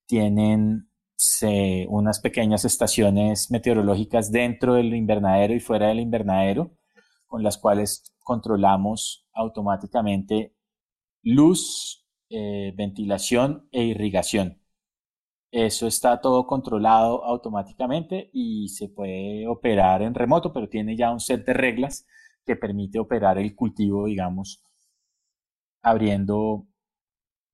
tienen 0.06 0.88
unas 1.88 2.20
pequeñas 2.20 2.64
estaciones 2.64 3.50
meteorológicas 3.50 4.30
dentro 4.30 4.74
del 4.74 4.94
invernadero 4.94 5.54
y 5.54 5.60
fuera 5.60 5.88
del 5.88 6.00
invernadero 6.00 6.72
con 7.26 7.42
las 7.42 7.58
cuales 7.58 8.02
controlamos 8.18 9.26
automáticamente 9.32 10.54
luz, 11.22 12.06
eh, 12.30 12.72
ventilación 12.76 13.68
e 13.70 13.84
irrigación. 13.84 14.60
Eso 15.50 15.86
está 15.86 16.20
todo 16.20 16.46
controlado 16.46 17.24
automáticamente 17.24 18.30
y 18.32 18.68
se 18.68 18.88
puede 18.88 19.46
operar 19.46 20.02
en 20.02 20.14
remoto, 20.14 20.52
pero 20.52 20.68
tiene 20.68 20.96
ya 20.96 21.10
un 21.10 21.20
set 21.20 21.46
de 21.46 21.54
reglas 21.54 22.06
que 22.44 22.56
permite 22.56 22.98
operar 22.98 23.38
el 23.38 23.54
cultivo, 23.54 24.06
digamos, 24.06 24.62
abriendo, 25.82 26.66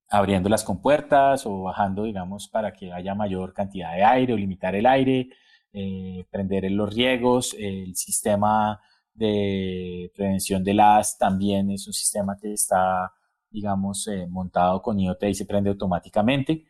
abriendo 0.09 0.49
las 0.49 0.63
compuertas 0.63 1.45
o 1.45 1.63
bajando, 1.63 2.03
digamos, 2.03 2.47
para 2.47 2.73
que 2.73 2.91
haya 2.91 3.15
mayor 3.15 3.53
cantidad 3.53 3.95
de 3.95 4.03
aire 4.03 4.33
o 4.33 4.37
limitar 4.37 4.75
el 4.75 4.85
aire, 4.85 5.29
eh, 5.73 6.25
prender 6.31 6.71
los 6.71 6.93
riegos, 6.93 7.55
el 7.59 7.95
sistema 7.95 8.79
de 9.13 10.11
prevención 10.15 10.63
de 10.63 10.73
las 10.73 11.17
también 11.17 11.71
es 11.71 11.87
un 11.87 11.93
sistema 11.93 12.37
que 12.39 12.53
está, 12.53 13.11
digamos, 13.49 14.07
eh, 14.07 14.27
montado 14.27 14.81
con 14.81 14.99
IoT 14.99 15.23
y 15.23 15.33
se 15.35 15.45
prende 15.45 15.69
automáticamente. 15.69 16.65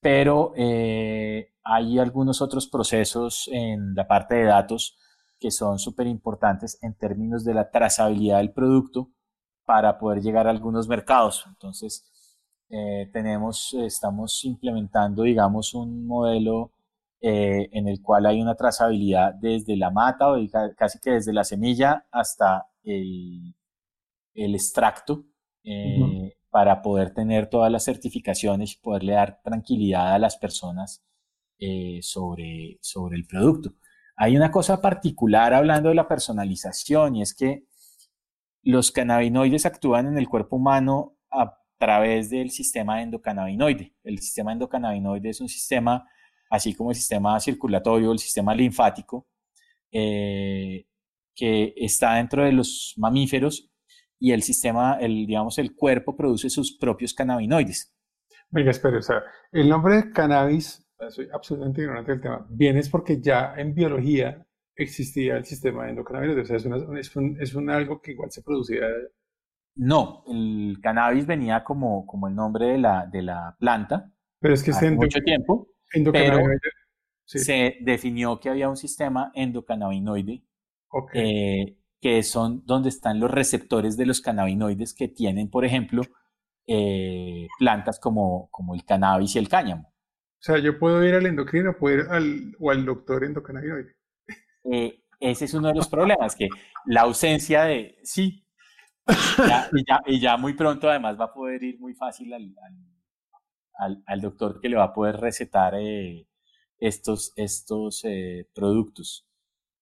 Pero 0.00 0.52
eh, 0.56 1.52
hay 1.62 1.98
algunos 1.98 2.40
otros 2.42 2.66
procesos 2.68 3.48
en 3.52 3.94
la 3.94 4.06
parte 4.06 4.36
de 4.36 4.44
datos 4.44 4.98
que 5.38 5.50
son 5.50 5.78
súper 5.78 6.06
importantes 6.06 6.78
en 6.82 6.94
términos 6.94 7.44
de 7.44 7.54
la 7.54 7.70
trazabilidad 7.70 8.38
del 8.38 8.52
producto 8.52 9.10
para 9.66 9.98
poder 9.98 10.22
llegar 10.22 10.46
a 10.46 10.50
algunos 10.50 10.88
mercados. 10.88 11.44
Entonces, 11.48 12.06
eh, 12.70 13.10
tenemos, 13.12 13.74
estamos 13.74 14.44
implementando, 14.44 15.22
digamos, 15.22 15.74
un 15.74 16.06
modelo 16.06 16.72
eh, 17.20 17.68
en 17.72 17.88
el 17.88 18.00
cual 18.02 18.26
hay 18.26 18.40
una 18.40 18.54
trazabilidad 18.54 19.34
desde 19.34 19.76
la 19.76 19.90
mata 19.90 20.30
o 20.30 20.36
casi 20.76 20.98
que 21.00 21.12
desde 21.12 21.32
la 21.32 21.44
semilla 21.44 22.06
hasta 22.10 22.66
el, 22.82 23.54
el 24.34 24.54
extracto 24.54 25.24
eh, 25.64 26.36
para 26.50 26.82
poder 26.82 27.12
tener 27.12 27.48
todas 27.48 27.70
las 27.70 27.84
certificaciones 27.84 28.72
y 28.72 28.80
poderle 28.80 29.12
dar 29.14 29.40
tranquilidad 29.42 30.14
a 30.14 30.18
las 30.18 30.36
personas 30.36 31.02
sobre, 32.02 32.78
sobre 32.82 33.16
el 33.16 33.26
producto. 33.26 33.72
Hay 34.16 34.36
una 34.36 34.50
cosa 34.50 34.80
particular 34.80 35.54
hablando 35.54 35.88
de 35.88 35.94
la 35.94 36.06
personalización 36.06 37.16
y 37.16 37.22
es 37.22 37.34
que 37.34 37.64
los 38.66 38.90
cannabinoides 38.90 39.64
actúan 39.64 40.08
en 40.08 40.18
el 40.18 40.28
cuerpo 40.28 40.56
humano 40.56 41.16
a 41.30 41.56
través 41.78 42.30
del 42.30 42.50
sistema 42.50 43.00
endocannabinoide. 43.00 43.94
El 44.02 44.18
sistema 44.18 44.52
endocannabinoide 44.52 45.30
es 45.30 45.40
un 45.40 45.48
sistema 45.48 46.08
así 46.50 46.74
como 46.74 46.90
el 46.90 46.96
sistema 46.96 47.38
circulatorio, 47.38 48.12
el 48.12 48.18
sistema 48.18 48.54
linfático, 48.54 49.28
eh, 49.92 50.86
que 51.34 51.74
está 51.76 52.14
dentro 52.14 52.44
de 52.44 52.52
los 52.52 52.94
mamíferos 52.96 53.70
y 54.18 54.32
el 54.32 54.42
sistema, 54.42 54.98
el, 55.00 55.26
digamos, 55.26 55.58
el 55.58 55.74
cuerpo 55.74 56.16
produce 56.16 56.48
sus 56.48 56.76
propios 56.76 57.14
cannabinoides. 57.14 57.94
Venga, 58.50 58.70
espere, 58.70 58.98
o 58.98 59.02
sea, 59.02 59.22
el 59.52 59.68
nombre 59.68 59.96
de 59.96 60.10
cannabis, 60.10 60.84
soy 61.10 61.28
absolutamente 61.32 61.82
ignorante 61.82 62.12
del 62.12 62.20
tema, 62.20 62.46
viene 62.48 62.80
es 62.80 62.88
porque 62.88 63.20
ya 63.20 63.54
en 63.56 63.74
biología 63.74 64.45
existía 64.76 65.36
el 65.36 65.44
sistema 65.44 65.88
endocannabinoide, 65.88 66.42
o 66.42 66.44
sea, 66.44 66.56
es, 66.56 66.66
es, 66.66 67.16
un, 67.16 67.36
es 67.40 67.54
un 67.54 67.70
algo 67.70 68.00
que 68.00 68.12
igual 68.12 68.30
se 68.30 68.42
producía. 68.42 68.86
No, 69.74 70.24
el 70.28 70.78
cannabis 70.82 71.26
venía 71.26 71.64
como, 71.64 72.06
como 72.06 72.28
el 72.28 72.34
nombre 72.34 72.66
de 72.66 72.78
la, 72.78 73.06
de 73.06 73.22
la 73.22 73.56
planta. 73.58 74.12
Pero 74.40 74.54
es 74.54 74.62
que 74.62 74.70
hace 74.70 74.90
mucho 74.90 75.20
tiempo 75.20 75.68
pero 76.12 76.38
se 77.24 77.76
definió 77.80 78.38
que 78.38 78.50
había 78.50 78.68
un 78.68 78.76
sistema 78.76 79.32
endocannabinoide, 79.34 80.44
eh, 81.12 81.76
que 82.00 82.22
son 82.22 82.64
donde 82.64 82.88
están 82.88 83.18
los 83.18 83.30
receptores 83.30 83.96
de 83.96 84.06
los 84.06 84.20
cannabinoides 84.20 84.94
que 84.94 85.08
tienen, 85.08 85.50
por 85.50 85.64
ejemplo, 85.64 86.02
eh, 86.66 87.48
plantas 87.58 87.98
como, 87.98 88.48
como 88.50 88.74
el 88.74 88.84
cannabis 88.84 89.34
y 89.34 89.38
el 89.38 89.48
cáñamo. 89.48 89.88
O 89.88 90.42
sea, 90.46 90.58
yo 90.58 90.78
puedo 90.78 91.02
ir 91.04 91.14
al 91.14 91.26
endocrino 91.26 91.76
puedo 91.76 91.98
ir 91.98 92.06
al, 92.08 92.54
o 92.60 92.70
al 92.70 92.84
doctor 92.84 93.24
endocannabinoide. 93.24 93.95
Eh, 94.70 95.02
ese 95.20 95.46
es 95.46 95.54
uno 95.54 95.68
de 95.68 95.74
los 95.74 95.88
problemas, 95.88 96.36
que 96.36 96.48
la 96.86 97.02
ausencia 97.02 97.64
de, 97.64 97.98
sí, 98.02 98.44
y, 100.06 100.20
ya, 100.20 100.36
muy 100.36 100.54
pronto 100.54 100.90
además 100.90 101.18
va 101.18 101.26
a 101.26 101.32
poder 101.32 101.62
ir 101.62 101.78
muy 101.78 101.94
fácil 101.94 102.32
al 102.34 102.52
al, 103.76 104.20
doctor 104.20 104.60
que 104.60 104.68
le 104.68 104.76
va 104.76 104.84
a 104.84 104.94
poder 104.94 105.16
recetar 105.16 105.74
eh, 105.78 106.26
estos, 106.78 107.32
estos 107.36 108.04
eh, 108.04 108.48
productos. 108.54 109.26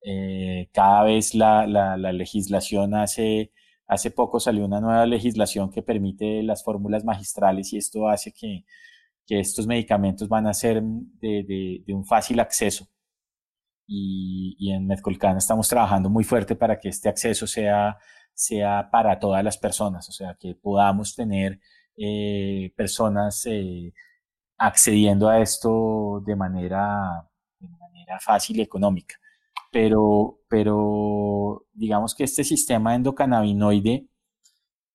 Eh, 0.02 0.68
cada 0.72 1.04
vez 1.04 1.34
la, 1.34 1.66
la, 1.66 2.12
legislación 2.12 2.94
hace, 2.94 3.52
hace 3.86 4.10
poco 4.10 4.38
salió 4.40 4.64
una 4.64 4.80
nueva 4.80 5.06
legislación 5.06 5.70
que 5.70 5.82
permite 5.82 6.42
las 6.42 6.62
fórmulas 6.62 7.04
magistrales 7.04 7.72
y 7.72 7.78
esto 7.78 8.08
hace 8.08 8.32
que, 8.32 8.64
que 9.26 9.40
estos 9.40 9.66
medicamentos 9.66 10.28
van 10.28 10.46
a 10.46 10.54
ser 10.54 10.82
de, 10.82 11.82
de, 11.86 11.94
un 11.94 12.04
fácil 12.04 12.40
acceso. 12.40 12.86
Y, 13.86 14.72
en 14.72 14.86
Medcolcan 14.86 15.36
estamos 15.36 15.68
trabajando 15.68 16.08
muy 16.10 16.24
fuerte 16.24 16.56
para 16.56 16.78
que 16.78 16.88
este 16.88 17.08
acceso 17.08 17.46
sea, 17.46 17.98
sea 18.32 18.88
para 18.90 19.18
todas 19.18 19.44
las 19.44 19.58
personas, 19.58 20.08
o 20.08 20.12
sea, 20.12 20.36
que 20.40 20.54
podamos 20.54 21.14
tener 21.14 21.60
eh, 21.96 22.72
personas 22.76 23.46
eh, 23.46 23.92
accediendo 24.58 25.28
a 25.28 25.40
esto 25.40 26.22
de 26.26 26.36
manera, 26.36 27.28
de 27.58 27.68
manera 27.68 28.18
fácil 28.20 28.58
y 28.58 28.62
económica. 28.62 29.16
Pero, 29.70 30.40
pero 30.48 31.66
digamos 31.72 32.14
que 32.14 32.24
este 32.24 32.44
sistema 32.44 32.94
endocannabinoide 32.94 34.08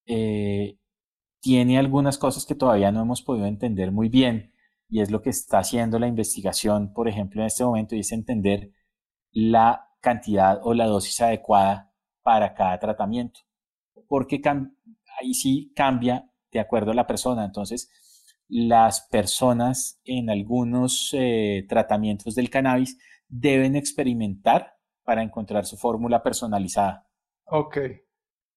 eh, 0.05 0.77
tiene 1.41 1.79
algunas 1.79 2.17
cosas 2.17 2.45
que 2.45 2.55
todavía 2.55 2.91
no 2.91 3.01
hemos 3.01 3.21
podido 3.21 3.45
entender 3.45 3.91
muy 3.91 4.09
bien 4.09 4.53
y 4.89 5.01
es 5.01 5.11
lo 5.11 5.21
que 5.21 5.29
está 5.29 5.59
haciendo 5.59 5.99
la 5.99 6.07
investigación, 6.07 6.93
por 6.93 7.07
ejemplo, 7.07 7.41
en 7.41 7.47
este 7.47 7.63
momento, 7.63 7.95
y 7.95 7.99
es 7.99 8.11
entender 8.11 8.71
la 9.32 9.88
cantidad 10.01 10.59
o 10.63 10.73
la 10.73 10.86
dosis 10.86 11.21
adecuada 11.21 11.93
para 12.21 12.53
cada 12.53 12.77
tratamiento, 12.80 13.41
porque 14.07 14.41
ahí 15.19 15.34
sí 15.34 15.71
cambia 15.75 16.30
de 16.51 16.59
acuerdo 16.59 16.91
a 16.91 16.95
la 16.95 17.07
persona. 17.07 17.45
Entonces, 17.45 17.89
las 18.47 19.07
personas 19.09 19.99
en 20.03 20.30
algunos 20.30 21.11
eh, 21.13 21.65
tratamientos 21.69 22.36
del 22.36 22.49
cannabis 22.49 22.97
deben 23.27 23.75
experimentar 23.75 24.75
para 25.03 25.21
encontrar 25.21 25.65
su 25.65 25.77
fórmula 25.77 26.23
personalizada. 26.23 27.07
Ok. 27.45 27.77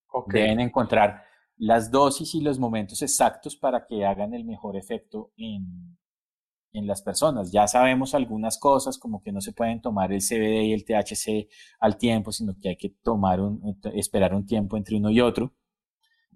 okay. 0.09 0.43
Deben 0.43 0.61
encontrar 0.61 1.23
las 1.57 1.91
dosis 1.91 2.35
y 2.35 2.41
los 2.41 2.59
momentos 2.59 3.03
exactos 3.03 3.57
para 3.57 3.87
que 3.87 4.05
hagan 4.05 4.35
el 4.35 4.45
mejor 4.45 4.77
efecto 4.77 5.33
en, 5.37 5.97
en 6.73 6.87
las 6.87 7.03
personas. 7.03 7.53
Ya 7.53 7.67
sabemos 7.67 8.15
algunas 8.15 8.59
cosas, 8.59 8.99
como 8.99 9.23
que 9.23 9.33
no 9.33 9.41
se 9.41 9.53
pueden 9.53 9.81
tomar 9.81 10.13
el 10.13 10.21
CBD 10.21 10.65
y 10.65 10.73
el 10.73 10.85
THC 10.85 11.49
al 11.81 11.99
tiempo, 11.99 12.33
sino 12.33 12.55
que 12.61 12.71
hay 12.71 12.77
que 12.77 12.91
tomar 13.03 13.41
un, 13.41 13.79
esperar 13.95 14.35
un 14.35 14.47
tiempo 14.47 14.77
entre 14.77 14.97
uno 14.97 15.11
y 15.11 15.21
otro. 15.21 15.55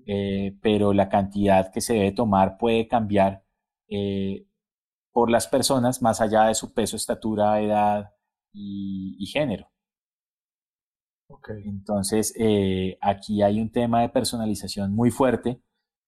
Eh, 0.07 0.57
pero 0.62 0.93
la 0.93 1.09
cantidad 1.09 1.72
que 1.72 1.80
se 1.80 1.95
debe 1.95 2.12
tomar 2.12 2.59
puede 2.59 2.87
cambiar 2.87 3.45
eh, 3.89 4.47
por 5.12 5.30
las 5.30 5.49
personas 5.49 6.03
más 6.03 6.20
allá 6.20 6.45
de 6.45 6.55
su 6.55 6.72
peso, 6.74 6.97
estatura, 6.97 7.61
edad 7.61 8.12
y, 8.53 9.26
género. 9.26 9.70
Entonces, 11.64 12.32
eh, 12.39 12.99
aquí 13.01 13.43
hay 13.43 13.61
un 13.61 13.70
tema 13.70 14.03
de 14.03 14.09
personalización 14.09 14.95
muy 14.95 15.11
fuerte 15.11 15.61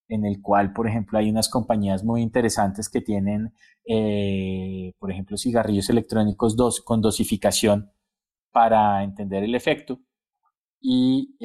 en 0.09 0.25
el 0.25 0.41
cual, 0.43 0.73
por 0.73 0.89
ejemplo, 0.89 1.19
hay 1.19 1.31
unas 1.31 1.49
compañías 1.49 2.05
muy 2.05 2.23
interesantes 2.23 2.89
que 2.89 3.01
tienen, 3.01 3.55
eh, 3.87 4.93
por 4.99 5.11
ejemplo, 5.11 5.37
cigarrillos 5.37 5.91
electrónicos 5.91 6.57
dos, 6.57 6.81
con 6.81 7.01
dosificación 7.01 7.93
para 8.51 9.03
entender 9.05 9.45
el 9.45 9.55
efecto 9.55 10.01
y 10.81 11.37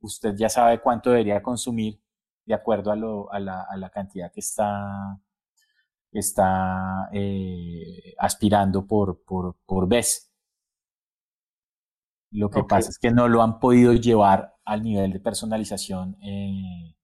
usted 0.00 0.34
ya 0.36 0.48
sabe 0.48 0.80
cuánto 0.80 1.10
debería 1.10 1.42
consumir 1.42 2.00
de 2.46 2.54
acuerdo 2.54 2.92
a, 3.32 3.40
la, 3.40 3.90
cantidad 3.92 4.32
que 4.32 4.40
está 4.40 5.20
está 6.12 7.08
eh, 7.12 8.14
aspirando 8.18 8.86
por, 8.86 9.22
por, 9.24 9.56
por 9.66 9.86
vez. 9.88 10.32
Lo 12.30 12.50
que 12.50 12.64
pasa 12.64 12.90
es 12.90 12.98
que 12.98 13.10
no 13.10 13.28
lo 13.28 13.42
han 13.42 13.60
podido 13.60 13.92
llevar 13.92 14.54
al 14.64 14.82
nivel 14.82 15.12
de 15.12 15.20
personalización 15.20 16.16
eh, 16.22 16.95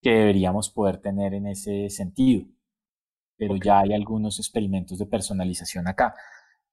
que 0.00 0.10
deberíamos 0.10 0.70
poder 0.70 0.98
tener 1.00 1.34
en 1.34 1.46
ese 1.46 1.90
sentido. 1.90 2.46
Pero 3.36 3.56
ya 3.56 3.80
hay 3.80 3.92
algunos 3.92 4.38
experimentos 4.38 4.98
de 4.98 5.06
personalización 5.06 5.88
acá. 5.88 6.14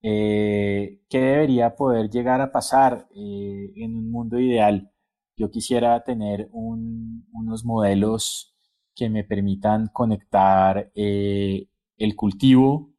Eh, 0.02 1.00
¿Qué 1.08 1.18
debería 1.20 1.74
poder 1.74 2.10
llegar 2.10 2.40
a 2.40 2.52
pasar 2.52 3.08
en 3.14 3.96
un 3.96 4.10
mundo 4.10 4.38
ideal? 4.38 4.90
Yo 5.36 5.50
quisiera 5.50 6.02
tener 6.04 6.48
unos 6.52 7.64
modelos 7.64 8.54
que 8.94 9.10
me 9.10 9.24
permitan 9.24 9.88
conectar 9.88 10.90
el 10.94 12.16
cultivo 12.16 12.90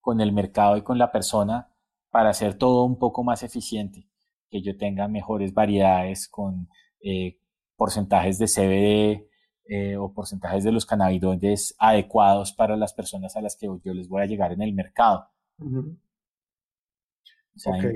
con 0.00 0.20
el 0.20 0.32
mercado 0.32 0.76
y 0.76 0.82
con 0.82 0.98
la 0.98 1.12
persona 1.12 1.68
para 2.10 2.30
hacer 2.30 2.54
todo 2.54 2.84
un 2.84 2.98
poco 2.98 3.24
más 3.24 3.42
eficiente, 3.42 4.08
que 4.48 4.62
yo 4.62 4.76
tenga 4.76 5.08
mejores 5.08 5.52
variedades 5.52 6.28
con 6.28 6.68
eh, 7.02 7.38
porcentajes 7.76 8.38
de 8.38 8.46
CBD 8.46 9.28
eh, 9.68 9.96
o 9.96 10.12
porcentajes 10.12 10.64
de 10.64 10.72
los 10.72 10.86
cannabinoides 10.86 11.74
adecuados 11.78 12.52
para 12.52 12.76
las 12.76 12.92
personas 12.92 13.36
a 13.36 13.40
las 13.40 13.56
que 13.56 13.66
yo 13.66 13.94
les 13.94 14.08
voy 14.08 14.22
a 14.22 14.26
llegar 14.26 14.52
en 14.52 14.62
el 14.62 14.72
mercado. 14.72 15.28
ok. 15.58 17.86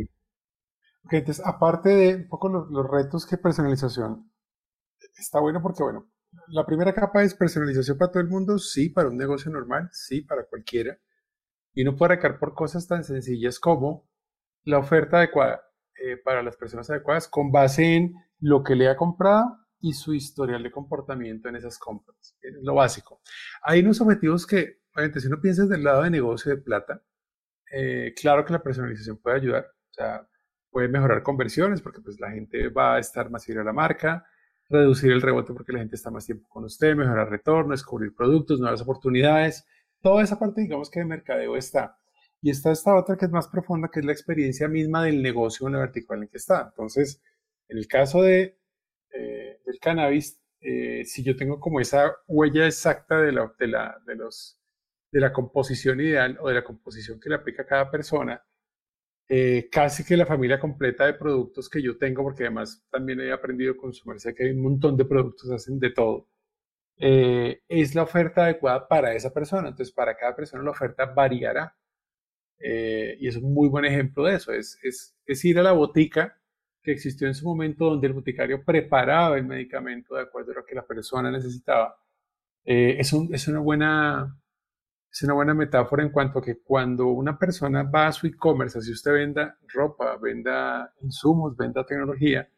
entonces, 1.10 1.46
aparte 1.46 1.90
de 1.90 2.16
un 2.16 2.28
poco 2.28 2.48
los, 2.48 2.68
los 2.70 2.88
retos 2.88 3.24
que 3.24 3.38
personalización, 3.38 4.30
está 5.16 5.38
bueno 5.38 5.62
porque, 5.62 5.82
bueno, 5.82 6.10
la 6.48 6.66
primera 6.66 6.92
capa 6.92 7.22
es 7.22 7.34
personalización 7.34 7.98
para 7.98 8.10
todo 8.10 8.22
el 8.22 8.28
mundo, 8.28 8.58
sí, 8.58 8.88
para 8.88 9.08
un 9.08 9.16
negocio 9.16 9.50
normal, 9.50 9.88
sí, 9.92 10.22
para 10.22 10.44
cualquiera. 10.44 10.98
Y 11.72 11.84
no 11.84 11.94
puede 11.94 12.14
arrancar 12.14 12.38
por 12.38 12.54
cosas 12.54 12.88
tan 12.88 13.04
sencillas 13.04 13.60
como 13.60 14.08
la 14.64 14.78
oferta 14.78 15.18
adecuada 15.18 15.62
eh, 16.04 16.16
para 16.16 16.42
las 16.42 16.56
personas 16.56 16.90
adecuadas 16.90 17.28
con 17.28 17.52
base 17.52 17.96
en 17.96 18.14
lo 18.40 18.64
que 18.64 18.74
le 18.74 18.88
ha 18.88 18.96
comprado 18.96 19.59
y 19.80 19.92
su 19.92 20.14
historial 20.14 20.62
de 20.62 20.70
comportamiento 20.70 21.48
en 21.48 21.56
esas 21.56 21.78
compras. 21.78 22.36
Es 22.40 22.54
lo 22.62 22.74
básico. 22.74 23.20
Hay 23.62 23.80
unos 23.80 24.00
objetivos 24.00 24.46
que, 24.46 24.80
obviamente, 24.94 25.20
si 25.20 25.26
uno 25.26 25.40
piensa 25.40 25.66
del 25.66 25.84
lado 25.84 26.02
de 26.02 26.10
negocio 26.10 26.54
de 26.54 26.60
plata, 26.60 27.02
eh, 27.72 28.12
claro 28.20 28.44
que 28.44 28.52
la 28.52 28.62
personalización 28.62 29.18
puede 29.18 29.36
ayudar. 29.36 29.66
O 29.90 29.92
sea, 29.92 30.28
puede 30.70 30.88
mejorar 30.88 31.22
conversiones 31.22 31.80
porque 31.82 32.00
pues 32.00 32.20
la 32.20 32.30
gente 32.30 32.68
va 32.68 32.96
a 32.96 32.98
estar 32.98 33.30
más 33.30 33.44
fiel 33.44 33.58
a 33.58 33.64
la 33.64 33.72
marca, 33.72 34.24
reducir 34.68 35.10
el 35.10 35.22
rebote 35.22 35.52
porque 35.52 35.72
la 35.72 35.80
gente 35.80 35.96
está 35.96 36.10
más 36.10 36.26
tiempo 36.26 36.48
con 36.48 36.64
usted, 36.64 36.94
mejorar 36.94 37.28
retorno, 37.28 37.72
descubrir 37.72 38.14
productos, 38.14 38.60
nuevas 38.60 38.80
oportunidades. 38.82 39.66
Toda 40.00 40.22
esa 40.22 40.38
parte, 40.38 40.62
digamos 40.62 40.90
que 40.90 41.00
de 41.00 41.06
mercadeo 41.06 41.56
está. 41.56 41.96
Y 42.42 42.50
está 42.50 42.72
esta 42.72 42.94
otra 42.94 43.16
que 43.16 43.26
es 43.26 43.30
más 43.30 43.48
profunda, 43.48 43.88
que 43.92 44.00
es 44.00 44.06
la 44.06 44.12
experiencia 44.12 44.68
misma 44.68 45.04
del 45.04 45.22
negocio 45.22 45.66
en 45.66 45.74
la 45.74 45.80
vertical 45.80 46.22
en 46.22 46.28
que 46.28 46.38
está. 46.38 46.68
Entonces, 46.70 47.22
en 47.68 47.78
el 47.78 47.86
caso 47.86 48.22
de, 48.22 48.59
eh, 49.12 49.60
del 49.64 49.78
cannabis, 49.80 50.40
eh, 50.60 51.04
si 51.04 51.22
yo 51.22 51.36
tengo 51.36 51.58
como 51.60 51.80
esa 51.80 52.16
huella 52.26 52.66
exacta 52.66 53.20
de 53.20 53.32
la, 53.32 53.52
de, 53.58 53.66
la, 53.66 53.98
de, 54.06 54.16
los, 54.16 54.58
de 55.12 55.20
la 55.20 55.32
composición 55.32 56.00
ideal 56.00 56.38
o 56.40 56.48
de 56.48 56.54
la 56.54 56.64
composición 56.64 57.20
que 57.20 57.28
le 57.30 57.36
aplica 57.36 57.62
a 57.62 57.66
cada 57.66 57.90
persona, 57.90 58.42
eh, 59.28 59.68
casi 59.70 60.04
que 60.04 60.16
la 60.16 60.26
familia 60.26 60.58
completa 60.58 61.06
de 61.06 61.14
productos 61.14 61.68
que 61.70 61.82
yo 61.82 61.96
tengo, 61.98 62.22
porque 62.22 62.44
además 62.44 62.84
también 62.90 63.20
he 63.20 63.32
aprendido 63.32 63.72
a 63.72 63.76
consumir, 63.76 64.20
sé 64.20 64.34
que 64.34 64.44
hay 64.44 64.50
un 64.50 64.62
montón 64.62 64.96
de 64.96 65.04
productos, 65.04 65.50
hacen 65.50 65.78
de 65.78 65.90
todo, 65.90 66.28
eh, 67.02 67.62
es 67.68 67.94
la 67.94 68.02
oferta 68.02 68.44
adecuada 68.44 68.86
para 68.86 69.14
esa 69.14 69.32
persona. 69.32 69.68
Entonces, 69.68 69.94
para 69.94 70.16
cada 70.16 70.36
persona 70.36 70.62
la 70.62 70.70
oferta 70.70 71.06
variará. 71.06 71.76
Eh, 72.58 73.16
y 73.20 73.28
es 73.28 73.36
un 73.36 73.54
muy 73.54 73.68
buen 73.68 73.84
ejemplo 73.86 74.24
de 74.24 74.36
eso. 74.36 74.52
Es, 74.52 74.78
es, 74.82 75.16
es, 75.26 75.44
ir 75.44 75.58
a 75.58 75.62
la 75.62 75.72
botica 75.72 76.39
que 76.82 76.92
existió 76.92 77.26
en 77.26 77.34
su 77.34 77.46
momento 77.46 77.86
donde 77.86 78.06
el 78.06 78.12
boticario 78.14 78.64
preparaba 78.64 79.36
el 79.36 79.44
medicamento 79.44 80.14
de 80.14 80.22
acuerdo 80.22 80.52
a 80.52 80.56
lo 80.56 80.64
que 80.64 80.74
la 80.74 80.86
persona 80.86 81.30
necesitaba. 81.30 81.96
es, 82.64 83.12
un, 83.12 83.34
es 83.34 83.48
una 83.48 83.60
buena 83.60 84.40
es 85.12 85.22
una 85.22 85.34
buena 85.34 85.54
metáfora 85.54 86.02
en 86.02 86.10
cuanto 86.10 86.38
a 86.38 86.42
que 86.42 86.62
cuando 86.62 87.08
una 87.08 87.36
persona 87.36 87.82
va 87.82 88.06
a 88.06 88.12
su 88.12 88.26
e-commerce, 88.26 88.78
así 88.78 88.92
usted 88.92 89.12
venda 89.12 89.58
ropa, 89.68 90.16
venda 90.16 90.92
insumos, 91.00 91.56
venda 91.56 91.84
tecnología, 91.84 92.48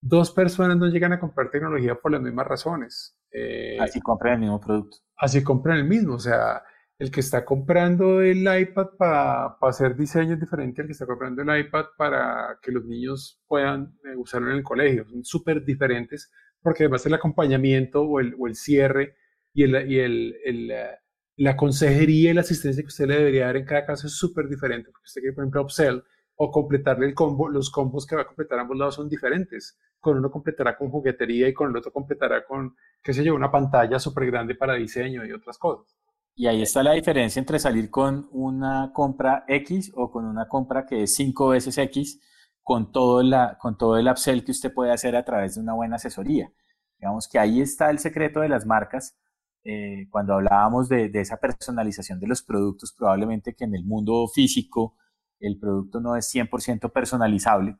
dos 0.00 0.30
personas 0.30 0.76
no 0.76 0.86
llegan 0.86 1.12
a 1.12 1.18
comprar 1.18 1.50
tecnología 1.50 1.96
por 1.96 2.12
las 2.12 2.20
mismas 2.20 2.46
razones. 2.46 3.16
Eh, 3.32 3.76
así 3.80 4.00
compran 4.00 4.34
el 4.34 4.40
mismo 4.40 4.60
producto. 4.60 4.98
Así 5.16 5.42
compran 5.42 5.78
el 5.78 5.84
mismo, 5.84 6.14
o 6.14 6.18
sea, 6.20 6.62
el 7.00 7.10
que 7.10 7.20
está 7.20 7.46
comprando 7.46 8.20
el 8.20 8.40
iPad 8.40 8.88
para 8.98 9.56
hacer 9.62 9.96
diseños 9.96 10.38
diferentes 10.38 10.80
al 10.80 10.86
que 10.86 10.92
está 10.92 11.06
comprando 11.06 11.40
el 11.40 11.60
iPad 11.60 11.86
para 11.96 12.58
que 12.62 12.70
los 12.70 12.84
niños 12.84 13.42
puedan 13.48 13.98
eh, 14.04 14.14
usarlo 14.16 14.50
en 14.50 14.58
el 14.58 14.62
colegio. 14.62 15.06
Son 15.08 15.24
súper 15.24 15.64
diferentes 15.64 16.30
porque 16.62 16.84
además 16.84 17.06
el 17.06 17.14
acompañamiento 17.14 18.02
o 18.02 18.20
el, 18.20 18.54
cierre 18.54 19.16
y 19.54 19.64
eh, 19.64 20.98
la 21.36 21.56
consejería 21.56 22.32
y 22.32 22.34
la 22.34 22.42
asistencia 22.42 22.82
que 22.82 22.88
usted 22.88 23.06
le 23.06 23.16
debería 23.16 23.46
dar 23.46 23.56
en 23.56 23.64
cada 23.64 23.86
caso 23.86 24.06
es 24.06 24.12
súper 24.12 24.46
diferente, 24.46 24.90
porque 24.92 25.06
usted 25.06 25.22
quiere, 25.22 25.34
por 25.34 25.44
ejemplo, 25.44 25.62
upsell 25.62 26.04
o 26.36 26.50
completarle 26.50 27.06
el 27.06 27.14
combo, 27.14 27.48
los 27.48 27.70
combos 27.70 28.06
que 28.06 28.14
va 28.14 28.22
a 28.22 28.26
completar 28.26 28.58
a 28.58 28.62
ambos 28.62 28.76
lados 28.76 28.96
son 28.96 29.08
diferentes. 29.08 29.78
Con 30.00 30.18
uno 30.18 30.30
completará 30.30 30.76
con 30.76 30.90
juguetería 30.90 31.48
y 31.48 31.54
con 31.54 31.70
el 31.70 31.76
otro 31.78 31.92
completará 31.92 32.44
con, 32.44 32.76
qué 33.02 33.14
sé 33.14 33.24
yo, 33.24 33.34
una 33.34 33.50
pantalla 33.50 33.98
súper 33.98 34.26
grande 34.26 34.54
para 34.54 34.74
diseño 34.74 35.24
y 35.24 35.32
otras 35.32 35.56
cosas. 35.56 35.99
Y 36.40 36.46
ahí 36.46 36.62
está 36.62 36.82
la 36.82 36.92
diferencia 36.92 37.38
entre 37.38 37.58
salir 37.58 37.90
con 37.90 38.26
una 38.32 38.94
compra 38.94 39.44
X 39.46 39.92
o 39.94 40.10
con 40.10 40.24
una 40.24 40.48
compra 40.48 40.86
que 40.86 41.02
es 41.02 41.14
cinco 41.14 41.48
veces 41.48 41.76
X 41.76 42.18
con 42.62 42.92
todo, 42.92 43.22
con 43.58 43.76
todo 43.76 43.98
el 43.98 44.08
upsell 44.08 44.42
que 44.42 44.52
usted 44.52 44.72
puede 44.72 44.90
hacer 44.90 45.16
a 45.16 45.22
través 45.26 45.56
de 45.56 45.60
una 45.60 45.74
buena 45.74 45.96
asesoría. 45.96 46.50
Digamos 46.98 47.28
que 47.28 47.38
ahí 47.38 47.60
está 47.60 47.90
el 47.90 47.98
secreto 47.98 48.40
de 48.40 48.48
las 48.48 48.64
marcas 48.64 49.18
eh, 49.64 50.06
cuando 50.08 50.32
hablábamos 50.32 50.88
de, 50.88 51.10
esa 51.12 51.36
personalización 51.36 52.18
de 52.18 52.28
los 52.28 52.42
productos, 52.42 52.94
probablemente 52.96 53.54
que 53.54 53.64
en 53.64 53.74
el 53.74 53.84
mundo 53.84 54.26
físico 54.26 54.96
el 55.40 55.58
producto 55.58 56.00
no 56.00 56.16
es 56.16 56.34
100% 56.34 56.90
personalizable, 56.90 57.76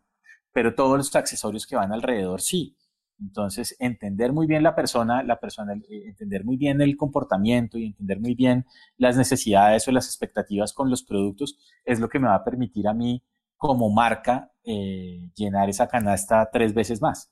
pero 0.52 0.74
todos 0.74 0.98
los 0.98 1.16
accesorios 1.16 1.66
que 1.66 1.76
van 1.76 1.94
alrededor 1.94 2.42
sí. 2.42 2.76
Entonces, 3.20 3.76
entender 3.78 4.32
muy 4.32 4.46
bien 4.46 4.62
la 4.62 4.74
persona, 4.74 5.22
la 5.22 5.38
persona, 5.38 5.74
eh, 5.74 6.04
entender 6.06 6.44
muy 6.44 6.56
bien 6.56 6.80
el 6.80 6.96
comportamiento 6.96 7.78
y 7.78 7.86
entender 7.86 8.20
muy 8.20 8.34
bien 8.34 8.66
las 8.96 9.16
necesidades 9.16 9.86
o 9.86 9.92
las 9.92 10.06
expectativas 10.06 10.72
con 10.72 10.90
los 10.90 11.02
productos 11.02 11.58
es 11.84 12.00
lo 12.00 12.08
que 12.08 12.18
me 12.18 12.28
va 12.28 12.36
a 12.36 12.44
permitir 12.44 12.88
a 12.88 12.94
mí 12.94 13.22
como 13.56 13.90
marca 13.90 14.50
eh, 14.64 15.30
llenar 15.34 15.68
esa 15.68 15.86
canasta 15.86 16.48
tres 16.50 16.72
veces 16.72 17.02
más. 17.02 17.30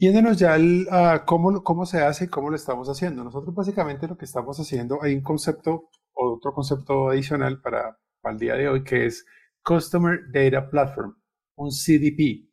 Yéndonos 0.00 0.38
ya 0.38 0.56
a 0.90 1.24
cómo, 1.24 1.62
cómo 1.62 1.84
se 1.86 2.02
hace 2.02 2.26
y 2.26 2.28
cómo 2.28 2.50
lo 2.50 2.56
estamos 2.56 2.88
haciendo. 2.88 3.24
Nosotros 3.24 3.54
básicamente 3.54 4.06
lo 4.06 4.16
que 4.16 4.24
estamos 4.24 4.58
haciendo, 4.58 5.02
hay 5.02 5.14
un 5.14 5.22
concepto, 5.22 5.90
otro 6.12 6.52
concepto 6.52 7.10
adicional 7.10 7.60
para, 7.60 7.98
para 8.20 8.32
el 8.34 8.38
día 8.38 8.54
de 8.54 8.68
hoy, 8.68 8.84
que 8.84 9.06
es 9.06 9.24
Customer 9.64 10.18
Data 10.32 10.68
Platform, 10.70 11.14
un 11.56 11.70
CDP. 11.70 12.47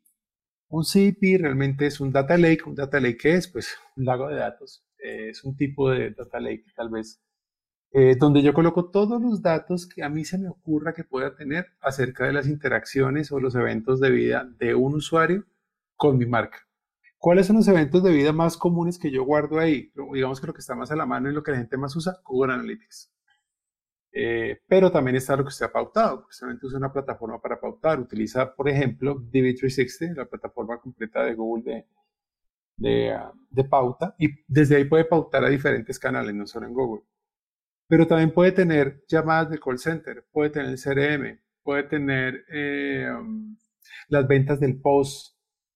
Un 0.70 0.84
CDP 0.84 1.39
realmente 1.39 1.86
es 1.88 1.99
un 1.99 2.11
data 2.11 2.38
lake. 2.38 2.63
Un 2.66 2.76
data 2.76 2.99
lake 2.99 3.18
¿qué 3.18 3.36
es? 3.36 3.47
Pues 3.47 3.78
un 3.95 4.05
lago 4.05 4.28
de 4.28 4.36
datos. 4.36 4.84
es 4.97 5.43
un 5.43 5.55
tipo 5.55 5.89
de 5.91 6.11
data 6.11 6.39
lake 6.39 6.66
tal 6.76 6.89
vez, 6.89 7.22
eh, 7.91 8.16
donde 8.20 8.41
yo 8.41 8.53
coloco 8.53 8.89
todos 8.89 9.22
los 9.22 9.41
datos 9.41 9.88
que 9.88 10.03
a 10.03 10.09
mí 10.09 10.26
se 10.26 10.38
me 10.38 10.49
ocurra 10.49 10.93
que 10.93 11.03
pueda 11.03 11.36
tener 11.36 11.68
acerca 11.82 12.26
de 12.26 12.34
las 12.34 12.47
interacciones 12.47 13.32
o 13.32 13.39
los 13.39 13.55
eventos 13.55 13.99
de 13.99 14.11
vida 14.11 14.49
de 14.59 14.76
un 14.76 14.95
usuario 14.95 15.45
con 15.95 16.18
mi 16.18 16.26
marca. 16.26 16.59
¿Cuáles 17.18 17.47
son 17.47 17.55
los 17.57 17.68
eventos 17.68 18.03
de 18.03 18.11
vida 18.11 18.34
más 18.34 18.57
comunes 18.57 18.99
que 18.99 19.11
yo 19.11 19.24
guardo 19.24 19.59
ahí? 19.59 19.91
Digamos 20.13 20.41
que 20.41 20.47
lo 20.47 20.53
que 20.53 20.59
está 20.61 20.76
más 20.76 20.91
a 20.91 20.95
la 20.95 21.05
mano 21.05 21.30
y 21.30 21.34
lo 21.34 21.43
que 21.43 21.51
la 21.51 21.57
gente 21.57 21.78
más 21.78 21.95
usa, 21.95 22.20
Google 22.26 22.53
Analytics. 22.53 23.14
Eh, 24.18 24.61
pero 24.66 24.89
también 24.93 25.18
está 25.18 25.36
lo 25.36 25.43
que 25.43 25.49
usted 25.49 25.66
ha 25.66 25.72
pautado. 25.74 26.24
Precisamente 26.24 26.66
usa 26.66 26.78
una 26.78 26.93
plataforma 26.93 27.41
para 27.41 27.59
pautar. 27.59 27.99
Utiliza, 27.99 28.55
por 28.55 28.70
ejemplo, 28.70 29.20
DV360, 29.20 30.16
la 30.16 30.26
plataforma 30.26 30.80
completa 30.80 31.22
de 31.26 31.36
Google 31.36 31.86
de, 32.78 33.11
ah, 33.11 33.34
de, 33.49 33.63
pauta, 33.66 34.16
y 34.18 34.30
desde 34.47 34.78
ahí 34.78 34.86
puede 34.86 35.03
pautar 35.03 35.43
a 35.43 35.49
diferentes 35.49 35.99
canales, 35.99 36.34
no 36.34 36.47
solo 36.47 36.66
en 36.66 36.74
Google. 36.74 37.03
Pero 37.88 38.07
también 38.07 38.32
puede 38.32 38.53
tener 38.53 39.03
llamadas 39.07 39.49
de 39.49 39.59
call 39.59 39.80
center, 39.80 40.26
puede 40.32 40.49
tener 40.49 40.78
CRM, 40.80 41.41
puede 41.61 41.84
tener 41.84 42.45
eh, 42.49 43.09
um, 43.20 43.57
las 44.07 44.28
ventas 44.28 44.61
del 44.61 44.80
post, 44.80 45.36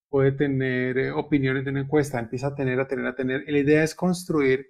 puede 0.10 0.32
tener 0.32 0.98
eh, 0.98 1.12
opiniones 1.12 1.66
de 1.66 1.72
una 1.72 1.82
encuesta, 1.82 2.20
empieza 2.20 2.48
a 2.48 2.56
tener, 2.56 2.80
a 2.80 2.88
tener, 2.88 3.06
a 3.06 3.16
tener. 3.16 3.44
La 3.48 3.60
idea 3.60 3.84
es 3.84 3.96
construir 3.96 4.68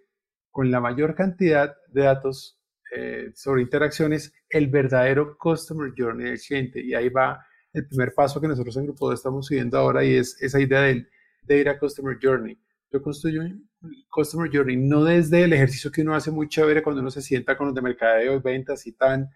con 0.52 0.72
la 0.72 0.80
mayor 0.82 1.16
cantidad 1.16 1.76
de 1.90 2.02
datos 2.04 2.59
eh, 2.96 3.32
sobre 3.36 3.62
interacciones 3.62 4.34
el 4.50 4.68
verdadero 4.68 5.38
Customer 5.38 5.92
Journey 5.96 6.32
del 6.32 6.40
cliente. 6.40 6.82
Y 6.82 6.94
ahí 6.94 7.10
va 7.10 7.46
el 7.74 7.88
primer 7.88 8.14
paso 8.14 8.42
que 8.42 8.48
nosotros 8.48 8.76
en 8.78 8.86
Grupo 8.86 9.12
estamos 9.14 9.48
siguiendo 9.48 9.78
ahora 9.78 10.04
y 10.04 10.16
es 10.16 10.42
esa 10.42 10.60
idea 10.60 10.82
del 10.82 11.10
Data 11.42 11.78
Customer 11.80 12.18
Journey. 12.22 12.60
Yo 12.92 13.02
construyo 13.02 13.42
un 13.42 13.70
Customer 14.10 14.50
Journey 14.52 14.76
no 14.78 15.04
desde 15.04 15.44
el 15.44 15.54
ejercicio 15.54 15.92
que 15.92 16.02
uno 16.02 16.16
hace 16.16 16.32
muy 16.32 16.48
chévere 16.48 16.82
cuando 16.82 17.02
uno 17.02 17.12
se 17.12 17.22
sienta 17.22 17.56
con 17.56 17.68
los 17.68 17.76
de 17.76 17.82
mercadeo 17.82 18.36
y 18.36 18.40
ventas 18.40 18.88
y 18.88 18.94
tan, 18.94 19.30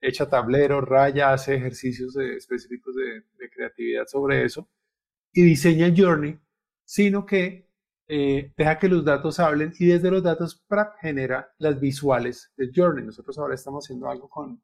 echa 0.00 0.28
tablero, 0.28 0.80
raya, 0.80 1.32
hace 1.32 1.54
ejercicios 1.54 2.14
específicos 2.16 2.94
de 2.94 3.50
creatividad 3.50 4.06
sobre 4.06 4.44
eso, 4.44 4.68
y 5.32 5.42
diseña 5.42 5.86
el 5.86 6.00
journey, 6.00 6.38
sino 6.84 7.24
que 7.26 7.67
eh, 8.08 8.54
deja 8.56 8.78
que 8.78 8.88
los 8.88 9.04
datos 9.04 9.38
hablen 9.38 9.72
y 9.78 9.86
desde 9.86 10.10
los 10.10 10.22
datos 10.22 10.64
genera 11.00 11.52
las 11.58 11.78
visuales 11.78 12.50
del 12.56 12.72
journey. 12.74 13.04
Nosotros 13.04 13.38
ahora 13.38 13.54
estamos 13.54 13.84
haciendo 13.84 14.08
algo 14.08 14.30
con 14.30 14.62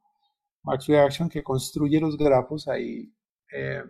Max 0.63 0.87
Reaction 0.87 1.29
que 1.29 1.43
construye 1.43 2.01
los 2.01 2.17
grafos 2.17 2.67
ahí. 2.69 3.13
Eh, 3.53 3.83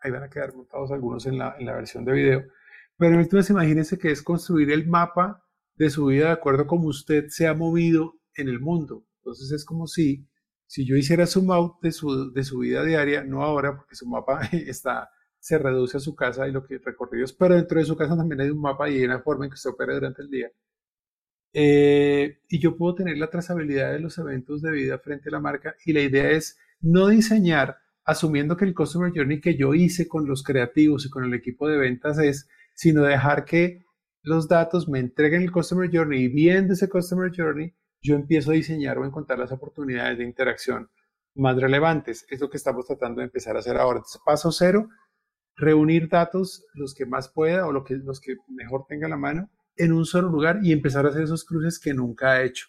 ahí 0.00 0.10
van 0.10 0.24
a 0.24 0.28
quedar 0.28 0.54
montados 0.54 0.90
algunos 0.92 1.24
en 1.24 1.38
la, 1.38 1.56
en 1.58 1.66
la 1.66 1.74
versión 1.74 2.04
de 2.04 2.12
video. 2.12 2.44
Pero 2.98 3.18
entonces 3.18 3.48
imagínense 3.48 3.98
que 3.98 4.10
es 4.10 4.22
construir 4.22 4.70
el 4.70 4.86
mapa 4.86 5.42
de 5.76 5.88
su 5.88 6.06
vida 6.06 6.26
de 6.26 6.32
acuerdo 6.32 6.64
a 6.64 6.66
cómo 6.66 6.88
usted 6.88 7.28
se 7.28 7.46
ha 7.46 7.54
movido 7.54 8.20
en 8.34 8.48
el 8.48 8.60
mundo. 8.60 9.06
Entonces 9.20 9.52
es 9.52 9.64
como 9.64 9.86
si, 9.86 10.28
si 10.66 10.84
yo 10.84 10.96
hiciera 10.96 11.26
zoom 11.26 11.50
out 11.50 11.80
de 11.80 11.92
su, 11.92 12.30
de 12.30 12.44
su 12.44 12.58
vida 12.58 12.84
diaria, 12.84 13.24
no 13.24 13.42
ahora 13.42 13.74
porque 13.74 13.94
su 13.94 14.06
mapa 14.06 14.42
está 14.52 15.08
se 15.40 15.58
reduce 15.58 15.96
a 15.96 16.00
su 16.00 16.14
casa 16.14 16.46
y 16.46 16.52
lo 16.52 16.64
que 16.64 16.78
recorridos, 16.78 17.32
pero 17.32 17.56
dentro 17.56 17.78
de 17.78 17.86
su 17.86 17.96
casa 17.96 18.16
también 18.16 18.42
hay 18.42 18.50
un 18.50 18.60
mapa 18.60 18.88
y 18.88 18.98
hay 18.98 19.04
una 19.04 19.20
forma 19.20 19.46
en 19.46 19.50
que 19.50 19.56
se 19.56 19.68
opera 19.68 19.94
durante 19.94 20.22
el 20.22 20.30
día. 20.30 20.50
Eh, 21.52 22.40
y 22.48 22.60
yo 22.60 22.76
puedo 22.76 22.94
tener 22.94 23.18
la 23.18 23.28
trazabilidad 23.28 23.92
de 23.92 23.98
los 23.98 24.16
eventos 24.18 24.62
de 24.62 24.70
vida 24.70 24.98
frente 24.98 25.30
a 25.30 25.32
la 25.32 25.40
marca 25.40 25.74
y 25.84 25.92
la 25.92 26.00
idea 26.00 26.30
es 26.30 26.58
no 26.80 27.08
diseñar 27.08 27.78
asumiendo 28.04 28.56
que 28.56 28.64
el 28.64 28.74
Customer 28.74 29.12
Journey 29.14 29.40
que 29.40 29.56
yo 29.56 29.74
hice 29.74 30.06
con 30.06 30.26
los 30.26 30.42
creativos 30.42 31.06
y 31.06 31.10
con 31.10 31.24
el 31.24 31.34
equipo 31.34 31.68
de 31.68 31.78
ventas 31.78 32.18
es, 32.18 32.48
sino 32.74 33.02
dejar 33.02 33.44
que 33.44 33.84
los 34.22 34.48
datos 34.48 34.88
me 34.88 35.00
entreguen 35.00 35.42
el 35.42 35.50
Customer 35.50 35.90
Journey 35.92 36.24
y 36.24 36.28
viendo 36.28 36.74
ese 36.74 36.88
Customer 36.88 37.32
Journey, 37.34 37.74
yo 38.02 38.14
empiezo 38.14 38.50
a 38.50 38.54
diseñar 38.54 38.98
o 38.98 39.04
encontrar 39.04 39.38
las 39.38 39.52
oportunidades 39.52 40.18
de 40.18 40.24
interacción 40.24 40.90
más 41.34 41.56
relevantes. 41.56 42.26
Es 42.28 42.40
lo 42.40 42.50
que 42.50 42.56
estamos 42.56 42.86
tratando 42.86 43.20
de 43.20 43.26
empezar 43.26 43.56
a 43.56 43.60
hacer 43.60 43.76
ahora. 43.76 44.02
Paso 44.24 44.52
cero, 44.52 44.88
reunir 45.60 46.08
datos, 46.08 46.66
los 46.74 46.94
que 46.94 47.06
más 47.06 47.28
pueda 47.28 47.68
o 47.68 47.84
que, 47.84 47.96
los 47.96 48.20
que 48.20 48.36
mejor 48.48 48.86
tenga 48.88 49.08
la 49.08 49.16
mano, 49.16 49.50
en 49.76 49.92
un 49.92 50.04
solo 50.04 50.28
lugar 50.28 50.60
y 50.62 50.72
empezar 50.72 51.06
a 51.06 51.10
hacer 51.10 51.22
esos 51.22 51.44
cruces 51.44 51.78
que 51.78 51.94
nunca 51.94 52.32
ha 52.32 52.42
hecho. 52.42 52.66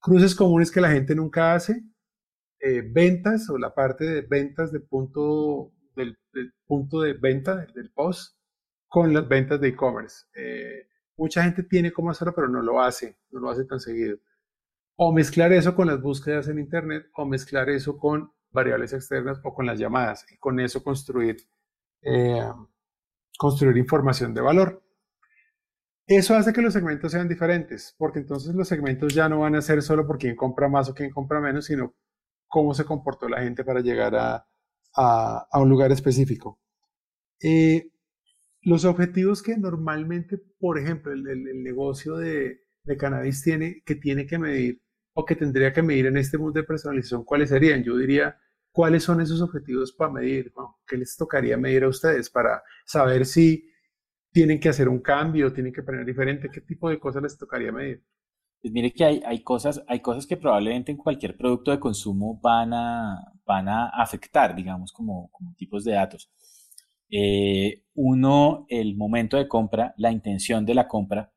Cruces 0.00 0.34
comunes 0.34 0.70
que 0.70 0.80
la 0.80 0.90
gente 0.90 1.14
nunca 1.14 1.54
hace, 1.54 1.82
eh, 2.60 2.82
ventas 2.88 3.48
o 3.50 3.58
la 3.58 3.74
parte 3.74 4.04
de 4.04 4.22
ventas 4.22 4.72
de 4.72 4.80
punto, 4.80 5.72
del, 5.96 6.16
punto 6.66 7.00
de 7.00 7.14
venta, 7.14 7.66
del 7.74 7.90
post, 7.90 8.36
con 8.88 9.12
las 9.12 9.28
ventas 9.28 9.60
de 9.60 9.68
e-commerce. 9.68 10.26
Eh, 10.34 10.88
mucha 11.16 11.42
gente 11.42 11.62
tiene 11.62 11.92
cómo 11.92 12.10
hacerlo, 12.10 12.34
pero 12.34 12.48
no 12.48 12.62
lo 12.62 12.80
hace, 12.80 13.18
no 13.30 13.40
lo 13.40 13.50
hace 13.50 13.64
tan 13.64 13.80
seguido. 13.80 14.18
O 14.96 15.12
mezclar 15.12 15.52
eso 15.52 15.74
con 15.74 15.86
las 15.88 16.00
búsquedas 16.00 16.48
en 16.48 16.58
Internet, 16.58 17.08
o 17.14 17.24
mezclar 17.24 17.68
eso 17.70 17.96
con 17.98 18.32
variables 18.50 18.92
externas 18.92 19.40
o 19.42 19.54
con 19.54 19.66
las 19.66 19.78
llamadas, 19.78 20.24
y 20.30 20.36
con 20.36 20.60
eso 20.60 20.82
construir 20.84 21.38
eh, 22.02 22.42
construir 23.38 23.76
información 23.76 24.34
de 24.34 24.40
valor. 24.40 24.82
Eso 26.06 26.34
hace 26.34 26.52
que 26.52 26.62
los 26.62 26.72
segmentos 26.72 27.12
sean 27.12 27.28
diferentes, 27.28 27.94
porque 27.96 28.18
entonces 28.18 28.54
los 28.54 28.68
segmentos 28.68 29.14
ya 29.14 29.28
no 29.28 29.40
van 29.40 29.54
a 29.54 29.62
ser 29.62 29.82
solo 29.82 30.06
por 30.06 30.18
quién 30.18 30.36
compra 30.36 30.68
más 30.68 30.88
o 30.88 30.94
quién 30.94 31.10
compra 31.10 31.40
menos, 31.40 31.66
sino 31.66 31.94
cómo 32.48 32.74
se 32.74 32.84
comportó 32.84 33.28
la 33.28 33.42
gente 33.42 33.64
para 33.64 33.80
llegar 33.80 34.14
a, 34.14 34.46
un 35.54 35.68
lugar 35.70 35.90
específico. 35.92 36.60
Eh, 37.42 37.90
los 38.62 38.84
objetivos 38.84 39.42
que 39.42 39.56
normalmente, 39.56 40.38
por 40.58 40.78
ejemplo, 40.78 41.12
el, 41.12 41.26
el, 41.26 41.62
negocio 41.62 42.16
de, 42.16 42.60
de, 42.84 42.96
cannabis 42.96 43.42
tiene, 43.42 43.82
que 43.84 43.94
tiene 43.94 44.26
que 44.26 44.38
medir 44.38 44.82
o 45.14 45.24
que 45.24 45.36
tendría 45.36 45.72
que 45.72 45.82
medir 45.82 46.06
en 46.06 46.16
este 46.16 46.38
mundo 46.38 46.60
de 46.60 46.66
personalización, 46.66 47.24
¿cuáles 47.24 47.48
serían? 47.48 47.82
Yo 47.82 47.96
diría 47.96 48.36
¿Cuáles 48.72 49.04
son 49.04 49.20
esos 49.20 49.40
objetivos 49.42 49.92
para 49.92 50.12
medir? 50.12 50.52
¿Qué 50.86 50.96
les 50.96 51.16
tocaría 51.16 51.56
medir 51.56 51.84
a 51.84 51.88
ustedes 51.88 52.30
para 52.30 52.62
saber 52.86 53.26
si 53.26 53.70
tienen 54.32 54.58
que 54.58 54.70
hacer 54.70 54.88
un 54.88 55.00
cambio, 55.00 55.52
tienen 55.52 55.72
que 55.72 55.82
poner 55.82 56.06
diferente? 56.06 56.48
¿Qué 56.50 56.62
tipo 56.62 56.88
de 56.88 56.98
cosas 56.98 57.22
les 57.22 57.36
tocaría 57.36 57.70
medir? 57.70 58.02
Pues 58.62 58.72
mire 58.72 58.92
que 58.92 59.04
hay, 59.04 59.22
hay, 59.26 59.42
cosas, 59.42 59.82
hay 59.88 60.00
cosas 60.00 60.26
que 60.26 60.36
probablemente 60.36 60.90
en 60.92 60.96
cualquier 60.96 61.36
producto 61.36 61.70
de 61.70 61.80
consumo 61.80 62.40
van 62.42 62.72
a, 62.72 63.32
van 63.44 63.68
a 63.68 63.88
afectar, 63.88 64.54
digamos, 64.54 64.92
como, 64.92 65.30
como 65.32 65.52
tipos 65.54 65.84
de 65.84 65.92
datos. 65.92 66.30
Eh, 67.10 67.82
uno, 67.94 68.64
el 68.70 68.96
momento 68.96 69.36
de 69.36 69.48
compra, 69.48 69.94
la 69.98 70.10
intención 70.10 70.64
de 70.64 70.74
la 70.74 70.88
compra, 70.88 71.30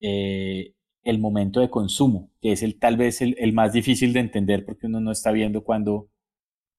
eh, 0.00 0.74
el 1.04 1.18
momento 1.18 1.60
de 1.60 1.70
consumo, 1.70 2.30
que 2.40 2.52
es 2.52 2.62
el, 2.62 2.78
tal 2.78 2.96
vez 2.96 3.22
el, 3.22 3.34
el, 3.38 3.52
más 3.52 3.72
difícil 3.72 4.12
de 4.12 4.20
entender 4.20 4.64
porque 4.66 4.86
uno 4.86 5.00
no 5.00 5.12
está 5.12 5.32
viendo 5.32 5.64
cuándo, 5.64 6.10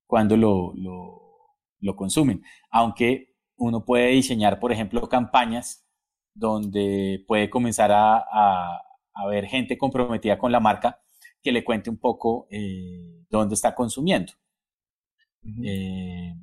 cuando 0.08 0.38
lo, 0.38 0.74
lo, 0.76 1.95
consumen. 1.95 2.43
Aunque 2.72 3.36
uno 3.58 3.86
puede 3.86 4.08
diseñar, 4.08 4.60
por 4.60 4.72
ejemplo, 4.72 5.08
campañas 5.08 5.86
donde 6.34 7.24
puede 7.28 7.49
comenzar 7.49 7.91
a, 7.91 8.18
a, 9.14 9.28
ver 9.28 9.45
gente 9.45 9.78
comprometida 9.78 10.38
con 10.38 10.51
la 10.51 10.60
marca 10.60 10.99
que 11.41 11.51
le 11.51 11.64
cuente 11.64 11.89
un 11.89 11.97
poco 11.97 12.47
eh, 12.49 13.24
dónde 13.30 13.56
está 13.56 13.74
consumiendo. 13.74 14.34
Eh, 15.64 16.36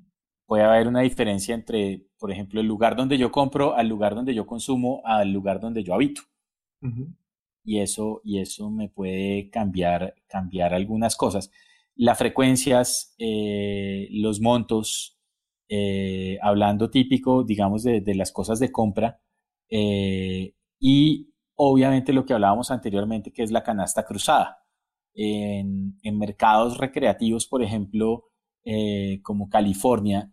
puede 0.47 0.63
haber 0.63 0.87
una 0.87 1.01
diferencia 1.01 1.55
entre, 1.55 2.07
por 2.19 2.31
ejemplo, 2.31 2.61
el 2.61 2.67
lugar 2.67 2.95
donde 2.95 3.19
yo 3.19 3.33
compro 3.33 3.75
al 3.75 3.89
lugar 3.89 4.15
donde 4.15 4.35
yo 4.35 4.47
consumo 4.47 5.03
al 5.05 5.33
lugar 5.33 5.61
donde 5.61 5.83
yo 5.83 5.95
habito. 5.95 6.23
Y 7.65 7.79
eso, 7.79 8.21
y 8.25 8.39
eso 8.41 8.71
me 8.71 8.89
puede 8.89 9.51
cambiar, 9.51 10.15
cambiar 10.27 10.75
algunas 10.75 11.17
cosas 11.17 11.51
las 11.95 12.18
frecuencias, 12.18 13.14
eh, 13.18 14.09
los 14.11 14.40
montos, 14.40 15.18
eh, 15.68 16.38
hablando 16.43 16.90
típico, 16.90 17.45
digamos, 17.45 17.82
de, 17.82 18.03
las 18.14 18.32
cosas 18.32 18.59
de 18.59 18.70
compra 18.70 19.20
eh, 19.70 20.55
y 20.78 21.32
obviamente 21.55 22.12
lo 22.12 22.24
que 22.24 22.34
hablábamos 22.34 22.70
anteriormente, 22.70 23.32
que 23.32 23.43
es 23.43 23.51
la 23.51 23.62
canasta 23.62 24.05
cruzada. 24.05 24.59
En, 25.14 25.95
mercados 26.05 26.78
recreativos, 26.78 27.47
por 27.47 27.62
ejemplo, 27.62 28.24
como 29.22 29.49
California, 29.49 30.32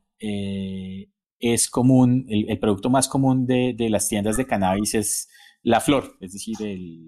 es 1.40 1.70
común, 1.70 2.26
el, 2.30 2.60
producto 2.60 2.90
más 2.90 3.08
común 3.08 3.46
de, 3.46 3.76
las 3.90 4.08
tiendas 4.08 4.38
de 4.38 4.48
cannabis 4.48 4.96
es 4.96 5.30
la 5.62 5.82
flor, 5.82 6.16
es 6.22 6.34
decir, 6.34 6.58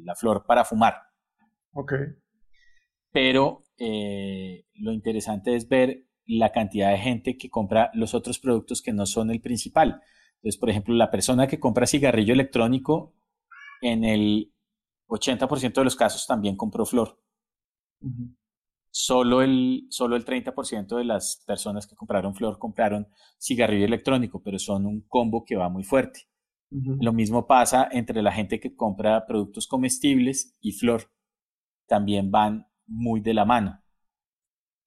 la 0.03 0.15
flor 0.15 0.43
para 0.45 0.65
fumar. 0.65 0.95
Ok. 1.73 1.93
Pero 3.11 3.63
eh, 3.84 4.67
lo 4.75 4.93
interesante 4.93 5.55
es 5.55 5.67
ver 5.67 6.05
la 6.27 6.51
cantidad 6.51 6.91
de 6.91 6.99
gente 6.99 7.36
que 7.36 7.49
compra 7.49 7.89
los 7.95 8.13
otros 8.13 8.38
productos 8.38 8.84
que 8.84 8.93
no 8.93 9.07
son 9.07 9.32
el 9.32 9.41
principal. 9.41 10.01
Entonces, 10.36 10.59
por 10.59 10.69
ejemplo, 10.69 10.93
la 10.93 11.09
persona 11.09 11.47
que 11.47 11.59
compra 11.59 11.88
cigarrillo 11.88 12.34
electrónico, 12.34 13.15
en 13.82 14.03
el 14.03 14.53
80% 15.07 15.73
de 15.73 15.84
los 15.84 15.95
casos 15.95 16.27
también 16.27 16.55
compró 16.55 16.86
flor. 16.86 17.19
Solo 18.91 19.41
el, 19.41 19.88
solo 19.89 20.15
el 20.15 20.25
30% 20.25 20.97
de 20.97 21.03
las 21.03 21.43
personas 21.47 21.88
que 21.88 21.95
compraron 21.95 22.36
flor 22.36 22.59
compraron 22.59 23.07
cigarrillo 23.39 23.86
electrónico, 23.86 24.43
pero 24.43 24.59
son 24.59 24.86
un 24.86 25.01
combo 25.07 25.43
que 25.43 25.55
va 25.55 25.69
muy 25.69 25.84
fuerte. 25.84 26.27
Lo 26.69 27.13
mismo 27.13 27.47
pasa 27.47 27.89
entre 27.91 28.21
la 28.21 28.32
gente 28.32 28.59
que 28.59 28.75
compra 28.75 29.25
productos 29.25 29.67
comestibles 29.67 30.55
y 30.61 30.73
flor. 30.73 31.11
También 31.88 32.29
van 32.32 32.70
muy 32.91 33.21
de 33.21 33.33
la 33.33 33.45
mano. 33.45 33.81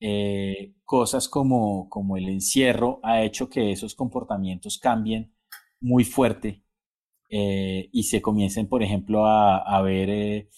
Eh, 0.01 0.75
cosas 0.85 1.29
como, 1.29 1.89
como 1.89 2.17
el 2.17 2.29
encierro 2.29 3.01
ha 3.03 3.23
hecho 3.23 3.49
que 3.49 3.73
esos 3.73 3.95
comportamientos 3.95 4.79
cambien 4.79 5.33
muy 5.81 6.05
fuerte 6.05 6.63
eh, 7.31 7.89
y 7.93 8.03
se 8.05 8.21
comiencen, 8.21 8.69
por 8.69 8.83
ejemplo, 8.83 9.27
a, 9.27 9.81
ver 9.83 10.49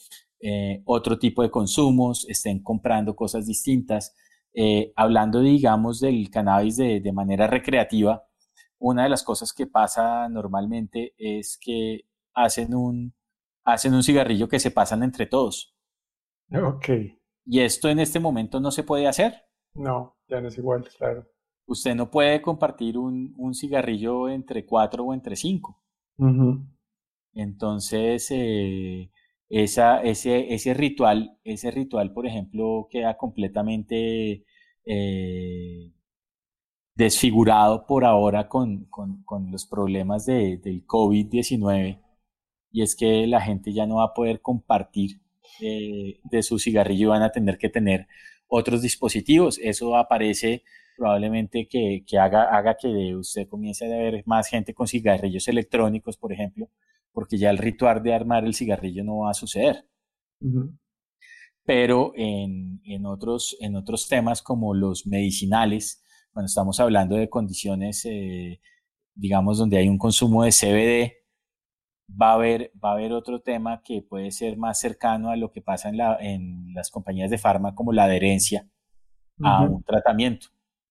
eh, 0.41 0.83
otro 0.85 1.19
tipo 1.19 1.43
de 1.43 1.51
consumos, 1.51 2.27
estén 2.29 2.63
comprando 2.63 3.15
cosas 3.15 3.47
distintas. 3.47 4.15
hablando, 4.97 5.41
digamos, 5.41 6.01
del 6.01 6.31
cannabis 6.31 6.77
de, 6.77 7.01
de 7.01 7.13
manera 7.13 7.47
recreativa, 7.47 8.27
una 8.79 9.05
de 9.05 9.09
las 9.11 9.23
cosas 9.23 9.53
que 9.53 9.67
pasa 9.67 10.29
normalmente 10.29 11.15
es 11.19 11.59
que 11.61 12.07
hacen 12.35 12.75
un, 12.75 13.15
hacen 13.65 13.95
un 13.95 14.03
cigarrillo 14.03 14.49
que 14.49 14.61
se 14.61 14.71
pasan 14.71 15.03
entre 15.03 15.27
todos. 15.27 15.75
Ok. 16.53 16.89
Y 17.47 17.61
esto 17.61 17.89
en 17.89 18.01
este 18.01 18.21
momento 18.21 18.61
no 18.61 18.71
se 18.71 18.83
puede 18.83 19.07
hacer. 19.07 19.45
No, 19.75 20.17
ya 20.29 20.41
no 20.41 20.49
es 20.49 20.59
igual, 20.59 20.87
claro. 20.99 21.27
Usted 21.67 21.95
no 21.95 22.11
puede 22.11 22.43
compartir 22.43 22.99
un, 22.99 23.35
un 23.37 23.55
cigarrillo 23.55 24.29
entre 24.29 24.67
cuatro 24.67 25.05
o 25.05 25.15
entre 25.15 25.37
cinco. 25.37 25.81
Entonces, 27.35 28.29
eh, 28.31 29.11
esa, 29.49 30.03
ese, 30.03 30.53
ese 30.55 30.75
ritual, 30.75 31.39
ese 31.45 31.71
ritual, 31.71 32.13
por 32.13 32.27
ejemplo, 32.27 32.89
queda 32.91 33.17
completamente 33.17 34.45
eh, 34.85 35.93
desfigurado 36.95 37.87
por 37.87 38.05
ahora 38.05 38.49
con, 38.49 38.87
con, 38.87 39.23
con 39.25 39.51
los 39.53 39.67
problemas 39.67 40.27
de, 40.27 40.57
del 40.59 40.87
COVID-19 40.87 42.01
y 42.73 42.83
es 42.83 42.97
que 42.97 43.27
la 43.27 43.41
gente 43.41 43.73
ya 43.73 43.87
no 43.87 43.97
va 43.97 44.05
a 44.05 44.15
poder 44.15 44.41
compartir 44.43 45.21
de 45.61 46.43
su 46.43 46.59
cigarrillo, 46.59 47.11
van 47.11 47.23
a 47.23 47.31
tener 47.31 47.59
que 47.59 47.69
tener 47.69 48.07
otros 48.49 48.83
dispositivos. 48.83 49.59
Eso 49.59 49.97
aparece 49.97 50.63
probablemente 50.97 51.69
que, 51.69 52.05
que 52.07 52.19
haga, 52.19 52.45
haga 52.45 52.77
que 52.77 53.15
usted 53.15 53.49
comience 53.49 53.85
a 53.85 53.97
ver 53.97 54.23
más 54.27 54.49
gente 54.49 54.75
con 54.75 54.87
cigarrillos 54.87 55.47
electrónicos, 55.49 56.17
por 56.17 56.33
ejemplo, 56.33 56.71
porque 57.13 57.39
ya 57.39 57.51
el 57.51 57.59
ritual 57.59 58.03
de 58.03 58.15
armar 58.15 58.45
el 58.45 58.55
cigarrillo 58.55 59.05
no 59.05 59.19
va 59.21 59.31
a 59.31 59.35
suceder. 59.35 59.87
Pero 61.65 62.13
en, 62.15 62.81
en, 62.85 63.07
otros, 63.07 63.57
en 63.61 63.77
otros 63.77 64.09
temas 64.09 64.43
como 64.43 64.75
los 64.75 65.07
medicinales, 65.07 66.03
cuando 66.33 66.47
estamos 66.47 66.79
hablando 66.81 67.17
de 67.17 67.29
condiciones, 67.29 68.05
eh, 68.05 68.61
digamos, 69.15 69.59
donde 69.59 69.79
hay 69.79 69.89
un 69.89 69.99
consumo 69.99 70.45
de 70.45 70.53
CBD, 70.53 71.26
va 72.11 72.31
a, 72.31 72.35
haber, 72.35 72.71
va 72.83 72.91
a 72.91 72.93
haber 72.93 73.13
otro 73.13 73.41
tema 73.41 73.83
que 73.83 74.03
puede 74.03 74.31
ser 74.31 74.57
más 74.57 74.79
cercano 74.79 75.31
a 75.31 75.37
lo 75.37 75.51
que 75.51 75.63
pasa 75.63 75.89
en, 75.89 75.97
la, 75.97 76.17
en 76.21 76.73
las 76.75 76.91
compañías 76.91 77.31
de 77.31 77.39
farma, 77.39 77.75
como 77.75 77.93
la 77.93 78.05
adherencia 78.05 78.69
a 79.43 79.63
un 79.63 79.83
tratamiento. 79.83 80.49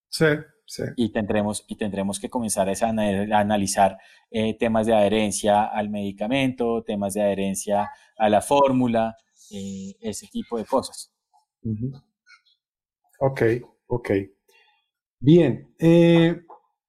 Sí, 0.10 0.26
sí. 0.66 0.84
Y 0.96 1.12
tendremos, 1.12 1.66
y 1.68 1.78
tendremos 1.78 2.20
que 2.20 2.30
comenzar 2.30 2.70
a, 2.70 2.90
analizar 2.90 3.98
eh, 4.30 4.58
temas 4.58 4.86
de 4.86 4.94
adherencia 4.94 5.64
al 5.66 5.90
medicamento, 5.90 6.84
temas 6.84 7.14
de 7.14 7.24
adherencia 7.24 7.90
a 8.18 8.30
la 8.30 8.42
fórmula, 8.42 9.16
eh, 9.52 9.96
ese 10.00 10.28
tipo 10.28 10.58
de 10.58 10.66
cosas. 10.66 11.12
Ok, 13.20 13.42
ok. 13.88 14.12
Bien, 15.20 15.74
eh, 15.80 16.42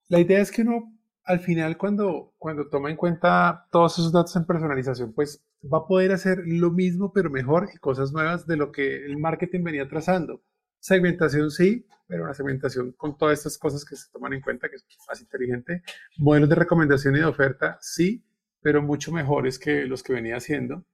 la 0.08 0.20
idea 0.20 0.40
es 0.40 0.50
que 0.50 0.62
uno 0.62 0.95
al 1.26 1.40
final 1.40 1.76
cuando, 1.76 2.34
cuando 2.38 2.68
toma 2.68 2.90
en 2.90 2.96
cuenta 2.96 3.66
todos 3.70 3.98
esos 3.98 4.12
datos 4.12 4.34
en 4.36 4.46
personalización, 4.46 5.12
pues 5.12 5.44
va 5.62 5.78
a 5.78 5.86
poder 5.86 6.12
hacer 6.12 6.42
lo 6.46 6.70
mismo 6.70 7.12
pero 7.12 7.30
mejor 7.30 7.68
y 7.74 7.78
cosas 7.78 8.12
nuevas 8.12 8.46
de 8.46 8.56
lo 8.56 8.70
que 8.70 9.04
el 9.04 9.18
marketing 9.18 9.64
venía 9.64 9.88
trazando. 9.88 10.42
Segmentación 10.78 11.50
sí, 11.50 11.84
pero 12.06 12.24
una 12.24 12.34
segmentación 12.34 12.92
con 12.92 13.18
todas 13.18 13.38
estas 13.38 13.58
cosas 13.58 13.84
que 13.84 13.96
se 13.96 14.08
toman 14.12 14.34
en 14.34 14.40
cuenta, 14.40 14.68
que 14.68 14.76
es 14.76 14.86
más 15.08 15.20
inteligente. 15.20 15.82
Modelos 16.18 16.48
de 16.48 16.54
recomendación 16.54 17.16
y 17.16 17.18
de 17.18 17.24
oferta 17.24 17.76
sí, 17.80 18.24
pero 18.60 18.82
mucho 18.82 19.10
mejores 19.10 19.58
que 19.58 19.84
los 19.84 20.04
que 20.04 20.12
venía 20.12 20.36
haciendo. 20.36 20.84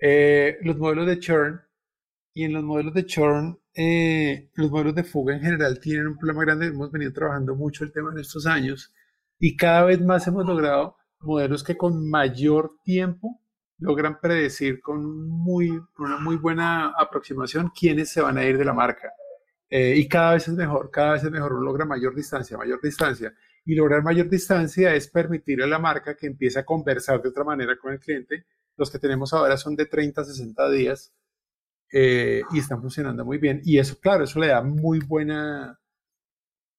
Eh, 0.00 0.56
los 0.62 0.78
modelos 0.78 1.06
de 1.06 1.18
churn, 1.18 1.60
y 2.32 2.44
en 2.44 2.52
los 2.54 2.62
modelos 2.64 2.94
de 2.94 3.04
churn 3.04 3.58
eh, 3.74 4.50
los 4.54 4.70
modelos 4.70 4.94
de 4.94 5.04
fuga 5.04 5.34
en 5.34 5.40
general 5.40 5.78
tienen 5.80 6.06
un 6.06 6.16
problema 6.16 6.44
grande. 6.44 6.66
Hemos 6.68 6.90
venido 6.90 7.12
trabajando 7.12 7.54
mucho 7.54 7.84
el 7.84 7.92
tema 7.92 8.12
en 8.12 8.18
estos 8.20 8.46
años 8.46 8.94
y 9.38 9.56
cada 9.56 9.84
vez 9.84 10.00
más 10.00 10.26
hemos 10.26 10.46
logrado 10.46 10.96
modelos 11.20 11.64
que 11.64 11.76
con 11.76 12.08
mayor 12.08 12.72
tiempo 12.84 13.40
logran 13.78 14.20
predecir 14.20 14.80
con 14.80 15.28
muy, 15.28 15.70
una 15.98 16.18
muy 16.18 16.36
buena 16.36 16.92
aproximación 16.98 17.70
quiénes 17.78 18.10
se 18.10 18.20
van 18.20 18.38
a 18.38 18.44
ir 18.44 18.58
de 18.58 18.64
la 18.64 18.72
marca. 18.72 19.12
Eh, 19.70 19.94
y 19.96 20.08
cada 20.08 20.34
vez 20.34 20.48
es 20.48 20.54
mejor, 20.54 20.90
cada 20.90 21.12
vez 21.12 21.24
es 21.24 21.30
mejor, 21.30 21.52
uno 21.52 21.62
logra 21.62 21.84
mayor 21.84 22.14
distancia, 22.14 22.56
mayor 22.56 22.80
distancia. 22.82 23.32
Y 23.64 23.74
lograr 23.74 24.02
mayor 24.02 24.28
distancia 24.28 24.94
es 24.94 25.08
permitirle 25.08 25.64
a 25.64 25.68
la 25.68 25.78
marca 25.78 26.16
que 26.16 26.26
empiece 26.26 26.58
a 26.58 26.64
conversar 26.64 27.20
de 27.22 27.28
otra 27.28 27.44
manera 27.44 27.76
con 27.76 27.92
el 27.92 28.00
cliente. 28.00 28.46
Los 28.76 28.90
que 28.90 28.98
tenemos 28.98 29.32
ahora 29.32 29.56
son 29.56 29.76
de 29.76 29.86
30 29.86 30.22
a 30.22 30.24
60 30.24 30.70
días 30.70 31.12
eh, 31.92 32.42
y 32.50 32.58
están 32.58 32.80
funcionando 32.80 33.24
muy 33.24 33.38
bien. 33.38 33.60
Y 33.64 33.78
eso, 33.78 33.98
claro, 34.00 34.24
eso 34.24 34.40
le 34.40 34.48
da 34.48 34.62
muy 34.62 35.00
buena, 35.00 35.78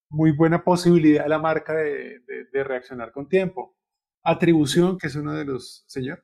muy 0.09 0.31
buena 0.31 0.63
posibilidad 0.63 1.25
a 1.25 1.29
la 1.29 1.39
marca 1.39 1.73
de, 1.73 2.21
reaccionar 2.63 3.11
con 3.11 3.27
tiempo. 3.27 3.75
Atribución, 4.23 4.97
que 4.97 5.07
es 5.07 5.15
uno 5.15 5.33
de 5.33 5.45
los, 5.45 5.83
señor. 5.87 6.23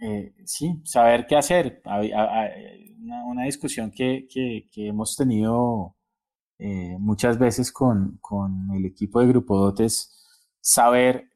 Eh, 0.00 0.34
sí, 0.44 0.80
saber 0.84 1.26
qué 1.26 1.36
hacer. 1.36 1.82
Una, 1.84 3.24
una 3.26 3.44
discusión 3.44 3.90
que, 3.90 4.26
que, 4.28 4.88
hemos 4.88 5.16
tenido 5.16 5.96
eh, 6.58 6.96
muchas 6.98 7.38
veces 7.38 7.72
con, 7.72 8.18
con, 8.20 8.70
el 8.74 8.84
equipo 8.84 9.20
de 9.20 9.28
Grupo 9.28 9.56
Dotes, 9.56 10.18
saber, 10.60 11.30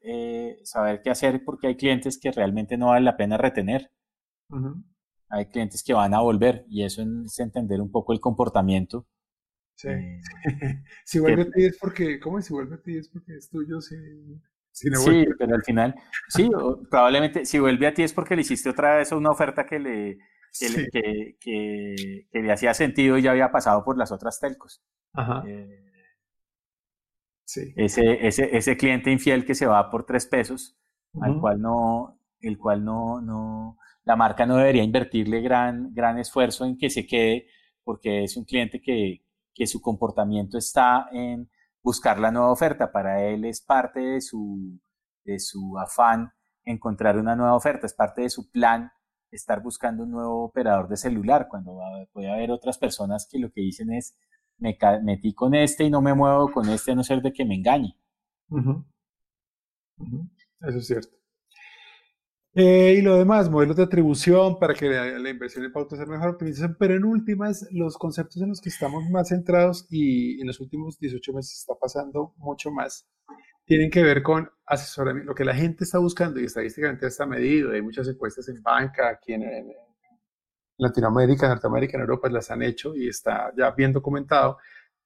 saber 0.65 1.03
qué 1.03 1.11
hacer 1.11 1.45
porque 1.45 1.69
hay 1.69 1.77
clientes 1.77 2.19
que 2.19 2.31
realmente 2.31 2.77
no 2.77 2.89
vale 2.89 3.05
la 3.05 3.17
pena 3.17 3.37
retener 3.37 3.91
hay 5.29 5.47
clientes 5.47 5.83
que 5.83 5.93
van 5.93 6.15
a 6.15 6.21
volver 6.21 6.65
y 6.69 6.85
eso 6.85 7.03
es 7.03 7.39
entender 7.39 7.81
un 7.81 7.91
poco 7.91 8.13
el 8.13 8.21
comportamiento. 8.21 9.07
Sí. 9.77 9.89
Eh, 9.89 10.21
si 11.05 11.19
vuelve 11.19 11.43
a 11.43 11.51
ti 11.51 11.65
es 11.67 11.79
porque, 11.79 12.19
¿cómo 12.19 12.39
es? 12.39 12.47
Si 12.47 12.53
vuelve 12.53 12.77
a 12.77 12.83
ti 12.83 12.97
es 12.97 13.09
porque 13.09 13.37
es 13.37 13.49
tuyo, 13.49 13.81
si, 13.81 13.95
no 14.91 14.99
Sí, 14.99 15.27
pero 15.39 15.55
al 15.55 15.63
final, 15.63 15.95
sí, 16.29 16.51
probablemente 16.91 17.47
si 17.47 17.59
vuelve 17.59 17.87
a 17.87 17.95
ti 17.95 18.03
es 18.03 18.13
porque 18.13 18.37
le 18.37 18.43
hiciste 18.43 18.69
otra 18.69 18.97
vez 18.97 19.11
una 19.13 19.31
oferta 19.31 19.65
que 19.65 19.79
le, 19.79 20.19
que, 20.59 20.89
que, 21.41 22.27
que, 22.31 22.43
le 22.43 22.53
hacía 22.53 22.75
sentido 22.75 23.17
y 23.17 23.23
ya 23.23 23.31
había 23.31 23.51
pasado 23.51 23.85
por 23.85 23.97
las 23.97 24.13
otras 24.13 24.39
telcos. 24.39 24.83
Ajá. 25.15 25.43
Eh, 25.47 25.83
sí. 27.45 27.73
Ese, 27.75 28.27
ese, 28.27 28.55
ese 28.55 28.77
cliente 28.77 29.11
infiel 29.11 29.47
que 29.47 29.55
se 29.55 29.67
va 29.67 29.91
por 29.91 30.05
tres 30.05 30.27
pesos, 30.27 30.79
al 31.23 31.41
cual 31.41 31.61
no, 31.61 32.21
el 32.41 32.59
cual 32.59 32.85
no, 32.85 33.23
no, 33.23 33.79
la 34.05 34.17
marca 34.17 34.45
no 34.45 34.57
debería 34.57 34.83
invertirle 34.83 35.41
gran, 35.41 35.95
gran 35.95 36.19
esfuerzo 36.19 36.67
en 36.67 36.77
que 36.77 36.91
se 36.91 37.07
quede 37.07 37.47
porque 37.83 38.25
es 38.25 38.37
un 38.37 38.45
cliente 38.45 38.83
que, 38.83 39.26
que 39.57 39.67
su 39.67 39.81
comportamiento 39.81 40.59
está 40.59 41.09
en 41.11 41.51
buscar 41.83 42.21
la 42.21 42.31
nueva 42.31 42.53
oferta. 42.53 42.93
Para 42.93 43.25
él 43.25 43.47
es 43.47 43.63
parte 43.63 44.01
de 44.01 44.21
su, 44.21 44.79
de 45.25 45.39
su 45.41 45.79
afán 45.79 46.33
encontrar 46.65 47.19
una 47.19 47.35
nueva 47.35 47.55
oferta, 47.55 47.87
es 47.87 47.95
parte 47.95 48.23
de 48.23 48.31
su 48.31 48.51
plan 48.51 48.93
estar 49.31 49.63
buscando 49.63 50.05
un 50.05 50.11
nuevo 50.11 50.45
operador 50.45 50.89
de 50.89 50.97
celular, 50.97 51.49
cuando 51.49 51.79
puede 52.13 52.31
haber 52.31 52.51
otras 52.51 52.79
personas 52.79 53.29
que 53.31 53.39
lo 53.39 53.51
que 53.51 53.61
dicen 53.61 53.93
es, 53.93 54.17
me 54.59 54.77
metí 55.03 55.35
con 55.35 55.55
este 55.55 55.85
y 55.85 55.91
no 55.91 56.01
me 56.01 56.15
muevo 56.15 56.51
con 56.51 56.69
este 56.69 56.93
a 56.93 56.95
no 56.95 57.03
ser 57.03 57.23
de 57.23 57.33
que 57.33 57.45
me 57.45 57.55
engañe. 57.55 57.99
Eso 60.61 60.79
es 60.79 60.87
cierto. 60.87 61.17
Eh, 62.59 62.95
y 62.99 63.03
lo 63.03 63.17
demás, 63.17 63.51
modelos 63.51 63.77
de 63.77 63.83
atribución 63.83 64.59
para 64.59 64.73
que 64.73 64.89
la, 64.89 65.29
inversión 65.29 65.63
en 65.67 65.73
pauta 65.73 65.95
sea 65.95 66.07
mejor 66.07 66.31
optimización, 66.31 66.75
pero 66.79 66.95
en 66.95 67.05
últimas, 67.05 67.69
los 67.71 67.99
conceptos 67.99 68.41
en 68.41 68.49
los 68.49 68.63
que 68.63 68.71
estamos 68.71 69.05
más 69.11 69.29
centrados 69.29 69.87
y 69.91 70.41
en 70.41 70.47
los 70.47 70.59
últimos 70.59 70.99
18 70.99 71.35
meses 71.35 71.59
está 71.59 71.75
pasando 71.79 72.33
mucho 72.39 72.71
más, 72.71 73.07
tienen 73.67 73.91
que 73.91 74.03
ver 74.03 74.23
con 74.23 74.49
asesoramiento, 74.65 75.29
lo 75.29 75.35
que 75.35 75.45
la 75.45 75.55
gente 75.55 75.85
está 75.85 75.99
buscando 75.99 76.41
y 76.41 76.47
estadísticamente 76.47 77.07
está 77.07 77.27
medido, 77.27 77.73
hay 77.73 77.83
muchas 77.83 78.09
encuestas 78.09 78.49
en 78.49 78.63
banca, 78.63 79.11
aquí 79.11 79.35
en, 79.35 79.43
en 79.43 79.73
Latinoamérica, 80.79 81.49
Norteamérica, 81.49 81.99
en 81.99 82.03
Europa 82.05 82.31
las 82.31 82.51
han 82.51 82.63
hecho 82.63 82.97
y 82.97 83.07
está 83.09 83.53
ya 83.55 83.73
bien 83.73 83.93
documentado. 83.93 84.57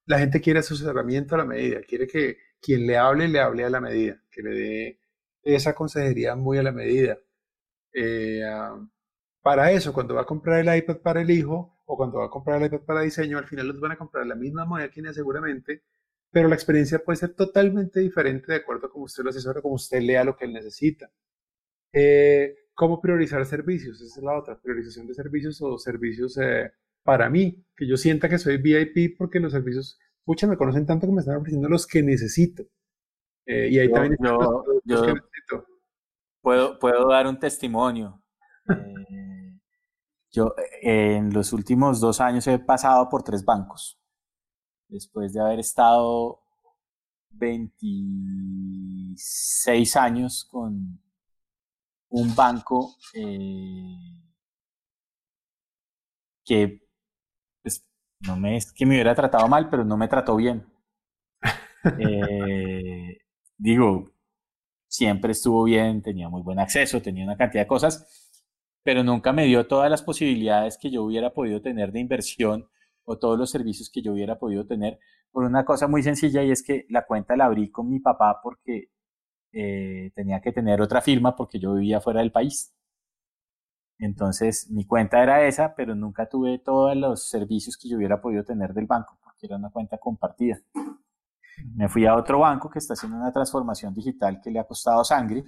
La 0.07 0.21
gente 0.21 0.41
quiere 0.41 0.61
asesoramiento 0.61 1.35
a 1.35 1.39
la 1.39 1.45
medida, 1.45 1.81
quiere 1.81 2.07
que 2.07 2.39
quien 2.61 2.87
le 2.87 2.97
hable, 2.97 3.27
le 3.27 3.41
hable 3.41 3.65
a 3.65 3.71
la 3.71 3.81
medida, 3.81 4.23
que 4.31 4.41
le 4.41 4.51
dé 4.51 5.01
esa 5.43 5.75
consejería 5.75 6.37
muy 6.37 6.57
a 6.57 6.63
la 6.63 6.71
medida. 6.71 7.19
Eh, 7.93 8.43
para 9.43 9.73
eso, 9.73 9.93
cuando 9.93 10.15
va 10.15 10.23
a 10.23 10.27
comprar 10.27 10.61
el 10.61 10.77
iPad 10.77 10.99
para 10.99 11.23
el 11.23 11.31
hijo 11.31 11.79
o 11.87 11.97
cuando 11.97 12.19
va 12.19 12.27
a 12.27 12.31
comprar 12.31 12.61
el 12.61 12.67
iPad 12.67 12.85
para 12.85 13.01
diseño, 13.01 13.39
al 13.39 13.47
final 13.47 13.69
los 13.69 13.81
van 13.81 13.93
a 13.93 13.99
comprar 13.99 14.27
la 14.27 14.35
misma 14.35 14.65
máquina 14.65 15.13
seguramente, 15.13 15.83
pero 16.31 16.49
la 16.49 16.55
experiencia 16.55 16.99
puede 17.01 17.17
ser 17.17 17.35
totalmente 17.35 18.01
diferente 18.01 18.53
de 18.53 18.59
acuerdo 18.59 18.87
a 18.87 18.91
cómo 18.91 19.05
usted 19.07 19.25
lo 19.25 19.31
asesora, 19.31 19.63
como 19.63 19.75
usted 19.75 20.01
lea 20.01 20.25
lo 20.25 20.37
que 20.37 20.45
él 20.45 20.53
necesita. 20.53 21.11
Eh, 21.93 22.55
¿Cómo 22.75 23.01
priorizar 23.01 23.45
servicios? 23.47 24.01
Esa 24.01 24.21
es 24.21 24.25
la 24.25 24.39
otra, 24.39 24.59
priorización 24.61 25.07
de 25.07 25.15
servicios 25.15 25.61
o 25.63 25.79
servicios 25.79 26.39
eh, 26.39 26.71
para 27.03 27.29
mí, 27.29 27.65
que 27.77 27.87
yo 27.87 27.97
sienta 27.97 28.29
que 28.29 28.39
soy 28.39 28.59
VIP 28.59 29.19
porque 29.19 29.41
los 29.41 29.53
servicios, 29.53 29.99
pucha, 30.25 30.47
me 30.47 30.57
conocen 30.57 30.87
tanto 30.87 31.07
que 31.07 31.13
me 31.13 31.21
están 31.21 31.37
ofreciendo 31.37 31.69
los 31.69 31.87
que 31.87 32.03
necesito. 32.03 32.65
Eh, 33.47 33.69
y 33.71 33.79
ahí 33.79 33.91
también 33.91 34.17
yo, 34.23 34.65
los, 34.85 35.03
que 35.03 35.15
necesito. 35.15 35.67
Puedo, 36.43 36.79
puedo 36.79 37.09
dar 37.09 37.27
un 37.27 37.39
testimonio. 37.39 38.21
yo 40.33 40.55
en 40.83 41.33
los 41.33 41.53
últimos 41.53 42.01
dos 42.01 42.21
años 42.21 42.47
he 42.47 42.59
pasado 42.59 43.09
por 43.09 43.23
tres 43.23 43.45
bancos 43.45 44.01
después 44.91 45.33
de 45.33 45.41
haber 45.41 45.61
estado 45.61 46.41
26 47.31 49.97
años 49.97 50.47
con 50.51 51.01
un 52.09 52.35
banco 52.35 52.97
eh, 53.15 53.97
que 56.45 56.83
pues, 57.63 57.87
no 58.21 58.37
me 58.37 58.57
es 58.57 58.73
que 58.73 58.85
me 58.85 58.95
hubiera 58.95 59.15
tratado 59.15 59.47
mal, 59.49 59.71
pero 59.71 59.85
no 59.85 59.97
me 59.97 60.09
trató 60.09 60.37
bien. 60.37 60.67
Eh, 61.99 63.17
digo, 63.57 64.05
siempre 64.91 65.33
estuvo 65.33 65.65
bien, 65.65 66.03
tenía 66.03 66.29
muy 66.29 66.43
buen 66.43 66.59
acceso, 66.59 67.01
tenía 67.01 67.25
una 67.25 67.37
cantidad 67.37 67.63
de 67.63 67.69
cosas, 67.69 68.33
pero 68.83 69.05
nunca 69.05 69.33
me 69.33 69.47
dio 69.47 69.67
todas 69.69 69.89
las 69.91 70.03
posibilidades 70.03 70.77
que 70.79 70.91
yo 70.91 71.05
hubiera 71.05 71.33
podido 71.33 71.63
tener 71.63 71.93
de 71.93 72.01
inversión 72.01 72.69
o 73.05 73.17
todos 73.19 73.39
los 73.39 73.51
servicios 73.51 73.89
que 73.91 74.03
yo 74.03 74.13
hubiera 74.13 74.39
podido 74.39 74.67
tener 74.67 74.99
por 75.31 75.45
una 75.45 75.65
cosa 75.65 75.87
muy 75.87 76.03
sencilla 76.03 76.43
y 76.43 76.51
es 76.51 76.63
que 76.65 76.87
la 76.89 77.07
cuenta 77.07 77.37
la 77.37 77.47
abrí 77.47 77.71
con 77.71 77.89
mi 77.89 78.01
papá 78.01 78.41
porque 78.43 78.91
eh, 79.53 80.11
tenía 80.15 80.41
que 80.41 80.53
tener 80.53 80.81
otra 80.81 81.01
firma 81.01 81.37
porque 81.37 81.61
yo 81.61 81.75
vivía 81.75 82.01
fuera 82.01 82.21
del 82.21 82.33
país. 82.33 82.75
Entonces 83.99 84.69
mi 84.71 84.87
cuenta 84.87 85.23
era 85.23 85.47
esa, 85.47 85.75
pero 85.77 85.95
nunca 85.95 86.29
tuve 86.29 86.59
todos 86.59 86.97
los 86.97 87.29
servicios 87.29 87.77
que 87.77 87.89
yo 87.89 87.97
hubiera 87.97 88.21
podido 88.21 88.43
tener 88.45 88.75
del 88.75 88.87
banco 88.87 89.19
porque 89.23 89.47
era 89.47 89.57
una 89.57 89.71
cuenta 89.71 89.99
compartida. 89.99 90.59
Me 91.75 91.89
fui 91.89 92.07
a 92.07 92.17
otro 92.17 92.41
banco 92.41 92.71
que 92.71 92.79
está 92.79 92.95
haciendo 92.95 93.19
una 93.19 93.33
transformación 93.33 93.95
digital 93.95 94.41
que 94.43 94.51
le 94.51 94.59
ha 94.61 94.65
costado 94.65 95.05
sangre. 95.05 95.45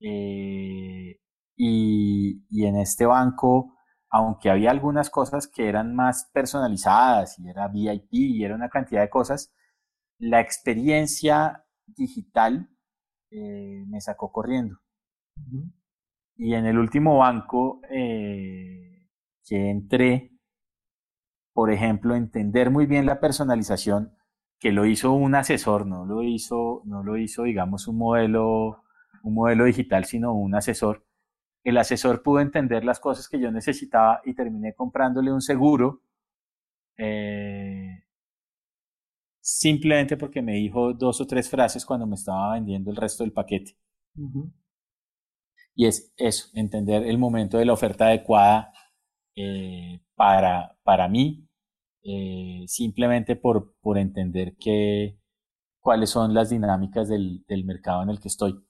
Eh, 0.00 1.18
y, 1.56 2.44
y 2.50 2.66
en 2.66 2.76
este 2.76 3.06
banco 3.06 3.76
aunque 4.16 4.50
había 4.50 4.70
algunas 4.70 5.10
cosas 5.10 5.46
que 5.46 5.68
eran 5.68 5.94
más 5.94 6.30
personalizadas 6.32 7.38
y 7.38 7.48
era 7.48 7.68
VIP 7.68 8.12
y 8.12 8.44
era 8.44 8.54
una 8.54 8.68
cantidad 8.68 9.02
de 9.02 9.10
cosas, 9.10 9.52
la 10.18 10.40
experiencia 10.40 11.64
digital 11.86 12.70
eh, 13.30 13.84
me 13.86 14.00
sacó 14.00 14.32
corriendo. 14.32 14.78
Y 16.36 16.54
en 16.54 16.66
el 16.66 16.78
último 16.78 17.18
banco 17.18 17.80
eh, 17.90 19.08
que 19.44 19.70
entré, 19.70 20.32
por 21.52 21.70
ejemplo, 21.70 22.14
entender 22.14 22.70
muy 22.70 22.86
bien 22.86 23.06
la 23.06 23.20
personalización, 23.20 24.16
que 24.58 24.72
lo 24.72 24.86
hizo 24.86 25.12
un 25.12 25.34
asesor, 25.34 25.86
no 25.86 26.04
lo 26.06 26.22
hizo, 26.22 26.82
no 26.84 27.02
lo 27.02 27.16
hizo, 27.16 27.44
digamos, 27.44 27.88
un 27.88 27.98
modelo, 27.98 28.82
un 29.22 29.34
modelo 29.34 29.64
digital, 29.64 30.04
sino 30.04 30.34
un 30.34 30.54
asesor 30.54 31.06
el 31.66 31.78
asesor 31.78 32.22
pudo 32.22 32.38
entender 32.38 32.84
las 32.84 33.00
cosas 33.00 33.28
que 33.28 33.40
yo 33.40 33.50
necesitaba 33.50 34.20
y 34.24 34.34
terminé 34.34 34.72
comprándole 34.72 35.32
un 35.32 35.40
seguro 35.42 36.00
eh, 36.96 38.04
simplemente 39.40 40.16
porque 40.16 40.42
me 40.42 40.52
dijo 40.52 40.92
dos 40.94 41.20
o 41.20 41.26
tres 41.26 41.50
frases 41.50 41.84
cuando 41.84 42.06
me 42.06 42.14
estaba 42.14 42.54
vendiendo 42.54 42.92
el 42.92 42.96
resto 42.96 43.24
del 43.24 43.32
paquete. 43.32 43.76
Y 45.74 45.86
es 45.86 46.12
eso, 46.16 46.50
entender 46.54 47.02
el 47.02 47.18
momento 47.18 47.58
de 47.58 47.64
la 47.64 47.72
oferta 47.72 48.06
adecuada 48.06 48.72
eh, 49.34 50.00
para, 50.14 50.78
para 50.84 51.08
mí, 51.08 51.45
eh, 52.06 52.64
simplemente 52.68 53.36
por, 53.36 53.74
por 53.80 53.98
entender 53.98 54.54
que, 54.58 55.18
cuáles 55.80 56.10
son 56.10 56.34
las 56.34 56.50
dinámicas 56.50 57.08
del, 57.08 57.44
del 57.46 57.64
mercado 57.64 58.02
en 58.02 58.10
el 58.10 58.20
que 58.20 58.28
estoy. 58.28 58.60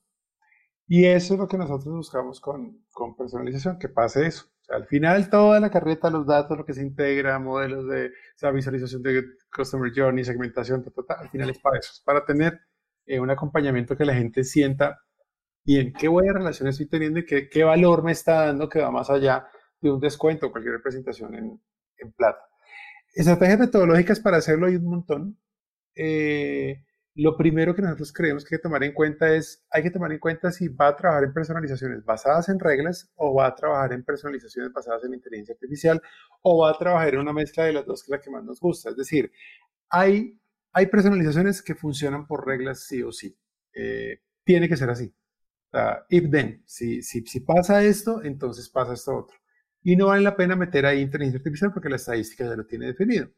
Y 0.87 1.07
eso 1.07 1.35
es 1.35 1.41
lo 1.41 1.49
que 1.49 1.59
nosotros 1.59 1.95
buscamos 1.95 2.41
con, 2.41 2.85
con 2.93 3.17
personalización, 3.17 3.79
que 3.79 3.89
pase 3.89 4.27
eso. 4.27 4.45
Al 4.69 4.87
final 4.87 5.31
toda 5.31 5.59
la 5.59 5.71
carreta, 5.71 6.11
los 6.11 6.27
datos, 6.27 6.59
lo 6.59 6.65
que 6.65 6.75
se 6.75 6.83
integra, 6.83 7.39
modelos 7.39 7.89
de 7.89 8.11
o 8.43 8.53
visualización 8.53 9.03
de 9.03 9.25
Customer 9.55 9.91
Journey, 9.95 10.25
segmentación, 10.25 10.85
al 11.09 11.29
final 11.31 11.51
es 11.51 11.59
para 11.59 11.79
eso, 11.79 11.91
es 11.93 12.03
para 12.05 12.25
tener 12.25 12.61
eh, 13.07 13.19
un 13.19 13.31
acompañamiento 13.31 13.97
que 13.97 14.05
la 14.05 14.15
gente 14.15 14.45
sienta 14.45 14.99
bien 15.65 15.93
qué 15.99 16.09
buena 16.09 16.35
relación 16.35 16.69
estoy 16.69 16.87
teniendo 16.87 17.21
y 17.21 17.27
qué, 17.27 17.49
qué 17.49 17.65
valor 17.65 18.03
me 18.03 18.13
está 18.13 18.47
dando 18.47 18.69
que 18.69 18.81
va 18.81 18.91
más 18.91 19.09
allá 19.09 19.47
de 19.81 19.91
un 19.91 20.01
descuento 20.01 20.47
o 20.47 20.53
cualquier 20.53 20.75
representación 20.75 21.35
en, 21.35 21.61
en 21.99 22.13
plata. 22.13 22.41
Estrategias 23.17 23.59
metodológicas 23.59 24.21
para 24.21 24.37
hacerlo 24.37 24.67
hay 24.67 24.77
un 24.77 24.85
montón. 24.85 25.39
Eh, 25.95 26.85
lo 27.15 27.35
primero 27.35 27.75
que 27.75 27.81
nosotros 27.81 28.13
creemos 28.13 28.45
que 28.45 28.55
hay 28.55 28.59
que 28.59 28.63
tomar 28.63 28.85
en 28.85 28.93
cuenta 28.93 29.35
es, 29.35 29.65
hay 29.71 29.83
que 29.83 29.91
tomar 29.91 30.13
en 30.13 30.19
cuenta 30.19 30.53
si 30.53 30.69
va 30.69 30.89
a 30.89 30.97
trabajar 30.97 31.25
en 31.25 31.33
personalizaciones 31.33 32.05
basadas 32.05 32.51
en 32.51 32.61
reglas 32.61 33.11
o 33.15 33.33
va 33.33 33.47
a 33.47 33.55
trabajar 33.55 33.95
en 33.95 34.05
personalizaciones 34.05 34.71
basadas 34.71 35.03
en 35.05 35.15
inteligencia 35.15 35.55
artificial 35.55 36.03
o 36.43 36.59
va 36.59 36.73
a 36.73 36.79
trabajar 36.79 37.15
en 37.15 37.21
una 37.21 37.33
mezcla 37.33 37.65
de 37.65 37.73
las 37.73 37.87
dos 37.87 38.03
que 38.03 38.09
es 38.09 38.11
la 38.11 38.21
que 38.21 38.31
más 38.31 38.45
nos 38.45 38.61
gusta. 38.61 38.91
Es 38.91 38.97
decir, 38.97 39.33
hay, 39.89 40.39
hay 40.75 40.87
personalizaciones 40.89 41.63
que 41.63 41.75
funcionan 41.75 42.27
por 42.27 42.47
reglas 42.47 42.81
sí 42.87 43.03
o 43.03 43.13
sí. 43.13 43.35
Eh, 43.73 44.21
tiene 44.45 44.69
que 44.69 44.77
ser 44.77 44.91
así. 44.91 45.11
if 46.11 46.31
then, 46.31 46.63
si, 46.67 47.01
si, 47.01 47.25
si 47.25 47.41
pasa 47.41 47.83
esto, 47.83 48.23
entonces 48.23 48.69
pasa 48.69 48.93
esto 48.93 49.17
otro. 49.17 49.39
Y 49.87 49.95
no 49.95 50.07
vale 50.09 50.23
la 50.23 50.35
pena 50.35 50.57
meter 50.57 50.85
ahí 50.85 51.01
inteligencia 51.01 51.39
artificial 51.39 51.73
porque 51.73 51.89
la 51.89 51.95
estadística 51.97 52.45
ya 52.45 52.57
lo 52.57 52.67
tiene 52.67 52.87
definido. 52.87 53.31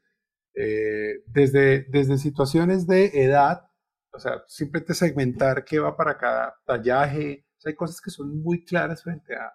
Eh, 0.54 1.22
desde, 1.26 1.84
desde 1.90 2.16
situaciones 2.16 2.86
de 2.86 3.10
edad 3.22 3.68
o 4.12 4.18
sea, 4.18 4.42
simplemente 4.46 4.94
segmentar 4.94 5.64
qué 5.64 5.78
va 5.78 5.96
para 5.96 6.16
cada 6.16 6.56
tallaje. 6.64 7.44
hay 7.64 7.74
cosas 7.74 8.00
que 8.00 8.10
son 8.10 8.42
muy 8.42 8.64
claras 8.64 9.02
frente 9.02 9.36
a, 9.36 9.52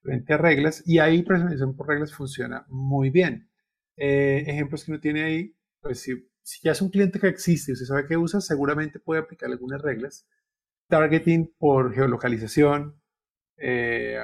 frente 0.00 0.32
a 0.32 0.38
reglas 0.38 0.82
y 0.86 0.98
ahí 0.98 1.22
personalización 1.22 1.76
por 1.76 1.88
reglas 1.88 2.14
funciona 2.14 2.64
muy 2.68 3.10
bien. 3.10 3.50
Eh, 3.96 4.44
ejemplos 4.46 4.84
que 4.84 4.92
uno 4.92 5.00
tiene 5.00 5.24
ahí, 5.24 5.56
pues 5.80 6.00
si, 6.00 6.28
si 6.42 6.60
ya 6.62 6.72
es 6.72 6.82
un 6.82 6.90
cliente 6.90 7.20
que 7.20 7.28
existe 7.28 7.72
y 7.72 7.74
usted 7.74 7.86
sabe 7.86 8.06
que 8.06 8.16
usa, 8.16 8.40
seguramente 8.40 8.98
puede 8.98 9.20
aplicar 9.20 9.50
algunas 9.50 9.82
reglas. 9.82 10.26
Targeting 10.88 11.54
por 11.58 11.94
geolocalización. 11.94 13.00
Eh, 13.56 14.18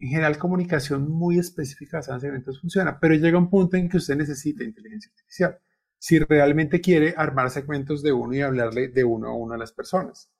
en 0.00 0.08
general, 0.08 0.38
comunicación 0.38 1.10
muy 1.10 1.38
específica 1.38 1.98
basada 1.98 2.16
en 2.16 2.20
segmentos 2.22 2.60
funciona, 2.60 2.98
pero 2.98 3.14
llega 3.14 3.38
un 3.38 3.50
punto 3.50 3.76
en 3.76 3.88
que 3.88 3.98
usted 3.98 4.16
necesita 4.16 4.64
inteligencia 4.64 5.10
artificial 5.10 5.60
si 5.98 6.18
realmente 6.18 6.80
quiere 6.80 7.14
armar 7.16 7.50
segmentos 7.50 8.02
de 8.02 8.12
uno 8.12 8.34
y 8.34 8.40
hablarle 8.40 8.88
de 8.88 9.04
uno 9.04 9.28
a 9.28 9.34
uno 9.34 9.54
a 9.54 9.58
las 9.58 9.70
personas. 9.72 10.32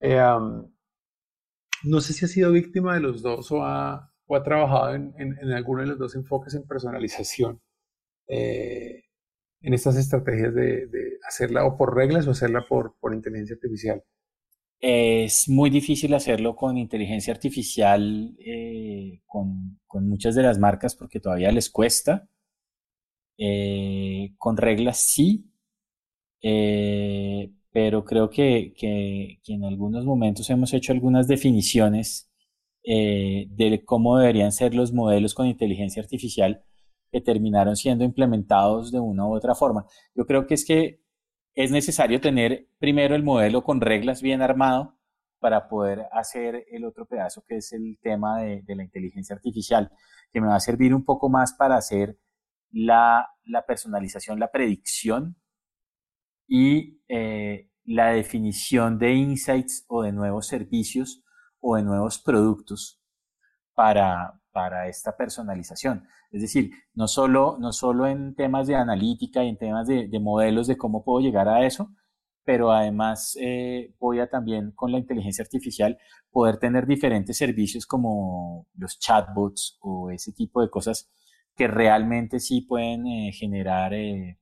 Eh, 0.00 0.18
no 1.84 2.00
sé 2.00 2.14
si 2.14 2.24
ha 2.24 2.28
sido 2.28 2.50
víctima 2.50 2.94
de 2.94 3.00
los 3.00 3.20
dos 3.22 3.52
o 3.52 3.62
ha, 3.62 4.10
o 4.26 4.36
ha 4.36 4.42
trabajado 4.42 4.94
en, 4.94 5.14
en, 5.18 5.52
alguno 5.52 5.82
de 5.82 5.88
los 5.88 5.98
dos 5.98 6.14
enfoques 6.14 6.54
en 6.54 6.66
personalización, 6.66 7.60
eh, 8.26 9.02
en 9.60 9.74
estas 9.74 9.96
estrategias 9.96 10.54
de, 10.54 10.86
de, 10.86 11.18
hacerla 11.28 11.66
o 11.66 11.76
por 11.76 11.94
reglas 11.94 12.26
o 12.26 12.30
hacerla 12.30 12.64
por, 12.66 12.96
por 12.98 13.14
inteligencia 13.14 13.56
artificial. 13.56 14.02
Es 14.86 15.48
muy 15.48 15.70
difícil 15.70 16.12
hacerlo 16.12 16.54
con 16.56 16.76
inteligencia 16.76 17.32
artificial 17.32 18.36
eh, 18.38 19.22
con, 19.24 19.80
con, 19.86 20.06
muchas 20.06 20.34
de 20.34 20.42
las 20.42 20.58
marcas 20.58 20.94
porque 20.94 21.20
todavía 21.20 21.50
les 21.52 21.70
cuesta. 21.70 22.28
Eh, 23.38 24.34
con 24.36 24.58
reglas 24.58 24.98
sí, 24.98 25.50
eh, 26.42 27.50
pero 27.72 28.04
creo 28.04 28.28
que, 28.28 28.74
que, 28.76 29.40
en 29.46 29.64
algunos 29.64 30.04
momentos 30.04 30.50
hemos 30.50 30.74
hecho 30.74 30.92
algunas 30.92 31.28
definiciones 31.28 32.30
eh, 32.84 33.46
de 33.48 33.84
cómo 33.86 34.18
deberían 34.18 34.52
ser 34.52 34.74
los 34.74 34.92
modelos 34.92 35.32
con 35.32 35.46
inteligencia 35.46 36.02
artificial 36.02 36.62
que 37.10 37.22
terminaron 37.22 37.76
siendo 37.76 38.04
implementados 38.04 38.92
de 38.92 39.00
una 39.00 39.26
u 39.26 39.34
otra 39.34 39.54
forma. 39.54 39.86
Yo 40.14 40.26
creo 40.26 40.46
que 40.46 40.54
es 40.54 40.66
que 40.66 41.00
es 41.54 41.70
necesario 41.70 42.20
tener 42.20 42.68
primero 42.78 43.14
el 43.14 43.22
modelo 43.22 43.62
con 43.62 43.80
reglas 43.80 44.22
bien 44.22 44.42
armado 44.42 44.98
para 45.38 45.68
poder 45.68 46.06
hacer 46.12 46.64
el 46.70 46.84
otro 46.84 47.06
pedazo 47.06 47.44
que 47.46 47.56
es 47.56 47.72
el 47.72 47.98
tema 48.02 48.40
de, 48.40 48.64
la 48.66 48.82
inteligencia 48.82 49.36
artificial, 49.36 49.90
que 50.32 50.40
me 50.40 50.48
va 50.48 50.56
a 50.56 50.60
servir 50.60 50.94
un 50.94 51.04
poco 51.04 51.28
más 51.28 51.52
para 51.52 51.76
hacer 51.76 52.18
la, 52.70 53.28
personalización, 53.66 54.40
la 54.40 54.50
predicción 54.50 55.36
y, 56.46 57.02
eh, 57.08 57.70
la 57.84 58.12
definición 58.12 58.98
de 58.98 59.12
insights 59.12 59.84
o 59.88 60.02
de 60.02 60.12
nuevos 60.12 60.46
servicios 60.46 61.22
o 61.60 61.76
de 61.76 61.82
nuevos 61.82 62.18
productos 62.18 63.00
para, 63.74 64.40
para 64.54 64.88
esta 64.88 65.16
personalización. 65.16 66.06
Es 66.30 66.40
decir, 66.40 66.70
no 66.94 67.08
solo, 67.08 67.58
no 67.58 67.72
solo 67.72 68.06
en 68.06 68.36
temas 68.36 68.68
de 68.68 68.76
analítica 68.76 69.42
y 69.42 69.48
en 69.48 69.58
temas 69.58 69.88
de, 69.88 70.08
modelos 70.20 70.68
de 70.68 70.76
cómo 70.78 71.04
puedo 71.04 71.20
llegar 71.20 71.48
a 71.48 71.66
eso, 71.66 71.90
pero 72.44 72.70
además 72.70 73.36
eh, 73.40 73.92
voy 73.98 74.20
a 74.20 74.30
también 74.30 74.70
con 74.70 74.92
la 74.92 74.98
inteligencia 74.98 75.42
artificial 75.42 75.98
poder 76.30 76.58
tener 76.58 76.86
diferentes 76.86 77.36
servicios 77.36 77.84
como 77.84 78.68
los 78.76 78.98
chatbots 79.00 79.76
o 79.80 80.10
ese 80.10 80.32
tipo 80.32 80.62
de 80.62 80.70
cosas 80.70 81.10
que 81.56 81.66
realmente 81.66 82.38
sí 82.38 82.60
pueden 82.60 83.06
eh, 83.06 83.32
generar, 83.32 83.92
eh, 83.92 84.38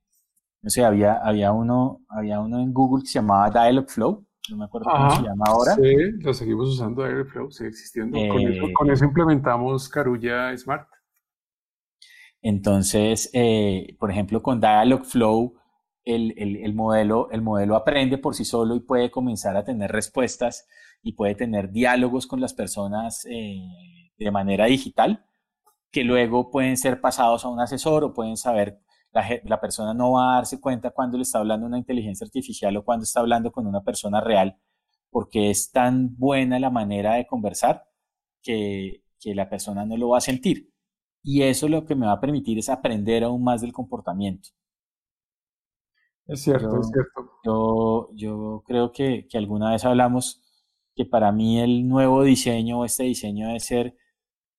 no 0.61 0.69
sé, 0.69 0.85
había, 0.85 1.15
había, 1.15 1.53
uno, 1.53 2.03
había 2.09 2.41
uno 2.41 2.61
en 2.61 2.73
Google 2.75 3.03
que 3.05 3.09
se 3.09 3.15
llamaba 3.15 3.51
Dialogflow, 3.51 4.27
no 4.51 4.57
me 4.57 4.65
acuerdo 4.65 4.91
cómo 4.91 5.11
se 5.11 5.23
llama 5.23 5.45
ahora. 5.47 5.75
Sí, 5.75 5.95
lo 6.21 6.35
seguimos 6.35 6.69
usando 6.69 7.05
Dialogflow, 7.05 7.51
sigue 7.51 7.71
existiendo. 7.71 8.19
con, 8.29 8.41
eso, 8.41 8.67
con, 8.75 8.91
eso, 8.91 9.05
implementamos 9.05 9.89
Carulla 9.89 10.57
Smart. 10.57 10.89
Entonces, 12.43 13.31
eh, 13.33 13.97
por 14.01 14.11
ejemplo, 14.11 14.43
con 14.43 14.61
Dialogflow, 14.61 15.55
el, 16.05 16.35
el, 16.37 16.75
modelo, 16.75 17.31
el 17.31 17.43
modelo 17.43 17.77
aprende 17.77 18.19
por 18.19 18.35
sí 18.35 18.45
solo 18.45 18.75
y 18.75 18.81
puede 18.81 19.13
comenzar 19.13 19.57
a 19.57 19.65
tener 19.65 19.93
respuestas 19.93 20.67
y 21.03 21.13
puede 21.13 21.37
tener 21.37 21.71
diálogos 21.71 22.27
con 22.27 22.41
las 22.41 22.55
personas 22.55 23.25
eh, 23.31 23.61
de 24.19 24.31
manera 24.33 24.67
digital, 24.67 25.25
que 25.93 26.03
luego 26.03 26.51
pueden 26.51 26.77
ser 26.77 27.01
pasados 27.01 27.45
a 27.45 27.49
un 27.49 27.61
asesor 27.61 28.03
o 28.03 28.13
pueden 28.13 28.37
saber, 28.37 28.81
la, 29.13 29.25
la 29.45 29.61
persona 29.61 29.95
no 29.95 30.13
va 30.13 30.33
a 30.33 30.35
darse 30.37 30.61
cuenta 30.61 30.91
cuando 30.91 31.17
le 31.17 31.23
está 31.23 31.39
hablando 31.39 31.67
una 31.67 31.79
inteligencia 31.79 32.25
artificial 32.25 32.77
o 32.77 32.85
cuando 32.85 33.05
está 33.05 33.21
hablando 33.21 33.53
con 33.53 33.67
una 33.67 33.83
persona 33.83 34.21
real, 34.21 34.57
porque 35.11 35.51
es 35.51 35.71
tan 35.71 36.17
buena 36.17 36.59
la 36.59 36.71
manera 36.71 37.15
de 37.15 37.27
conversar 37.27 37.85
que, 38.43 39.03
que 39.21 39.35
la 39.35 39.49
persona 39.49 39.87
no 39.87 39.97
lo 39.97 40.11
va 40.11 40.19
a 40.19 40.23
sentir. 40.23 40.71
Y 41.23 41.43
eso 41.43 41.69
lo 41.69 41.85
que 41.85 41.95
me 41.95 42.07
va 42.07 42.13
a 42.13 42.21
permitir 42.21 42.59
es 42.59 42.69
aprender 42.69 43.23
aún 43.23 43.45
más 43.45 43.61
del 43.61 43.73
comportamiento. 43.73 44.49
Es 46.27 46.43
cierto, 46.43 46.81
es 46.81 46.89
cierto. 46.89 47.39
Yo, 47.45 48.11
yo 48.15 48.63
creo 48.67 48.93
que, 48.93 49.27
que, 49.29 49.39
alguna 49.39 49.71
vez 49.73 49.85
hablamos 49.85 50.41
que 50.95 51.05
para 51.05 51.33
mí 51.33 51.61
el 51.61 51.89
nuevo 51.89 52.23
diseño, 52.23 52.85
este 52.85 53.05
diseño 53.05 53.49
debe 53.49 53.61
ser 53.61 53.97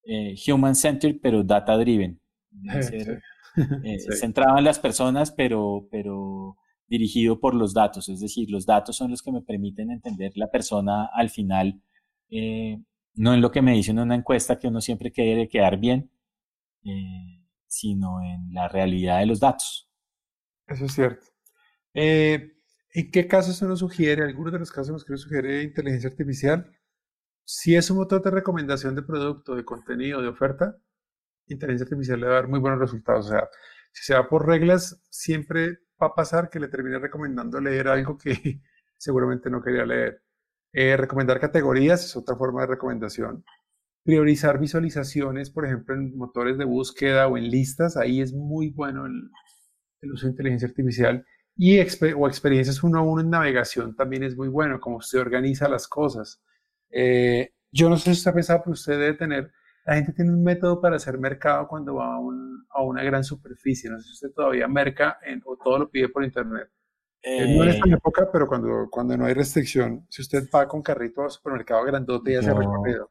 eh, 0.05 0.35
human-centered, 0.47 1.19
pero 1.21 1.43
data-driven. 1.43 2.19
Debe 2.51 3.21
eh, 3.83 3.99
centrado 3.99 4.57
en 4.57 4.63
las 4.63 4.79
personas, 4.79 5.31
pero, 5.31 5.87
pero 5.91 6.57
dirigido 6.87 7.39
por 7.39 7.55
los 7.55 7.73
datos. 7.73 8.09
Es 8.09 8.19
decir, 8.19 8.49
los 8.51 8.65
datos 8.65 8.95
son 8.95 9.11
los 9.11 9.21
que 9.21 9.31
me 9.31 9.41
permiten 9.41 9.91
entender 9.91 10.31
la 10.35 10.49
persona 10.51 11.09
al 11.13 11.29
final, 11.29 11.81
eh, 12.29 12.79
no 13.15 13.33
en 13.33 13.41
lo 13.41 13.51
que 13.51 13.61
me 13.61 13.73
dicen 13.73 13.97
en 13.97 14.03
una 14.03 14.15
encuesta 14.15 14.59
que 14.59 14.67
uno 14.67 14.81
siempre 14.81 15.11
quiere 15.11 15.47
quedar 15.47 15.77
bien, 15.77 16.11
eh, 16.83 17.43
sino 17.67 18.21
en 18.21 18.53
la 18.53 18.67
realidad 18.67 19.19
de 19.19 19.25
los 19.25 19.39
datos. 19.39 19.89
Eso 20.67 20.85
es 20.85 20.93
cierto. 20.93 21.25
Eh, 21.93 22.53
¿En 22.93 23.11
qué 23.11 23.27
casos 23.27 23.57
se 23.57 23.65
nos 23.65 23.79
sugiere, 23.79 24.23
algunos 24.23 24.53
de 24.53 24.59
los 24.59 24.71
casos 24.71 24.89
en 24.89 24.93
los 24.93 25.05
que 25.05 25.13
nos 25.13 25.21
sugiere 25.21 25.63
inteligencia 25.63 26.09
artificial? 26.09 26.71
Si 27.43 27.75
es 27.75 27.89
un 27.89 27.97
motor 27.97 28.21
de 28.21 28.31
recomendación 28.31 28.95
de 28.95 29.01
producto, 29.01 29.55
de 29.55 29.65
contenido, 29.65 30.21
de 30.21 30.27
oferta, 30.27 30.77
inteligencia 31.47 31.85
artificial 31.85 32.19
le 32.19 32.27
va 32.27 32.33
a 32.33 32.35
dar 32.35 32.47
muy 32.47 32.59
buenos 32.59 32.79
resultados. 32.79 33.27
O 33.27 33.29
sea, 33.29 33.49
si 33.91 34.05
se 34.05 34.13
va 34.13 34.27
por 34.27 34.47
reglas, 34.47 35.01
siempre 35.09 35.79
va 36.01 36.07
a 36.07 36.15
pasar 36.15 36.49
que 36.49 36.59
le 36.59 36.67
termine 36.67 36.99
recomendando 36.99 37.59
leer 37.61 37.87
algo 37.87 38.17
que 38.17 38.61
seguramente 38.97 39.49
no 39.49 39.61
quería 39.61 39.85
leer. 39.85 40.21
Eh, 40.71 40.97
recomendar 40.97 41.39
categorías 41.39 42.03
es 42.03 42.15
otra 42.15 42.35
forma 42.35 42.61
de 42.61 42.67
recomendación 42.67 43.43
priorizar 44.03 44.59
visualizaciones, 44.59 45.49
por 45.49 45.65
ejemplo, 45.65 45.95
en 45.95 46.15
motores 46.17 46.57
de 46.57 46.65
búsqueda 46.65 47.27
o 47.27 47.37
en 47.37 47.49
listas, 47.49 47.97
ahí 47.97 48.21
es 48.21 48.33
muy 48.33 48.69
bueno 48.69 49.05
el, 49.05 50.11
uso 50.11 50.25
de 50.25 50.31
inteligencia 50.31 50.67
artificial. 50.67 51.25
Y 51.55 51.79
o 51.79 52.27
experiencias 52.27 52.83
uno 52.83 52.99
a 52.99 53.01
uno 53.03 53.21
en 53.21 53.29
navegación 53.29 53.95
también 53.95 54.23
es 54.23 54.35
muy 54.35 54.49
bueno, 54.49 54.79
como 54.79 55.01
se 55.01 55.19
organiza 55.19 55.69
las 55.69 55.87
cosas. 55.87 56.41
Eh, 56.89 57.53
yo 57.71 57.89
no 57.89 57.97
sé 57.97 58.05
si 58.05 58.11
usted 58.11 58.31
ha 58.31 58.33
pensado, 58.33 58.59
pero 58.63 58.73
usted 58.73 58.99
debe 58.99 59.13
tener, 59.13 59.51
la 59.85 59.95
gente 59.95 60.13
tiene 60.13 60.31
un 60.31 60.43
método 60.43 60.79
para 60.79 60.95
hacer 60.95 61.17
mercado 61.17 61.67
cuando 61.67 61.95
va 61.95 62.15
a, 62.15 62.19
a 62.69 62.83
una 62.83 63.03
gran 63.03 63.23
superficie. 63.23 63.89
No 63.89 63.99
sé 63.99 64.05
si 64.05 64.13
usted 64.13 64.31
todavía 64.35 64.67
merca 64.67 65.17
en, 65.25 65.41
o 65.45 65.57
todo 65.57 65.79
lo 65.79 65.89
pide 65.89 66.09
por 66.09 66.23
internet. 66.23 66.69
Eh, 67.21 67.55
no 67.55 67.63
en 67.63 67.69
esta 67.69 67.89
eh, 67.89 67.93
época, 67.93 68.29
pero 68.31 68.47
cuando, 68.47 68.87
cuando 68.89 69.15
no 69.15 69.25
hay 69.25 69.33
restricción, 69.33 70.05
si 70.09 70.21
usted 70.21 70.49
va 70.53 70.67
con 70.67 70.81
carrito 70.81 71.23
al 71.23 71.31
supermercado 71.31 71.85
grandote 71.85 72.33
y 72.33 72.35
hace 72.35 72.53
recorrido. 72.53 73.09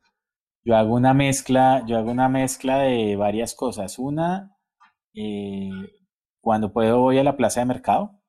Yo 0.64 0.77
hago 0.77 0.95
una 0.95 1.14
mezcla, 1.14 1.83
yo 1.87 1.99
hago 1.99 2.11
una 2.11 2.29
mezcla 2.29 2.79
de 2.79 3.16
varias 3.16 3.55
cosas. 3.55 3.99
Una, 3.99 4.57
eh, 5.14 5.70
cuando 6.41 6.73
puedo 6.73 7.01
voy 7.01 7.18
a 7.18 7.25
la 7.25 7.37
plaza 7.37 7.61
de 7.61 7.66
mercado. 7.66 8.20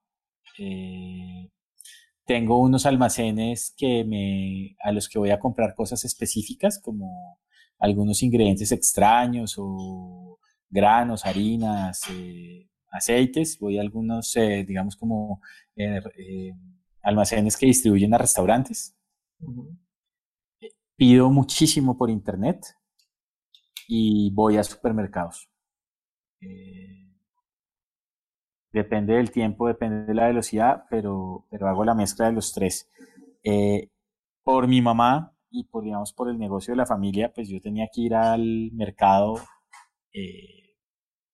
Eh, 0.58 1.50
tengo 2.26 2.60
unos 2.60 2.86
almacenes 2.86 3.74
que 3.78 4.06
me, 4.06 4.78
a 4.84 4.94
los 4.94 5.10
que 5.10 5.20
voy 5.20 5.32
a 5.32 5.40
comprar 5.40 5.76
cosas 5.76 6.06
específicas, 6.06 6.80
como 6.82 7.40
algunos 7.80 8.22
ingredientes 8.24 8.72
extraños 8.72 9.56
o 9.58 10.40
granos, 10.70 11.26
harinas, 11.26 12.02
eh, 12.12 12.70
aceites. 12.92 13.58
Voy 13.60 13.78
a 13.78 13.82
algunos, 13.82 14.34
digamos, 14.68 14.96
como 14.96 15.42
almacenes 17.02 17.58
que 17.58 17.66
distribuyen 17.66 18.14
a 18.14 18.18
restaurantes 18.18 18.96
pido 20.96 21.30
muchísimo 21.30 21.98
por 21.98 22.10
internet 22.10 22.66
y 23.88 24.32
voy 24.34 24.58
a 24.58 24.64
supermercados. 24.64 25.50
Eh, 26.42 27.10
depende 28.72 29.14
del 29.16 29.32
tiempo, 29.32 29.68
depende 29.68 30.06
de 30.06 30.14
la 30.14 30.28
velocidad, 30.28 30.86
pero, 30.90 31.46
pero 31.50 31.68
hago 31.68 31.84
la 31.84 31.96
mezcla 31.96 32.28
de 32.28 32.34
los 32.34 32.54
tres. 32.54 32.90
Eh, 33.44 33.90
por 34.44 34.68
mi 34.68 34.82
mamá 34.82 35.33
y 35.54 35.66
por, 35.66 35.84
digamos, 35.84 36.12
por 36.14 36.30
el 36.30 36.40
negocio 36.40 36.74
de 36.74 36.78
la 36.78 36.86
familia, 36.88 37.32
pues 37.32 37.48
yo 37.48 37.62
tenía 37.62 37.88
que 37.94 38.02
ir 38.02 38.16
al 38.16 38.72
mercado 38.74 39.36
eh, 40.12 40.76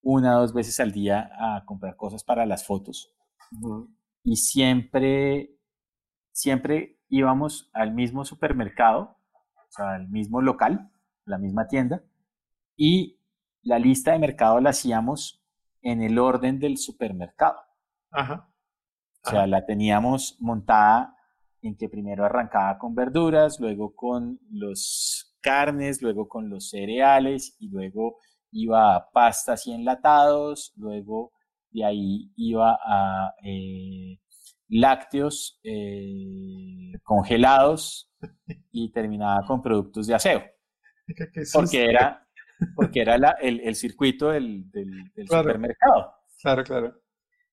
una 0.02 0.36
o 0.36 0.40
dos 0.42 0.52
veces 0.52 0.78
al 0.78 0.92
día 0.92 1.30
a 1.38 1.64
comprar 1.64 1.96
cosas 1.96 2.22
para 2.22 2.44
las 2.44 2.66
fotos. 2.66 3.12
Y 4.22 4.36
siempre, 4.36 5.56
siempre 6.32 7.00
íbamos 7.08 7.70
al 7.72 7.94
mismo 7.94 8.24
supermercado 8.26 9.16
o 9.70 9.72
sea, 9.72 9.96
el 9.96 10.08
mismo 10.08 10.42
local, 10.42 10.90
la 11.24 11.38
misma 11.38 11.68
tienda, 11.68 12.02
y 12.76 13.20
la 13.62 13.78
lista 13.78 14.12
de 14.12 14.18
mercado 14.18 14.60
la 14.60 14.70
hacíamos 14.70 15.44
en 15.80 16.02
el 16.02 16.18
orden 16.18 16.58
del 16.58 16.76
supermercado. 16.76 17.60
Ajá. 18.10 18.48
O 19.24 19.30
sea, 19.30 19.46
la 19.46 19.64
teníamos 19.64 20.36
montada 20.40 21.16
en 21.62 21.76
que 21.76 21.88
primero 21.88 22.24
arrancaba 22.24 22.78
con 22.78 22.94
verduras, 22.94 23.58
luego 23.60 23.94
con 23.94 24.38
los 24.50 25.36
carnes, 25.40 26.02
luego 26.02 26.28
con 26.28 26.48
los 26.48 26.70
cereales 26.70 27.56
y 27.58 27.68
luego 27.68 28.18
iba 28.52 28.96
a 28.96 29.10
pastas 29.10 29.66
y 29.66 29.72
enlatados, 29.72 30.72
luego 30.76 31.32
de 31.70 31.84
ahí 31.84 32.32
iba 32.36 32.78
a 32.84 33.32
eh, 33.44 34.18
lácteos 34.68 35.60
eh, 35.62 36.92
congelados 37.02 38.10
y 38.70 38.90
terminaba 38.92 39.46
con 39.46 39.62
productos 39.62 40.06
de 40.06 40.14
aseo. 40.14 40.42
Porque 41.52 41.84
era, 41.84 42.26
porque 42.74 43.00
era 43.00 43.16
el, 43.40 43.60
el, 43.60 43.74
circuito 43.74 44.30
del, 44.30 44.70
del, 44.70 45.10
supermercado. 45.26 46.14
Claro, 46.40 46.64
claro. 46.64 46.99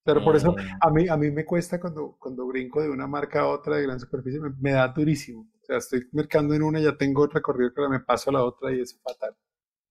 Pero 0.07 0.23
por 0.23 0.37
eso 0.37 0.57
eh. 0.57 0.63
a 0.79 0.89
mí, 0.89 1.09
a 1.09 1.17
mí 1.17 1.31
me 1.31 1.43
cuesta 1.43 1.81
cuando, 1.81 2.15
cuando 2.17 2.47
brinco 2.47 2.81
de 2.81 2.89
una 2.89 3.07
marca 3.07 3.41
a 3.41 3.47
otra 3.49 3.75
de 3.75 3.83
gran 3.83 3.99
superficie, 3.99 4.39
me, 4.57 4.71
da 4.71 4.87
durísimo. 4.87 5.41
O 5.41 5.65
sea, 5.65 5.77
estoy 5.77 6.07
mercando 6.13 6.53
en 6.53 6.63
una, 6.63 6.79
ya 6.79 6.95
tengo 6.95 7.25
el 7.25 7.31
recorrido, 7.31 7.71
pero 7.75 7.89
me 7.89 7.99
paso 7.99 8.29
a 8.29 8.33
la 8.33 8.43
otra 8.45 8.73
y 8.73 8.79
es 8.79 8.97
fatal. 9.01 9.35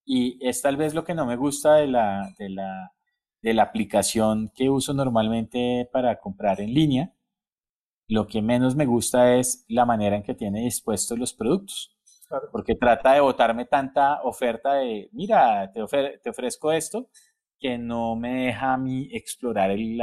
Y 0.06 0.38
es 0.40 0.62
tal 0.62 0.78
vez 0.78 0.94
lo 0.94 1.04
que 1.04 1.14
no 1.14 1.26
me 1.26 1.36
gusta 1.36 1.74
de 1.74 1.88
la, 1.88 2.32
de 2.38 2.48
la, 2.48 2.92
de 3.42 3.52
la 3.52 3.64
aplicación 3.64 4.50
que 4.54 4.70
uso 4.70 4.94
normalmente 4.94 5.86
para 5.92 6.18
comprar 6.18 6.62
en 6.62 6.72
línea, 6.72 7.12
lo 8.08 8.26
que 8.26 8.40
menos 8.40 8.74
me 8.74 8.86
gusta 8.86 9.36
es 9.36 9.66
la 9.68 9.84
manera 9.84 10.16
en 10.16 10.22
que 10.22 10.34
tiene 10.34 10.62
dispuestos 10.62 11.18
los 11.18 11.34
productos. 11.34 11.94
Porque 12.50 12.74
trata 12.74 13.12
de 13.12 13.20
botarme 13.20 13.66
tanta 13.66 14.22
oferta 14.22 14.74
de, 14.74 15.10
mira, 15.12 15.70
te, 15.72 15.84
te, 16.22 16.30
ofrezco 16.30 16.72
esto, 16.72 17.10
que 17.58 17.78
no 17.78 18.16
me 18.16 18.46
deja 18.46 18.74
a 18.74 18.78
mí 18.78 19.08
explorar 19.12 19.70
el, 19.70 20.00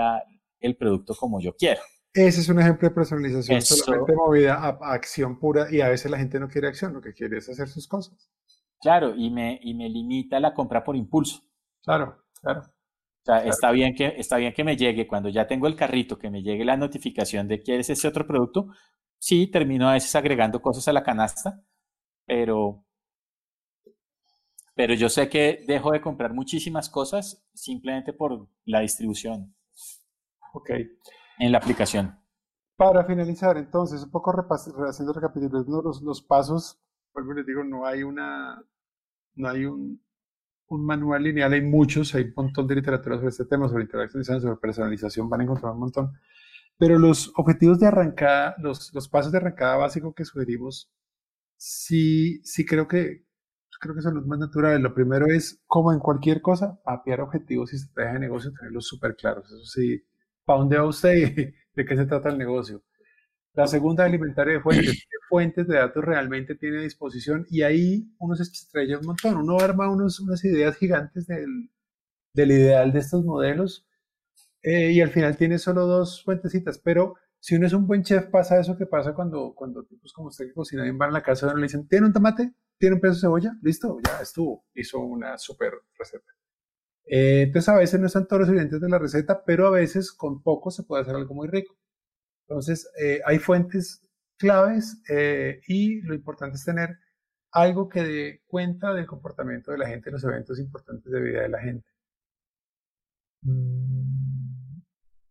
el 0.60 0.76
producto 0.76 1.16
como 1.16 1.40
yo 1.40 1.56
quiero. 1.56 1.82
Ese 2.14 2.42
es 2.42 2.50
un 2.50 2.60
ejemplo 2.60 2.88
de 2.88 2.94
personalización 2.94 3.62
solamente 3.62 4.14
movida 4.14 4.56
a, 4.56 4.94
acción 4.94 5.40
pura 5.40 5.68
y 5.72 5.82
a 5.82 5.90
veces 5.90 6.12
la 6.12 6.20
gente 6.20 6.40
no 6.40 6.48
quiere 6.48 6.68
acción, 6.68 6.94
lo 6.94 7.02
que 7.02 7.14
quiere 7.14 7.38
es 7.38 7.50
hacer 7.50 7.68
sus 7.68 7.88
cosas. 7.88 8.30
Claro, 8.80 9.16
y 9.16 9.32
me, 9.32 9.60
y 9.64 9.74
me 9.74 9.90
limita 9.90 10.40
la 10.40 10.54
compra 10.54 10.84
por 10.84 10.96
impulso. 10.96 11.42
Claro, 11.82 12.24
claro. 12.40 12.62
O 12.62 13.26
sea, 13.26 13.38
está, 13.46 13.72
bien 13.72 13.96
que, 13.96 14.14
está 14.18 14.38
bien 14.38 14.54
que 14.54 14.64
me 14.64 14.76
llegue, 14.78 15.08
cuando 15.08 15.30
ya 15.30 15.48
tengo 15.48 15.66
el 15.66 15.76
carrito, 15.76 16.20
que 16.20 16.30
me 16.30 16.44
llegue 16.44 16.66
la 16.66 16.78
notificación 16.78 17.48
de 17.48 17.62
quieres 17.62 17.90
ese 17.90 18.08
otro 18.08 18.28
producto. 18.28 18.68
Sí, 19.18 19.48
termino 19.48 19.90
a 19.90 19.94
veces 19.94 20.14
agregando 20.16 20.62
cosas 20.62 20.88
a 20.90 20.94
la 20.94 21.02
canasta, 21.02 21.64
pero, 22.26 22.86
pero 24.76 24.94
yo 24.94 25.10
sé 25.10 25.30
que 25.30 25.64
dejo 25.68 25.92
de 25.92 26.02
comprar 26.02 26.34
muchísimas 26.34 26.90
cosas 26.90 27.46
simplemente 27.54 28.14
por 28.14 28.48
la 28.66 28.80
distribución. 28.80 29.56
Ok. 30.54 30.70
En 31.40 31.52
la 31.52 31.58
aplicación. 31.58 32.20
Para 32.76 33.06
finalizar, 33.06 33.58
entonces, 33.58 34.04
un 34.04 34.12
poco 34.12 34.34
haciendo 34.88 35.14
recapitulando 35.14 35.82
los, 35.82 36.02
los 36.02 36.22
pasos, 36.22 36.82
vuelvo 37.14 37.34
les 37.34 37.46
digo, 37.46 37.64
no 37.64 37.86
hay 37.86 38.04
una, 38.04 38.64
no 39.36 39.48
hay 39.48 39.66
un, 39.66 40.02
un 40.68 40.86
manual 40.86 41.24
lineal, 41.24 41.54
hay 41.54 41.62
muchos, 41.62 42.16
hay 42.16 42.24
un 42.24 42.34
montón 42.36 42.68
de 42.68 42.76
literatura 42.76 43.18
sobre 43.18 43.30
este 43.30 43.46
tema, 43.46 43.68
sobre 43.68 43.84
interacción, 43.84 44.24
sobre 44.24 44.58
personalización, 44.58 45.30
van 45.30 45.42
a 45.42 45.44
encontrar 45.44 45.74
un 45.74 45.80
montón. 45.80 46.14
Pero 46.78 46.98
los 46.98 47.32
objetivos 47.36 47.80
de 47.80 47.88
arrancada, 47.88 48.56
los, 48.58 48.92
los 48.94 49.08
pasos 49.08 49.32
de 49.32 49.38
arrancada 49.38 49.78
básico 49.78 50.14
que 50.14 50.26
sugerimos, 50.26 50.92
sí, 51.58 52.42
sí 52.44 52.66
creo 52.66 52.88
que, 52.88 53.26
creo 53.84 53.96
que 53.96 54.02
son 54.02 54.16
los 54.16 54.26
más 54.26 54.40
naturales. 54.40 54.82
Lo 54.82 54.94
primero 54.94 55.28
es, 55.28 55.62
como 55.68 55.92
en 55.92 56.00
cualquier 56.00 56.42
cosa, 56.42 56.80
mapear 56.86 57.22
objetivos 57.22 57.74
y 57.74 57.76
estrategias 57.76 58.14
de 58.14 58.20
negocio, 58.20 58.54
tenerlos 58.54 58.88
súper 58.88 59.16
claros. 59.16 59.46
Eso 59.46 59.66
sí, 59.66 60.04
¿para 60.46 60.60
dónde 60.60 60.78
va 60.78 60.88
usted 60.88 61.16
y 61.16 61.24
de 61.76 61.86
qué 61.86 61.96
se 61.98 62.06
trata 62.06 62.30
el 62.30 62.38
negocio? 62.38 62.82
La 63.54 63.68
segunda, 63.68 64.06
alimentaria 64.06 64.54
de 64.54 64.62
fuentes. 64.62 65.06
¿Qué 65.10 65.18
fuentes 65.30 65.68
de 65.68 65.76
datos 65.76 66.04
realmente 66.04 66.56
tiene 66.56 66.80
a 66.80 66.82
disposición? 66.82 67.46
Y 67.50 67.64
ahí 67.64 68.10
uno 68.20 68.36
se 68.36 68.44
estrella 68.44 69.00
un 69.00 69.06
montón. 69.06 69.38
Uno 69.38 69.60
arma 69.60 69.92
unos, 69.92 70.20
unas 70.22 70.44
ideas 70.46 70.78
gigantes 70.78 71.28
del, 71.28 71.70
del 72.34 72.52
ideal 72.52 72.94
de 72.94 73.00
estos 73.00 73.24
modelos 73.26 73.86
eh, 74.64 74.92
y 74.92 75.02
al 75.02 75.10
final 75.10 75.38
tiene 75.38 75.60
solo 75.60 75.86
dos 75.86 76.24
fuentecitas. 76.24 76.80
Pero 76.80 77.16
si 77.40 77.56
uno 77.56 77.68
es 77.68 77.74
un 77.74 77.86
buen 77.86 78.04
chef, 78.04 78.28
pasa 78.28 78.60
eso 78.60 78.78
que 78.78 78.86
pasa 78.86 79.14
cuando, 79.14 79.54
cuando 79.54 79.84
tipos 79.84 80.14
como 80.14 80.30
usted 80.30 80.48
que 80.48 80.54
cocina 80.54 80.84
bien 80.84 80.98
van 80.98 81.10
a 81.10 81.14
la 81.14 81.24
casa 81.24 81.46
y 81.46 81.50
uno 81.50 81.58
le 81.58 81.64
dicen, 81.64 81.88
¿tiene 81.88 82.08
un 82.08 82.14
tomate? 82.14 82.54
¿Tiene 82.84 82.96
un 82.96 83.00
pedazo 83.00 83.16
de 83.16 83.22
cebolla? 83.22 83.58
Listo, 83.62 83.98
ya 84.06 84.20
estuvo. 84.22 84.66
Hizo 84.74 85.00
una 85.00 85.38
super 85.38 85.72
receta. 85.98 86.30
Eh, 87.06 87.44
entonces 87.44 87.70
a 87.70 87.78
veces 87.78 87.98
no 87.98 88.08
están 88.08 88.28
todos 88.28 88.42
los 88.42 88.50
ingredientes 88.50 88.82
de 88.82 88.90
la 88.90 89.00
receta, 89.00 89.42
pero 89.46 89.68
a 89.68 89.72
veces 89.72 90.12
con 90.12 90.44
poco 90.44 90.70
se 90.70 90.84
puede 90.84 91.04
hacer 91.04 91.16
algo 91.16 91.34
muy 91.34 91.48
rico. 91.48 91.78
Entonces, 92.46 92.92
eh, 93.02 93.22
hay 93.26 93.40
fuentes 93.40 94.06
claves 94.38 95.02
eh, 95.08 95.62
y 95.66 96.02
lo 96.02 96.14
importante 96.14 96.58
es 96.58 96.66
tener 96.66 97.00
algo 97.54 97.88
que 97.88 98.04
dé 98.04 98.44
cuenta 98.48 98.94
del 98.94 99.06
comportamiento 99.06 99.72
de 99.72 99.78
la 99.78 99.88
gente 99.88 100.10
en 100.10 100.16
los 100.16 100.24
eventos 100.26 100.60
importantes 100.60 101.10
de 101.10 101.22
vida 101.22 101.44
de 101.44 101.50
la 101.50 101.62
gente. 101.62 101.88
Mm, 103.44 104.82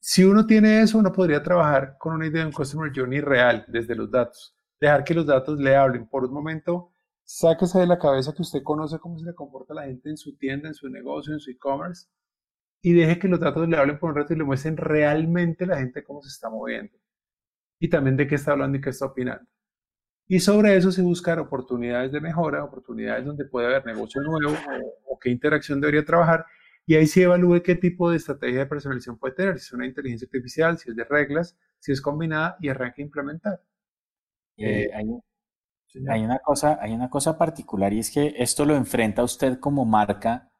si 0.01 0.25
uno 0.25 0.47
tiene 0.47 0.81
eso, 0.81 0.97
uno 0.97 1.13
podría 1.13 1.43
trabajar 1.43 1.97
con 1.99 2.15
una 2.15 2.27
idea 2.27 2.41
de 2.41 2.47
un 2.47 2.55
Customer 2.55 2.91
Journey 2.95 3.21
real 3.21 3.67
desde 3.69 3.95
los 3.95 4.11
datos. 4.11 4.57
Dejar 4.81 5.05
que 5.05 5.13
los 5.13 5.27
datos 5.27 5.59
le 5.61 5.77
hablen. 5.77 6.09
Por 6.09 6.25
un 6.25 6.33
momento, 6.33 6.92
sáquese 7.35 7.79
de 7.79 7.87
la 7.87 7.99
cabeza 7.99 8.35
que 8.35 8.43
usted 8.43 8.63
conoce 8.63 8.99
cómo 8.99 9.19
se 9.19 9.25
le 9.25 9.35
comporta 9.35 9.73
la 9.73 9.85
gente 9.85 10.11
en 10.11 10.19
su 10.19 10.37
tienda, 10.37 10.69
en 10.69 10.75
su 10.75 10.89
negocio, 10.91 11.33
en 11.33 11.41
su 11.41 11.51
e-commerce 11.51 12.07
y 12.83 12.93
deje 12.93 13.19
que 13.19 13.29
los 13.29 13.41
datos 13.41 13.67
le 13.69 13.77
hablen 13.79 13.99
por 13.99 14.11
un 14.11 14.17
rato 14.17 14.35
y 14.35 14.37
le 14.37 14.45
muestren 14.45 14.77
realmente 14.77 15.65
la 15.65 15.79
gente 15.79 16.05
cómo 16.05 16.21
se 16.23 16.29
está 16.29 16.51
moviendo 16.51 16.95
y 17.79 17.89
también 17.89 18.19
de 18.19 18.27
qué 18.27 18.35
está 18.35 18.53
hablando 18.53 18.77
y 18.77 18.81
qué 18.83 18.91
está 18.91 19.07
opinando. 19.07 19.47
Y 20.29 20.41
sobre 20.41 20.77
eso 20.77 20.93
se 20.93 21.01
buscar 21.03 21.39
oportunidades 21.39 22.13
de 22.13 22.21
mejora, 22.21 22.65
oportunidades 22.65 23.25
donde 23.25 23.47
puede 23.47 23.67
haber 23.67 23.87
negocio 23.87 24.21
nuevo 24.21 24.55
o, 25.07 25.19
qué 25.19 25.31
interacción 25.31 25.81
debería 25.81 26.05
trabajar. 26.05 26.45
Y 26.87 26.97
ahí 26.97 27.07
se 27.07 27.23
evalúe 27.23 27.63
qué 27.63 27.77
tipo 27.77 28.11
de 28.11 28.19
estrategia 28.19 28.61
de 28.61 28.67
personalización 28.67 29.19
puede 29.19 29.35
tener, 29.35 29.59
si 29.59 29.67
es 29.67 29.73
una 29.73 29.87
inteligencia 29.87 30.27
artificial, 30.27 30.79
si 30.79 30.91
es 30.91 30.97
de 30.97 31.05
reglas, 31.05 31.57
si 31.79 31.93
es 31.93 32.01
combinada 32.01 32.57
y 32.61 32.69
arranque 32.69 33.03
a 33.03 33.05
implementar. 33.05 33.61
Eh, 34.59 34.91
hay, 34.95 35.07
hay, 36.09 36.25
una 36.25 36.39
cosa, 36.39 36.79
hay 36.81 36.93
una 36.93 37.11
cosa 37.11 37.37
particular 37.39 37.93
y 37.93 38.01
es 38.01 38.11
que 38.11 38.35
esto 38.39 38.65
lo 38.65 38.75
enfrenta 38.75 39.23
usted 39.23 39.59
como 39.61 39.85
marca 39.85 40.51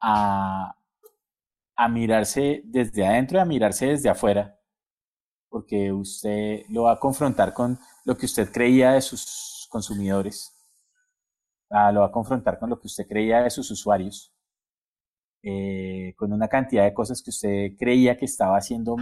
a, 0.00 0.76
a 1.76 1.88
mirarse 1.88 2.62
desde 2.64 3.06
adentro 3.06 3.38
y 3.38 3.40
a 3.40 3.44
mirarse 3.44 3.86
desde 3.86 4.08
afuera 4.08 4.58
porque 5.52 5.92
usted 5.92 6.62
lo 6.70 6.84
va 6.84 6.92
a 6.92 6.98
confrontar 6.98 7.52
con 7.52 7.78
lo 8.06 8.16
que 8.16 8.24
usted 8.24 8.50
creía 8.50 8.92
de 8.92 9.02
sus 9.02 9.68
consumidores, 9.70 10.50
ah, 11.68 11.92
lo 11.92 12.00
va 12.00 12.06
a 12.06 12.10
confrontar 12.10 12.58
con 12.58 12.70
lo 12.70 12.80
que 12.80 12.86
usted 12.86 13.06
creía 13.06 13.42
de 13.42 13.50
sus 13.50 13.70
usuarios, 13.70 14.32
eh, 15.42 16.14
con 16.16 16.32
una 16.32 16.48
cantidad 16.48 16.84
de 16.84 16.94
cosas 16.94 17.20
que 17.22 17.28
usted 17.28 17.76
creía 17.78 18.16
que 18.16 18.24
estaba 18.24 18.56
haciendo 18.56 18.96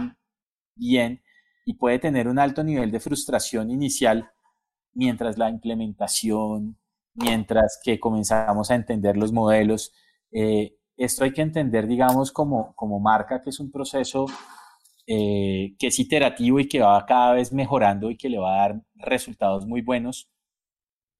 bien 0.75 1.23
y 1.65 1.75
puede 1.75 1.99
tener 1.99 2.27
un 2.27 2.37
alto 2.37 2.65
nivel 2.65 2.91
de 2.91 2.99
frustración 2.99 3.71
inicial 3.71 4.29
mientras 4.93 5.37
la 5.37 5.49
implementación, 5.49 6.77
mientras 7.13 7.79
que 7.83 7.99
comenzamos 7.99 8.71
a 8.71 8.75
entender 8.75 9.17
los 9.17 9.31
modelos. 9.31 9.93
Eh, 10.31 10.75
esto 10.97 11.23
hay 11.23 11.33
que 11.33 11.41
entender, 11.41 11.87
digamos, 11.87 12.31
como, 12.31 12.73
como 12.75 12.99
marca, 12.99 13.41
que 13.41 13.49
es 13.49 13.59
un 13.59 13.71
proceso 13.71 14.25
eh, 15.07 15.75
que 15.79 15.87
es 15.87 15.99
iterativo 15.99 16.59
y 16.59 16.67
que 16.67 16.79
va 16.81 17.05
cada 17.05 17.33
vez 17.33 17.51
mejorando 17.51 18.11
y 18.11 18.17
que 18.17 18.29
le 18.29 18.37
va 18.37 18.53
a 18.53 18.67
dar 18.67 18.81
resultados 18.95 19.65
muy 19.65 19.81
buenos 19.81 20.29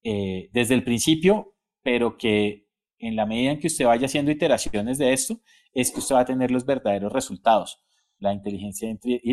eh, 0.04 0.48
desde 0.52 0.74
el 0.74 0.84
principio, 0.84 1.54
pero 1.82 2.16
que 2.16 2.66
en 2.98 3.16
la 3.16 3.26
medida 3.26 3.50
en 3.50 3.58
que 3.58 3.66
usted 3.66 3.86
vaya 3.86 4.06
haciendo 4.06 4.30
iteraciones 4.30 4.98
de 4.98 5.12
esto, 5.12 5.40
es 5.74 5.90
que 5.90 5.98
usted 5.98 6.14
va 6.14 6.20
a 6.20 6.24
tener 6.24 6.50
los 6.50 6.64
verdaderos 6.64 7.12
resultados. 7.12 7.82
La 8.18 8.32
inteligencia 8.32 8.88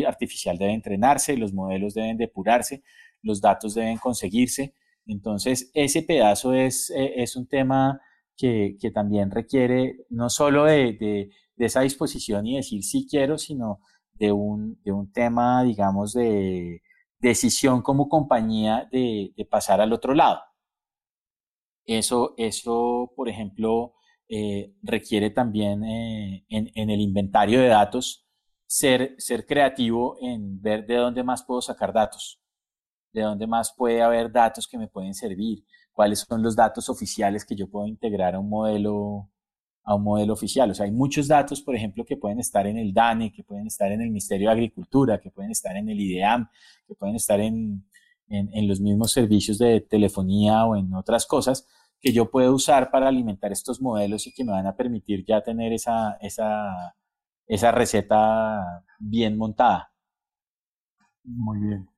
artificial 0.06 0.58
debe 0.58 0.72
entrenarse, 0.72 1.36
los 1.36 1.52
modelos 1.52 1.94
deben 1.94 2.16
depurarse, 2.16 2.82
los 3.22 3.40
datos 3.40 3.74
deben 3.74 3.98
conseguirse. 3.98 4.74
Entonces, 5.06 5.70
ese 5.74 6.02
pedazo 6.02 6.54
es, 6.54 6.90
eh, 6.90 7.14
es 7.16 7.36
un 7.36 7.46
tema 7.46 8.00
que, 8.36 8.76
que, 8.80 8.90
también 8.90 9.30
requiere 9.30 9.96
no 10.10 10.30
solo 10.30 10.64
de, 10.64 10.94
de, 10.94 11.30
esa 11.58 11.82
disposición 11.82 12.46
y 12.46 12.56
decir 12.56 12.82
sí 12.84 13.06
quiero, 13.10 13.36
sino 13.38 13.80
de 14.14 14.32
un, 14.32 14.80
de 14.82 14.92
un 14.92 15.12
tema, 15.12 15.62
digamos, 15.64 16.12
de 16.14 16.82
decisión 17.18 17.82
como 17.82 18.08
compañía 18.08 18.88
de, 18.92 19.32
de 19.36 19.44
pasar 19.44 19.80
al 19.80 19.92
otro 19.92 20.14
lado. 20.14 20.40
Eso, 21.86 22.34
eso 22.38 23.12
por 23.16 23.28
ejemplo, 23.28 23.94
eh, 24.28 24.74
requiere 24.82 25.30
también 25.30 25.82
eh, 25.84 26.44
en, 26.48 26.70
en, 26.76 26.90
el 26.90 27.00
inventario 27.00 27.60
de 27.60 27.66
datos 27.66 28.28
ser, 28.64 29.16
ser 29.18 29.44
creativo 29.44 30.16
en 30.20 30.62
ver 30.62 30.86
de 30.86 30.94
dónde 30.94 31.24
más 31.24 31.42
puedo 31.42 31.60
sacar 31.60 31.92
datos, 31.92 32.40
de 33.12 33.22
dónde 33.22 33.46
más 33.46 33.74
puede 33.76 34.02
haber 34.02 34.30
datos 34.30 34.66
que 34.68 34.78
me 34.78 34.88
pueden 34.88 35.14
servir, 35.14 35.64
cuáles 35.92 36.20
son 36.20 36.42
los 36.42 36.56
datos 36.56 36.88
oficiales 36.88 37.44
que 37.44 37.56
yo 37.56 37.68
puedo 37.68 37.86
integrar 37.86 38.34
a 38.34 38.38
un 38.38 38.48
modelo, 38.48 39.30
a 39.84 39.94
un 39.94 40.04
modelo 40.04 40.32
oficial. 40.32 40.70
O 40.70 40.74
sea, 40.74 40.86
hay 40.86 40.92
muchos 40.92 41.28
datos, 41.28 41.62
por 41.62 41.74
ejemplo, 41.74 42.04
que 42.04 42.16
pueden 42.16 42.40
estar 42.40 42.66
en 42.66 42.78
el 42.78 42.92
DANE, 42.92 43.32
que 43.32 43.44
pueden 43.44 43.66
estar 43.66 43.90
en 43.92 44.00
el 44.00 44.08
Ministerio 44.08 44.48
de 44.48 44.54
Agricultura, 44.54 45.20
que 45.20 45.30
pueden 45.30 45.50
estar 45.50 45.76
en 45.76 45.88
el 45.88 46.00
IDEAM, 46.00 46.48
que 46.86 46.94
pueden 46.94 47.16
estar 47.16 47.40
en, 47.40 47.84
en, 48.30 48.68
los 48.68 48.80
mismos 48.80 49.12
servicios 49.12 49.58
de 49.58 49.80
telefonía 49.80 50.64
o 50.64 50.76
en 50.76 50.94
otras 50.94 51.26
cosas 51.26 51.66
que 52.00 52.12
yo 52.12 52.30
puedo 52.30 52.54
usar 52.54 52.90
para 52.90 53.08
alimentar 53.08 53.52
estos 53.52 53.82
modelos 53.82 54.26
y 54.26 54.32
que 54.32 54.44
me 54.44 54.52
van 54.52 54.66
a 54.66 54.76
permitir 54.76 55.24
ya 55.26 55.42
tener 55.42 55.72
esa, 55.72 56.16
esa, 56.20 56.96
esa 57.46 57.72
receta 57.72 58.84
bien 58.98 59.36
montada. 59.36 59.92
Muy 61.24 61.58
bien. 61.60 61.88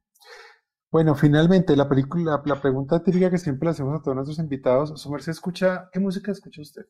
Bueno, 0.93 1.15
finalmente, 1.15 1.75
la 1.75 1.89
película, 1.89 2.43
la 2.45 2.61
pregunta 2.61 3.03
típica 3.03 3.31
que 3.31 3.39
siempre 3.39 3.65
le 3.65 3.71
hacemos 3.71 3.99
a 3.99 4.03
todos 4.03 4.15
nuestros 4.15 4.39
invitados, 4.39 5.01
Somer, 5.01 5.23
¿se 5.23 5.31
escucha? 5.31 5.89
¿Qué 5.91 5.99
música 5.99 6.31
escucha 6.31 6.61
usted? 6.61 6.83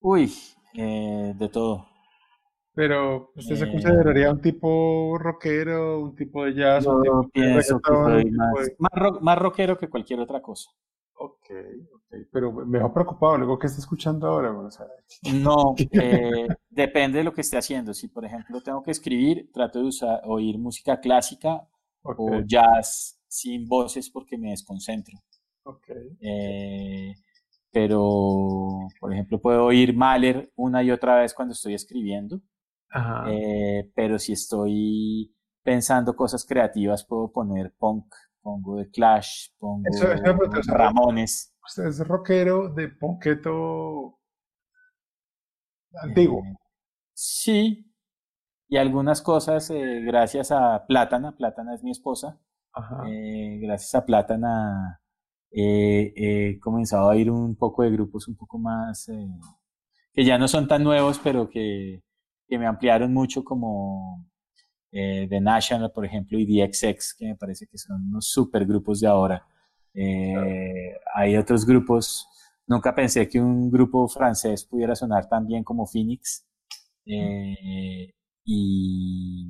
Uy, 0.00 0.32
eh, 0.74 1.32
de 1.38 1.48
todo. 1.48 1.86
Pero, 2.74 3.30
¿usted 3.36 3.54
se 3.54 3.64
eh, 3.66 3.70
consideraría 3.70 4.32
un 4.32 4.40
tipo 4.40 5.16
rockero, 5.16 6.00
un 6.00 6.16
tipo 6.16 6.44
de 6.44 6.54
jazz, 6.54 6.84
un 6.84 7.02
tipo 7.02 7.30
pienso 7.32 7.80
que 7.80 7.92
más, 8.80 9.20
más, 9.20 9.38
rockero 9.38 9.78
que 9.78 9.88
cualquier 9.88 10.18
otra 10.18 10.42
cosa. 10.42 10.68
Ok, 11.14 11.50
ok, 11.94 12.16
pero 12.32 12.50
me 12.50 12.80
ha 12.80 12.92
preocupado 12.92 13.38
luego 13.38 13.60
que 13.60 13.68
está 13.68 13.78
escuchando 13.78 14.26
ahora. 14.26 14.52
no, 15.34 15.76
eh, 15.92 16.48
depende 16.68 17.18
de 17.18 17.24
lo 17.24 17.32
que 17.32 17.42
esté 17.42 17.58
haciendo. 17.58 17.94
Si, 17.94 18.08
por 18.08 18.24
ejemplo, 18.24 18.60
tengo 18.60 18.82
que 18.82 18.90
escribir, 18.90 19.52
trato 19.52 19.78
de 19.78 19.84
usar, 19.84 20.20
oír 20.24 20.58
música 20.58 20.98
clásica 20.98 21.68
o 22.02 22.40
jazz 22.46 23.18
sin 23.28 23.66
voces 23.66 24.10
porque 24.10 24.36
me 24.36 24.50
desconcentro. 24.50 25.18
Okay. 25.64 26.16
Eh, 26.20 27.14
pero, 27.70 28.88
por 29.00 29.12
ejemplo, 29.12 29.40
puedo 29.40 29.64
oír 29.64 29.96
Mahler 29.96 30.52
una 30.56 30.82
y 30.82 30.90
otra 30.90 31.16
vez 31.16 31.32
cuando 31.32 31.52
estoy 31.52 31.74
escribiendo, 31.74 32.40
eh, 33.28 33.90
pero 33.94 34.18
si 34.18 34.32
estoy 34.32 35.34
pensando 35.62 36.14
cosas 36.14 36.44
creativas, 36.44 37.06
puedo 37.06 37.32
poner 37.32 37.72
punk, 37.78 38.12
pongo 38.42 38.76
de 38.76 38.90
Clash, 38.90 39.48
pongo 39.58 39.84
Ramones. 40.66 41.54
Usted 41.66 41.86
es 41.86 42.06
rockero 42.06 42.68
de 42.68 42.88
punketo 42.88 44.18
antiguo. 46.02 46.42
Sí, 47.14 47.91
y 48.72 48.78
algunas 48.78 49.20
cosas 49.20 49.68
eh, 49.68 50.00
gracias 50.00 50.50
a 50.50 50.86
Plátana, 50.86 51.36
Plátana 51.36 51.74
es 51.74 51.84
mi 51.84 51.90
esposa, 51.90 52.40
eh, 53.06 53.58
gracias 53.60 53.94
a 53.94 54.06
Plátana 54.06 54.98
he 55.50 56.58
comenzado 56.58 57.10
a 57.10 57.16
ir 57.18 57.30
un 57.30 57.54
poco 57.54 57.82
de 57.82 57.90
grupos 57.90 58.28
un 58.28 58.34
poco 58.34 58.58
más, 58.58 59.10
que 60.14 60.24
ya 60.24 60.38
no 60.38 60.48
son 60.48 60.66
tan 60.66 60.82
nuevos, 60.82 61.20
pero 61.22 61.50
que, 61.50 62.02
que 62.48 62.58
me 62.58 62.66
ampliaron 62.66 63.12
mucho 63.12 63.44
como 63.44 64.26
The 64.90 65.40
National, 65.42 65.92
por 65.92 66.06
ejemplo, 66.06 66.38
y 66.38 66.46
DXX, 66.46 67.14
que 67.18 67.26
me 67.26 67.36
parece 67.36 67.66
que 67.66 67.76
son 67.76 68.00
unos 68.08 68.28
super 68.28 68.64
grupos 68.64 69.00
de 69.00 69.08
ahora. 69.08 69.46
Hay 71.14 71.36
otros 71.36 71.66
grupos 71.66 72.26
Nunca 72.66 72.94
pensé 72.94 73.28
que 73.28 73.38
un 73.38 73.70
grupo 73.70 74.08
francés 74.08 74.64
pudiera 74.64 74.94
sonar 74.94 75.28
tan 75.28 75.46
bien 75.46 75.62
como 75.62 75.86
Phoenix. 75.86 76.46
Eh, 77.04 78.14
y, 78.44 79.46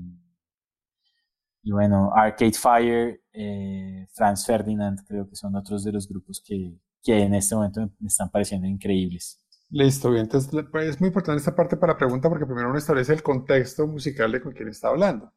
y, 1.63 1.73
bueno, 1.73 2.11
Arcade 2.15 2.53
Fire, 2.53 3.23
eh, 3.33 4.07
Franz 4.13 4.47
Ferdinand, 4.47 5.01
creo 5.07 5.29
que 5.29 5.37
son 5.37 5.55
otros 5.57 5.85
de 5.85 5.93
los 5.93 6.09
grupos 6.09 6.43
que, 6.45 6.79
que 7.03 7.23
en 7.23 7.35
este 7.35 7.55
momento 7.55 7.81
me 7.99 8.09
están 8.09 8.31
pareciendo 8.31 8.67
increíbles. 8.67 9.39
Listo, 9.71 10.11
bien. 10.11 10.25
Entonces, 10.25 10.51
pues, 10.71 10.89
es 10.89 11.01
muy 11.01 11.09
importante 11.09 11.39
esta 11.39 11.57
parte 11.57 11.77
para 11.77 11.95
la 11.95 11.99
pregunta 11.99 12.29
porque 12.29 12.45
primero 12.47 12.69
uno 12.69 12.79
establece 12.79 13.13
el 13.15 13.23
contexto 13.23 13.87
musical 13.87 14.31
de 14.31 14.43
con 14.43 14.53
quién 14.53 14.69
está 14.69 14.89
hablando. 14.89 15.33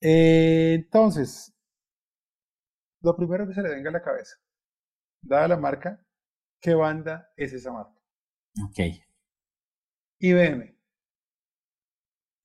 Eh, 0.00 0.74
entonces, 0.74 1.52
lo 3.02 3.16
primero 3.16 3.46
que 3.48 3.54
se 3.54 3.62
le 3.62 3.70
venga 3.70 3.90
a 3.90 3.92
la 3.92 4.02
cabeza, 4.02 4.36
dada 5.22 5.48
la 5.48 5.56
marca, 5.56 6.00
¿Qué 6.60 6.74
banda 6.74 7.32
es 7.36 7.52
esa 7.54 7.72
marca? 7.72 7.98
Ok. 8.64 8.78
IBM. 10.18 10.76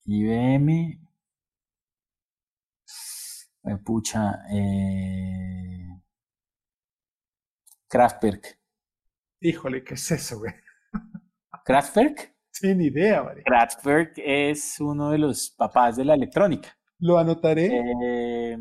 IBM. 0.06 1.00
Eh, 3.64 3.76
pucha. 3.84 4.42
Eh... 4.50 5.88
Kraftwerk. 7.88 8.58
Híjole, 9.40 9.82
¿qué 9.84 9.94
es 9.94 10.10
eso, 10.10 10.38
güey? 10.38 10.52
¿Kraftwerk? 11.64 12.34
Sin 12.50 12.80
idea, 12.80 13.22
María. 13.22 13.42
Kraftwerk 13.44 14.14
es 14.16 14.80
uno 14.80 15.10
de 15.10 15.18
los 15.18 15.50
papás 15.50 15.96
de 15.96 16.04
la 16.04 16.14
electrónica. 16.14 16.76
Lo 16.98 17.18
anotaré. 17.18 17.82
Eh, 18.02 18.58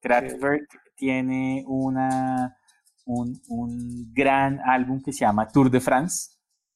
Kraftwerk 0.00 0.68
tiene 0.94 1.64
una 1.66 2.56
un, 3.06 3.40
un, 3.48 4.12
gran 4.14 4.60
álbum 4.60 5.02
que 5.02 5.12
se 5.12 5.20
llama 5.20 5.48
Tour 5.48 5.70
de 5.70 5.80
France. 5.80 6.30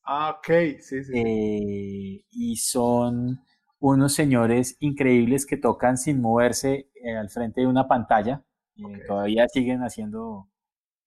Ah, 0.05 0.37
ok, 0.39 0.81
sí, 0.81 1.05
sí. 1.05 1.13
Eh, 1.15 2.25
y 2.31 2.57
son 2.57 3.41
unos 3.79 4.15
señores 4.15 4.77
increíbles 4.81 5.47
que 5.47 5.57
tocan 5.57 5.97
sin 5.99 6.21
moverse 6.21 6.91
eh, 6.95 7.17
al 7.17 7.31
frente 7.31 7.61
de 7.61 7.67
una 7.67 7.89
pantalla. 7.89 8.45
Eh, 8.77 9.03
todavía 9.07 9.49
siguen 9.49 9.81
haciendo 9.81 10.49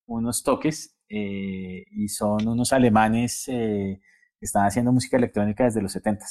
unos 0.06 0.44
toques 0.44 0.98
y 1.08 2.08
son 2.08 2.48
unos 2.48 2.72
alemanes 2.72 3.44
que 3.46 4.00
están 4.40 4.66
haciendo 4.66 4.94
música 4.94 5.18
electrónica 5.18 5.66
desde 5.66 5.82
los 5.82 5.92
70 5.92 6.26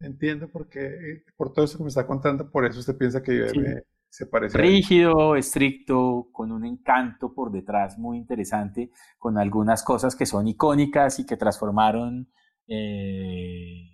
Entiendo 0.00 0.48
porque 0.48 1.22
por 1.36 1.52
todo 1.52 1.64
eso 1.64 1.78
que 1.78 1.84
me 1.84 1.88
está 1.88 2.06
contando, 2.06 2.50
por 2.50 2.66
eso 2.66 2.80
usted 2.80 2.96
piensa 2.96 3.22
que 3.22 3.82
parece 4.30 4.58
Rígido, 4.58 5.34
estricto, 5.34 6.28
con 6.30 6.52
un 6.52 6.64
encanto 6.64 7.34
por 7.34 7.50
detrás 7.50 7.98
muy 7.98 8.18
interesante, 8.18 8.90
con 9.18 9.38
algunas 9.38 9.82
cosas 9.82 10.14
que 10.14 10.26
son 10.26 10.46
icónicas 10.46 11.18
y 11.18 11.26
que 11.26 11.36
transformaron 11.36 12.28
eh, 12.68 13.93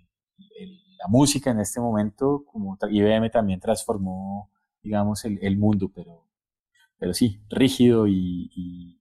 la 1.01 1.07
música 1.07 1.49
en 1.49 1.59
este 1.59 1.79
momento, 1.79 2.43
como 2.45 2.77
IBM 2.89 3.29
también 3.31 3.59
transformó, 3.59 4.51
digamos, 4.83 5.25
el, 5.25 5.57
mundo, 5.57 5.91
pero, 5.93 6.27
pero 6.97 7.13
sí, 7.13 7.41
rígido 7.49 8.07
y, 8.07 8.99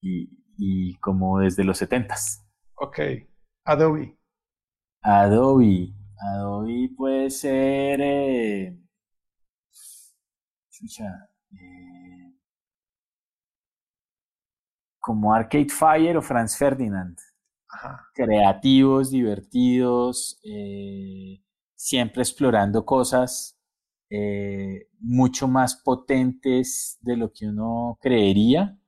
y, 0.00 0.94
como 1.00 1.40
desde 1.40 1.64
los 1.64 1.78
setentas. 1.78 2.46
Ok, 2.74 3.00
Adobe. 3.64 4.16
Adobe. 5.02 5.92
Adobe 6.32 6.90
puede 6.96 7.30
ser... 7.30 8.00
Eh, 8.00 8.78
eh, 11.50 12.34
como 15.00 15.34
Arcade 15.34 15.70
Fire 15.70 16.16
o 16.16 16.22
Franz 16.22 16.56
Ferdinand. 16.56 17.18
Creativos, 18.14 19.10
divertidos, 19.10 20.40
eh, 20.42 21.40
siempre 21.74 22.22
explorando 22.22 22.84
cosas 22.84 23.58
eh, 24.10 24.88
mucho 25.00 25.48
más 25.48 25.76
potentes 25.76 26.98
de 27.00 27.16
lo 27.16 27.32
que 27.32 27.46
uno 27.46 27.98
creería. 28.00 28.78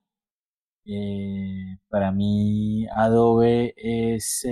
para 1.89 2.11
mí 2.13 2.87
Adobe 2.97 3.75
es, 3.77 4.47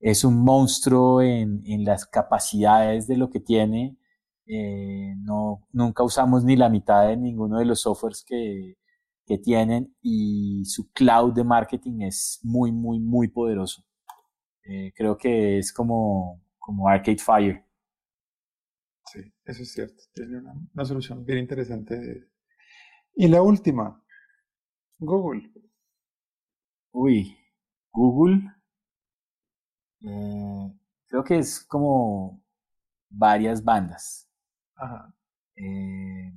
es 0.00 0.24
un 0.24 0.44
monstruo 0.44 1.22
en, 1.22 1.62
en, 1.66 1.84
las 1.84 2.06
capacidades 2.06 3.06
de 3.06 3.16
lo 3.16 3.30
que 3.30 3.40
tiene 3.40 3.96
eh, 4.46 5.14
no, 5.20 5.66
nunca 5.72 6.02
usamos 6.02 6.44
ni 6.44 6.56
la 6.56 6.68
mitad 6.68 7.08
de 7.08 7.16
ninguno 7.16 7.58
de 7.58 7.64
los 7.64 7.80
softwares 7.80 8.24
que, 8.26 8.76
que 9.26 9.38
tienen 9.38 9.94
y 10.02 10.64
su 10.64 10.90
cloud 10.92 11.32
de 11.34 11.44
marketing 11.44 12.02
es 12.02 12.40
muy, 12.42 12.72
muy, 12.72 13.00
muy 13.00 13.28
poderoso. 13.28 13.84
Eh, 14.64 14.92
creo 14.94 15.16
que 15.16 15.58
es 15.58 15.72
como, 15.72 16.42
como 16.58 16.88
Arcade 16.88 17.18
Fire. 17.18 17.64
Sí, 19.06 19.20
eso 19.44 19.62
es 19.62 19.72
cierto. 19.72 20.02
Tiene 20.12 20.38
una, 20.38 20.54
una 20.74 20.84
solución 20.84 21.24
bien 21.24 21.38
interesante. 21.38 22.28
Y 23.14 23.28
la 23.28 23.42
última, 23.42 24.02
Google. 24.98 25.50
Uy, 26.92 27.36
Google. 27.92 28.42
Eh, 30.02 30.72
creo 31.06 31.24
que 31.24 31.38
es 31.38 31.64
como 31.64 32.42
varias 33.08 33.62
bandas. 33.62 34.28
Eh, 35.56 36.32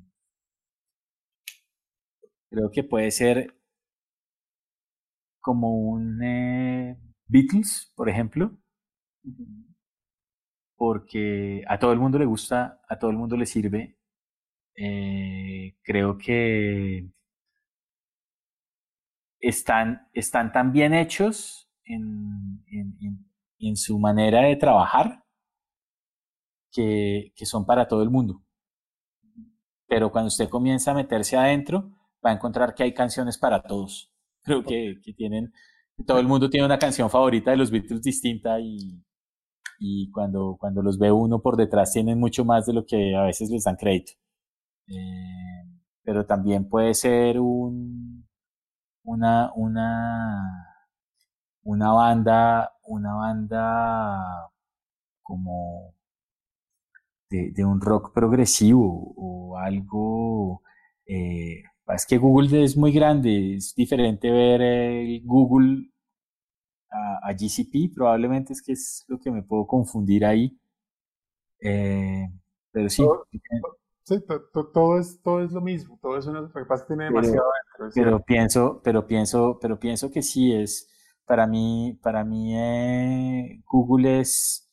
creo 2.49 2.71
que 2.71 2.83
puede 2.83 3.11
ser 3.11 3.55
como 5.39 5.77
un 5.77 6.21
eh, 6.23 6.97
Beatles, 7.27 7.91
por 7.95 8.09
ejemplo, 8.09 8.57
porque 10.75 11.63
a 11.67 11.79
todo 11.79 11.93
el 11.93 11.99
mundo 11.99 12.19
le 12.19 12.25
gusta, 12.25 12.81
a 12.87 12.99
todo 12.99 13.11
el 13.11 13.17
mundo 13.17 13.37
le 13.37 13.45
sirve. 13.45 13.97
Eh, 14.75 15.77
creo 15.81 16.17
que 16.17 17.09
están, 19.39 20.07
están 20.13 20.51
tan 20.51 20.71
bien 20.71 20.93
hechos 20.93 21.71
en, 21.83 22.63
en 23.59 23.75
su 23.75 23.99
manera 23.99 24.41
de 24.41 24.55
trabajar 24.55 25.23
que, 26.71 27.45
son 27.45 27.65
para 27.65 27.87
todo 27.87 28.03
el 28.03 28.09
mundo. 28.09 28.43
Pero 29.87 30.11
cuando 30.11 30.27
usted 30.27 30.49
comienza 30.49 30.91
a 30.91 30.95
meterse 30.95 31.37
adentro, 31.37 31.91
va 32.26 32.31
a 32.31 32.34
encontrar 32.34 32.73
que 32.76 32.84
hay 32.84 32.94
canciones 32.94 33.38
para 33.38 33.61
todos. 33.64 34.11
Creo 34.44 34.64
que, 34.64 34.95
que 35.03 35.14
tienen, 35.14 35.52
todo 36.06 36.19
el 36.19 36.27
mundo 36.27 36.49
tiene 36.49 36.65
una 36.65 36.80
canción 36.80 37.10
favorita 37.10 37.52
de 37.52 37.57
los 37.57 37.72
Beatles 37.72 38.02
distinta 38.02 38.60
y, 38.60 39.03
y 39.80 40.10
cuando, 40.11 40.57
cuando 40.60 40.81
los 40.81 40.98
ve 40.98 41.11
uno 41.11 41.41
por 41.41 41.57
detrás 41.57 41.91
tienen 41.94 42.19
mucho 42.19 42.45
más 42.45 42.65
de 42.65 42.73
lo 42.73 42.85
que 42.85 43.15
a 43.15 43.23
veces 43.23 43.49
les 43.49 43.64
dan 43.64 43.76
crédito. 43.76 44.14
Eh, 44.88 45.64
pero 46.03 46.26
también 46.26 46.69
puede 46.69 46.94
ser 46.94 47.39
un, 47.39 48.27
una, 49.03 49.52
una, 49.56 50.76
una 51.64 51.91
banda, 51.91 52.73
una 52.84 53.15
banda 53.15 54.52
como 55.22 55.94
de, 57.30 57.65
un 57.65 57.81
rock 57.81 58.14
progresivo 58.14 59.14
o 59.18 59.57
algo... 59.57 60.61
Eh, 61.06 61.64
es 61.95 62.05
que 62.05 62.18
Google 62.18 62.64
es 62.64 62.76
muy 62.76 62.91
grande, 62.91 63.55
es 63.55 63.73
diferente 63.76 64.30
ver 64.30 64.61
el 64.61 65.22
Google 65.23 65.91
a, 66.89 67.34
GCP, 67.34 67.93
probablemente 67.93 68.53
es 68.53 68.61
que 68.61 68.73
es 68.73 69.05
lo 69.07 69.19
que 69.19 69.31
me 69.31 69.43
puedo 69.43 69.65
confundir 69.68 70.26
ahí. 70.26 70.57
Eh, 71.59 72.27
pero 72.72 72.89
sí. 72.89 73.03
Todo, 74.73 74.97
es, 74.99 75.22
todo 75.22 75.41
es 75.41 75.51
lo 75.51 75.61
mismo, 75.61 75.99
todo 76.01 76.18
es 76.18 76.26
una, 76.27 76.41
lo 76.41 76.51
que 76.51 76.65
pasa 76.65 76.84
que 76.84 76.93
tiene 76.93 77.05
demasiado 77.05 77.49
pero, 77.93 78.23
pienso, 78.23 78.81
pero 78.84 79.05
pienso, 79.05 79.59
pero 79.61 79.80
pienso 79.80 80.11
que 80.11 80.22
sí 80.22 80.53
es, 80.53 80.89
para 81.26 81.45
mí, 81.45 81.99
para 82.01 82.23
mí 82.23 82.57
eh, 82.57 83.61
Google 83.65 84.22
es, 84.22 84.72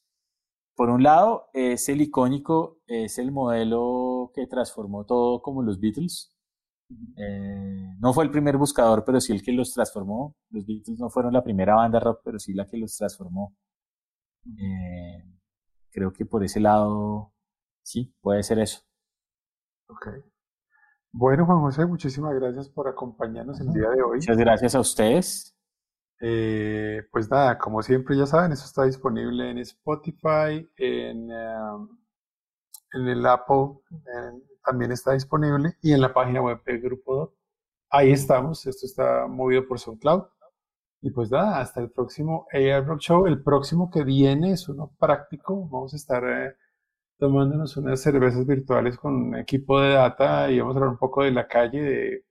por 0.77 0.89
un 0.89 1.03
lado, 1.03 1.49
es 1.53 1.89
el 1.89 2.01
icónico, 2.01 2.79
es 2.87 3.19
el 3.19 3.33
modelo 3.33 4.31
que 4.35 4.47
transformó 4.47 5.05
todo 5.05 5.43
como 5.43 5.63
los 5.63 5.81
Beatles. 5.81 6.34
Eh, 7.17 7.95
no 7.99 8.13
fue 8.13 8.25
el 8.25 8.31
primer 8.31 8.57
buscador, 8.57 9.05
pero 9.05 9.21
sí 9.21 9.33
el 9.33 9.43
que 9.43 9.53
los 9.53 9.73
transformó. 9.73 10.37
Los 10.51 10.67
Beatles 10.67 10.99
no 10.99 11.11
fueron 11.11 11.33
la 11.33 11.43
primera 11.43 11.75
banda 11.75 12.01
rock, 12.01 12.21
pero 12.25 12.39
sí 12.39 12.55
la 12.55 12.67
que 12.67 12.77
los 12.77 12.97
transformó. 12.97 13.57
Eh, 14.59 15.25
creo 15.91 16.13
que 16.13 16.27
por 16.27 16.45
ese 16.45 16.61
lado, 16.61 17.33
sí, 17.83 18.15
puede 18.21 18.43
ser 18.43 18.59
eso. 18.59 18.83
Ok. 19.89 20.09
Bueno, 21.13 21.47
Juan 21.47 21.61
José, 21.61 21.87
muchísimas 21.87 22.35
gracias 22.35 22.69
por 22.69 22.89
acompañarnos 22.89 23.61
el 23.61 23.73
día 23.73 23.89
de 23.91 24.03
hoy. 24.03 24.17
Muchas 24.17 24.37
gracias 24.37 24.75
a 24.75 24.81
ustedes. 24.81 25.57
Eh, 26.21 27.03
pues 27.13 27.31
nada, 27.31 27.59
como 27.59 27.83
siempre 27.83 28.17
ya 28.17 28.27
saben, 28.27 28.53
eso 28.53 28.65
está 28.65 28.85
disponible 28.85 29.51
en 29.51 29.59
Spotify, 29.59 30.69
en, 30.77 31.31
um, 31.31 31.89
en 32.93 33.09
el 33.09 33.27
Apple, 33.27 33.79
también 34.65 34.93
está 34.93 35.13
disponible 35.13 35.77
y 35.83 35.93
en 35.93 36.01
la 36.01 36.13
página 36.13 36.41
web 36.43 36.63
del 36.65 36.81
Grupo 36.81 37.35
Ahí 37.97 38.11
estamos, 38.11 38.67
esto 38.67 38.87
está 38.87 39.29
movido 39.29 39.69
por 39.69 39.79
SoundCloud. 39.79 40.25
Y 41.01 41.11
pues 41.11 41.31
nada, 41.31 41.61
hasta 41.61 41.81
el 41.81 41.91
próximo 41.93 42.49
AR 42.53 42.85
Rock 42.85 43.01
Show. 43.01 43.27
El 43.27 43.41
próximo 43.41 43.89
que 43.89 44.03
viene 44.03 44.51
es 44.51 44.69
uno 44.69 44.93
práctico. 44.99 45.69
Vamos 45.69 45.93
a 45.93 45.97
estar 45.97 46.25
eh, 46.25 46.57
tomándonos 47.19 47.77
unas 47.77 48.01
cervezas 48.03 48.47
virtuales 48.47 48.97
con 48.99 49.15
un 49.15 49.37
equipo 49.37 49.81
de 49.81 49.91
data 49.91 50.51
y 50.51 50.59
vamos 50.59 50.75
a 50.75 50.79
hablar 50.79 50.91
un 50.91 50.99
poco 50.99 51.23
de 51.23 51.31
la 51.31 51.47
calle. 51.47 52.25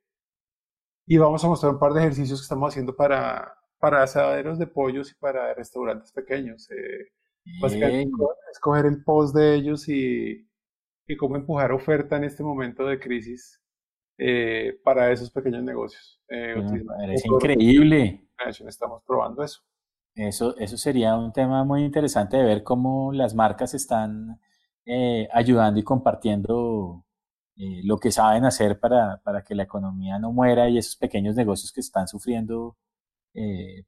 Y 1.05 1.17
vamos 1.17 1.41
a 1.45 1.47
mostrar 1.47 1.73
un 1.73 1.79
par 1.79 1.93
de 1.93 2.01
ejercicios 2.01 2.39
que 2.41 2.43
estamos 2.43 2.69
haciendo 2.69 2.93
para, 2.95 3.55
para 3.79 4.03
asaderos 4.03 4.59
de 4.59 4.67
pollos 4.67 5.11
y 5.11 5.15
para 5.15 5.53
restaurantes 5.53 6.11
pequeños. 6.11 6.69
Eh, 6.71 7.11
básicamente, 7.61 8.11
escoger 8.51 8.85
el 8.85 9.01
post 9.03 9.33
de 9.33 9.55
ellos 9.55 9.87
y, 9.87 10.45
y 11.13 11.17
cómo 11.17 11.35
empujar 11.35 11.71
oferta 11.71 12.17
en 12.17 12.25
este 12.25 12.43
momento 12.43 12.85
de 12.85 12.99
crisis 12.99 13.61
eh, 14.17 14.79
para 14.83 15.11
esos 15.11 15.31
pequeños 15.31 15.63
negocios. 15.63 16.21
Eh, 16.29 16.55
es 17.09 17.25
increíble. 17.25 18.27
Estamos 18.67 19.01
probando 19.05 19.43
eso. 19.43 19.61
Eso, 20.15 20.55
eso 20.57 20.77
sería 20.77 21.17
un 21.17 21.33
tema 21.33 21.63
muy 21.63 21.83
interesante 21.83 22.37
de 22.37 22.43
ver 22.43 22.63
cómo 22.63 23.11
las 23.13 23.33
marcas 23.33 23.73
están 23.73 24.39
eh, 24.85 25.27
ayudando 25.33 25.79
y 25.79 25.83
compartiendo 25.83 27.05
eh, 27.55 27.81
lo 27.83 27.97
que 27.97 28.11
saben 28.11 28.45
hacer 28.45 28.79
para, 28.79 29.21
para, 29.23 29.43
que 29.43 29.55
la 29.55 29.63
economía 29.63 30.19
no 30.19 30.31
muera 30.31 30.69
y 30.69 30.77
esos 30.77 30.95
pequeños 30.95 31.35
negocios 31.35 31.71
que 31.71 31.81
están 31.81 32.07
sufriendo 32.07 32.77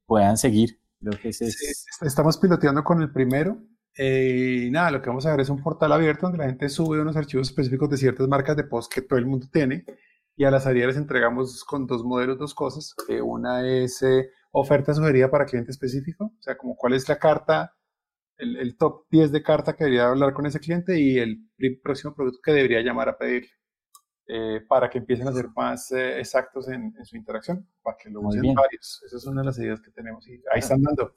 puedan 0.06 0.36
seguir. 0.36 0.80
que 1.22 1.28
estamos 1.28 2.38
piloteando 2.38 2.82
con 2.82 3.00
el 3.00 3.12
primero. 3.12 3.58
Y 3.98 4.70
nada, 4.70 4.90
lo 4.90 5.02
que 5.02 5.08
vamos 5.08 5.26
a 5.26 5.30
ver 5.30 5.40
es 5.40 5.48
un 5.48 5.62
portal 5.62 5.92
abierto 5.92 6.26
donde 6.26 6.38
la 6.38 6.46
gente 6.46 6.68
sube 6.68 7.00
unos 7.00 7.16
archivos 7.16 7.48
específicos 7.48 7.88
de 7.90 7.96
ciertas 7.96 8.28
marcas 8.28 8.56
de 8.56 8.64
post 8.64 8.92
que 8.92 9.02
todo 9.02 9.18
el 9.18 9.26
mundo 9.26 9.46
tiene 9.50 9.84
y 10.36 10.44
a 10.44 10.50
las 10.50 10.64
salida 10.64 10.86
les 10.86 10.96
entregamos 10.96 11.64
con 11.64 11.86
dos 11.86 12.04
modelos, 12.04 12.38
dos 12.38 12.54
cosas. 12.54 12.94
una 13.22 13.66
es 13.66 14.02
eh, 14.02 14.30
oferta 14.52 14.92
sugerida 14.92 15.30
para 15.30 15.46
cliente 15.46 15.70
específico, 15.70 16.26
o 16.38 16.42
sea, 16.42 16.56
como 16.56 16.76
cuál 16.76 16.92
es 16.92 17.08
la 17.08 17.18
carta, 17.18 17.74
el, 18.36 18.76
top 18.76 19.06
10 19.10 19.32
de 19.32 19.42
carta 19.42 19.74
que 19.74 19.84
debería 19.84 20.08
hablar 20.08 20.34
con 20.34 20.44
ese 20.44 20.60
cliente 20.60 21.00
y 21.00 21.18
el 21.18 21.48
próximo 21.82 22.14
producto 22.14 22.40
que 22.42 22.52
debería 22.52 22.82
llamar 22.82 23.08
a 23.08 23.16
pedirle. 23.16 23.50
Eh, 24.28 24.60
para 24.68 24.90
que 24.90 24.98
empiecen 24.98 25.28
a 25.28 25.32
ser 25.32 25.46
más 25.54 25.92
eh, 25.92 26.18
exactos 26.18 26.68
en, 26.68 26.92
su 27.04 27.16
interacción, 27.16 27.64
para 27.80 27.96
que 27.96 28.10
lo 28.10 28.22
usen 28.22 28.42
varios. 28.54 29.00
Esa 29.06 29.18
es 29.18 29.26
una 29.26 29.42
de 29.42 29.46
las 29.46 29.58
ideas 29.60 29.80
que 29.80 29.92
tenemos 29.92 30.26
y 30.26 30.32
ahí 30.52 30.58
están 30.58 30.82
dando. 30.82 31.12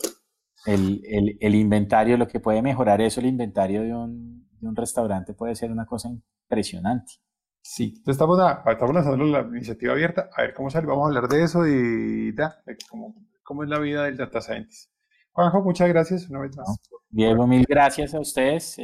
El, 0.65 1.01
el, 1.05 1.37
el, 1.39 1.55
inventario, 1.55 2.17
lo 2.17 2.27
que 2.27 2.39
puede 2.39 2.61
mejorar 2.61 3.01
eso, 3.01 3.21
el 3.21 3.27
inventario 3.27 3.81
de 3.81 3.93
un, 3.93 4.47
de 4.59 4.67
un 4.67 4.75
restaurante 4.75 5.33
puede 5.33 5.55
ser 5.55 5.71
una 5.71 5.85
cosa 5.85 6.09
impresionante. 6.09 7.13
Sí, 7.61 7.93
entonces 7.97 8.13
estamos, 8.13 8.39
estamos 8.65 8.95
lanzando 8.95 9.25
la 9.25 9.41
iniciativa 9.41 9.93
abierta, 9.93 10.29
a 10.35 10.41
ver 10.41 10.53
cómo 10.53 10.69
sale, 10.69 10.87
vamos 10.87 11.05
a 11.05 11.07
hablar 11.07 11.29
de 11.29 11.43
eso 11.43 11.67
y 11.67 12.35
ya, 12.35 12.55
cómo, 12.89 13.15
cómo 13.43 13.63
es 13.63 13.69
la 13.69 13.79
vida 13.79 14.05
del 14.05 14.17
data 14.17 14.41
scientist. 14.41 14.91
Juanjo, 15.31 15.61
muchas 15.61 15.87
gracias 15.89 16.29
una 16.29 16.39
vez 16.39 16.55
más. 16.57 16.79
Diego, 17.09 17.47
mil 17.47 17.65
gracias 17.67 18.13
a 18.13 18.19
ustedes 18.19 18.77
eh, 18.79 18.83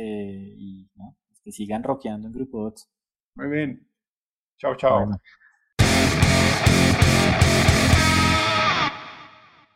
y 0.58 0.90
que 1.44 1.52
sigan 1.52 1.84
rockeando 1.84 2.28
en 2.28 2.34
Grupo 2.34 2.74
Muy 3.36 3.50
bien. 3.50 3.88
Chao, 4.58 4.76
chao. 4.76 5.10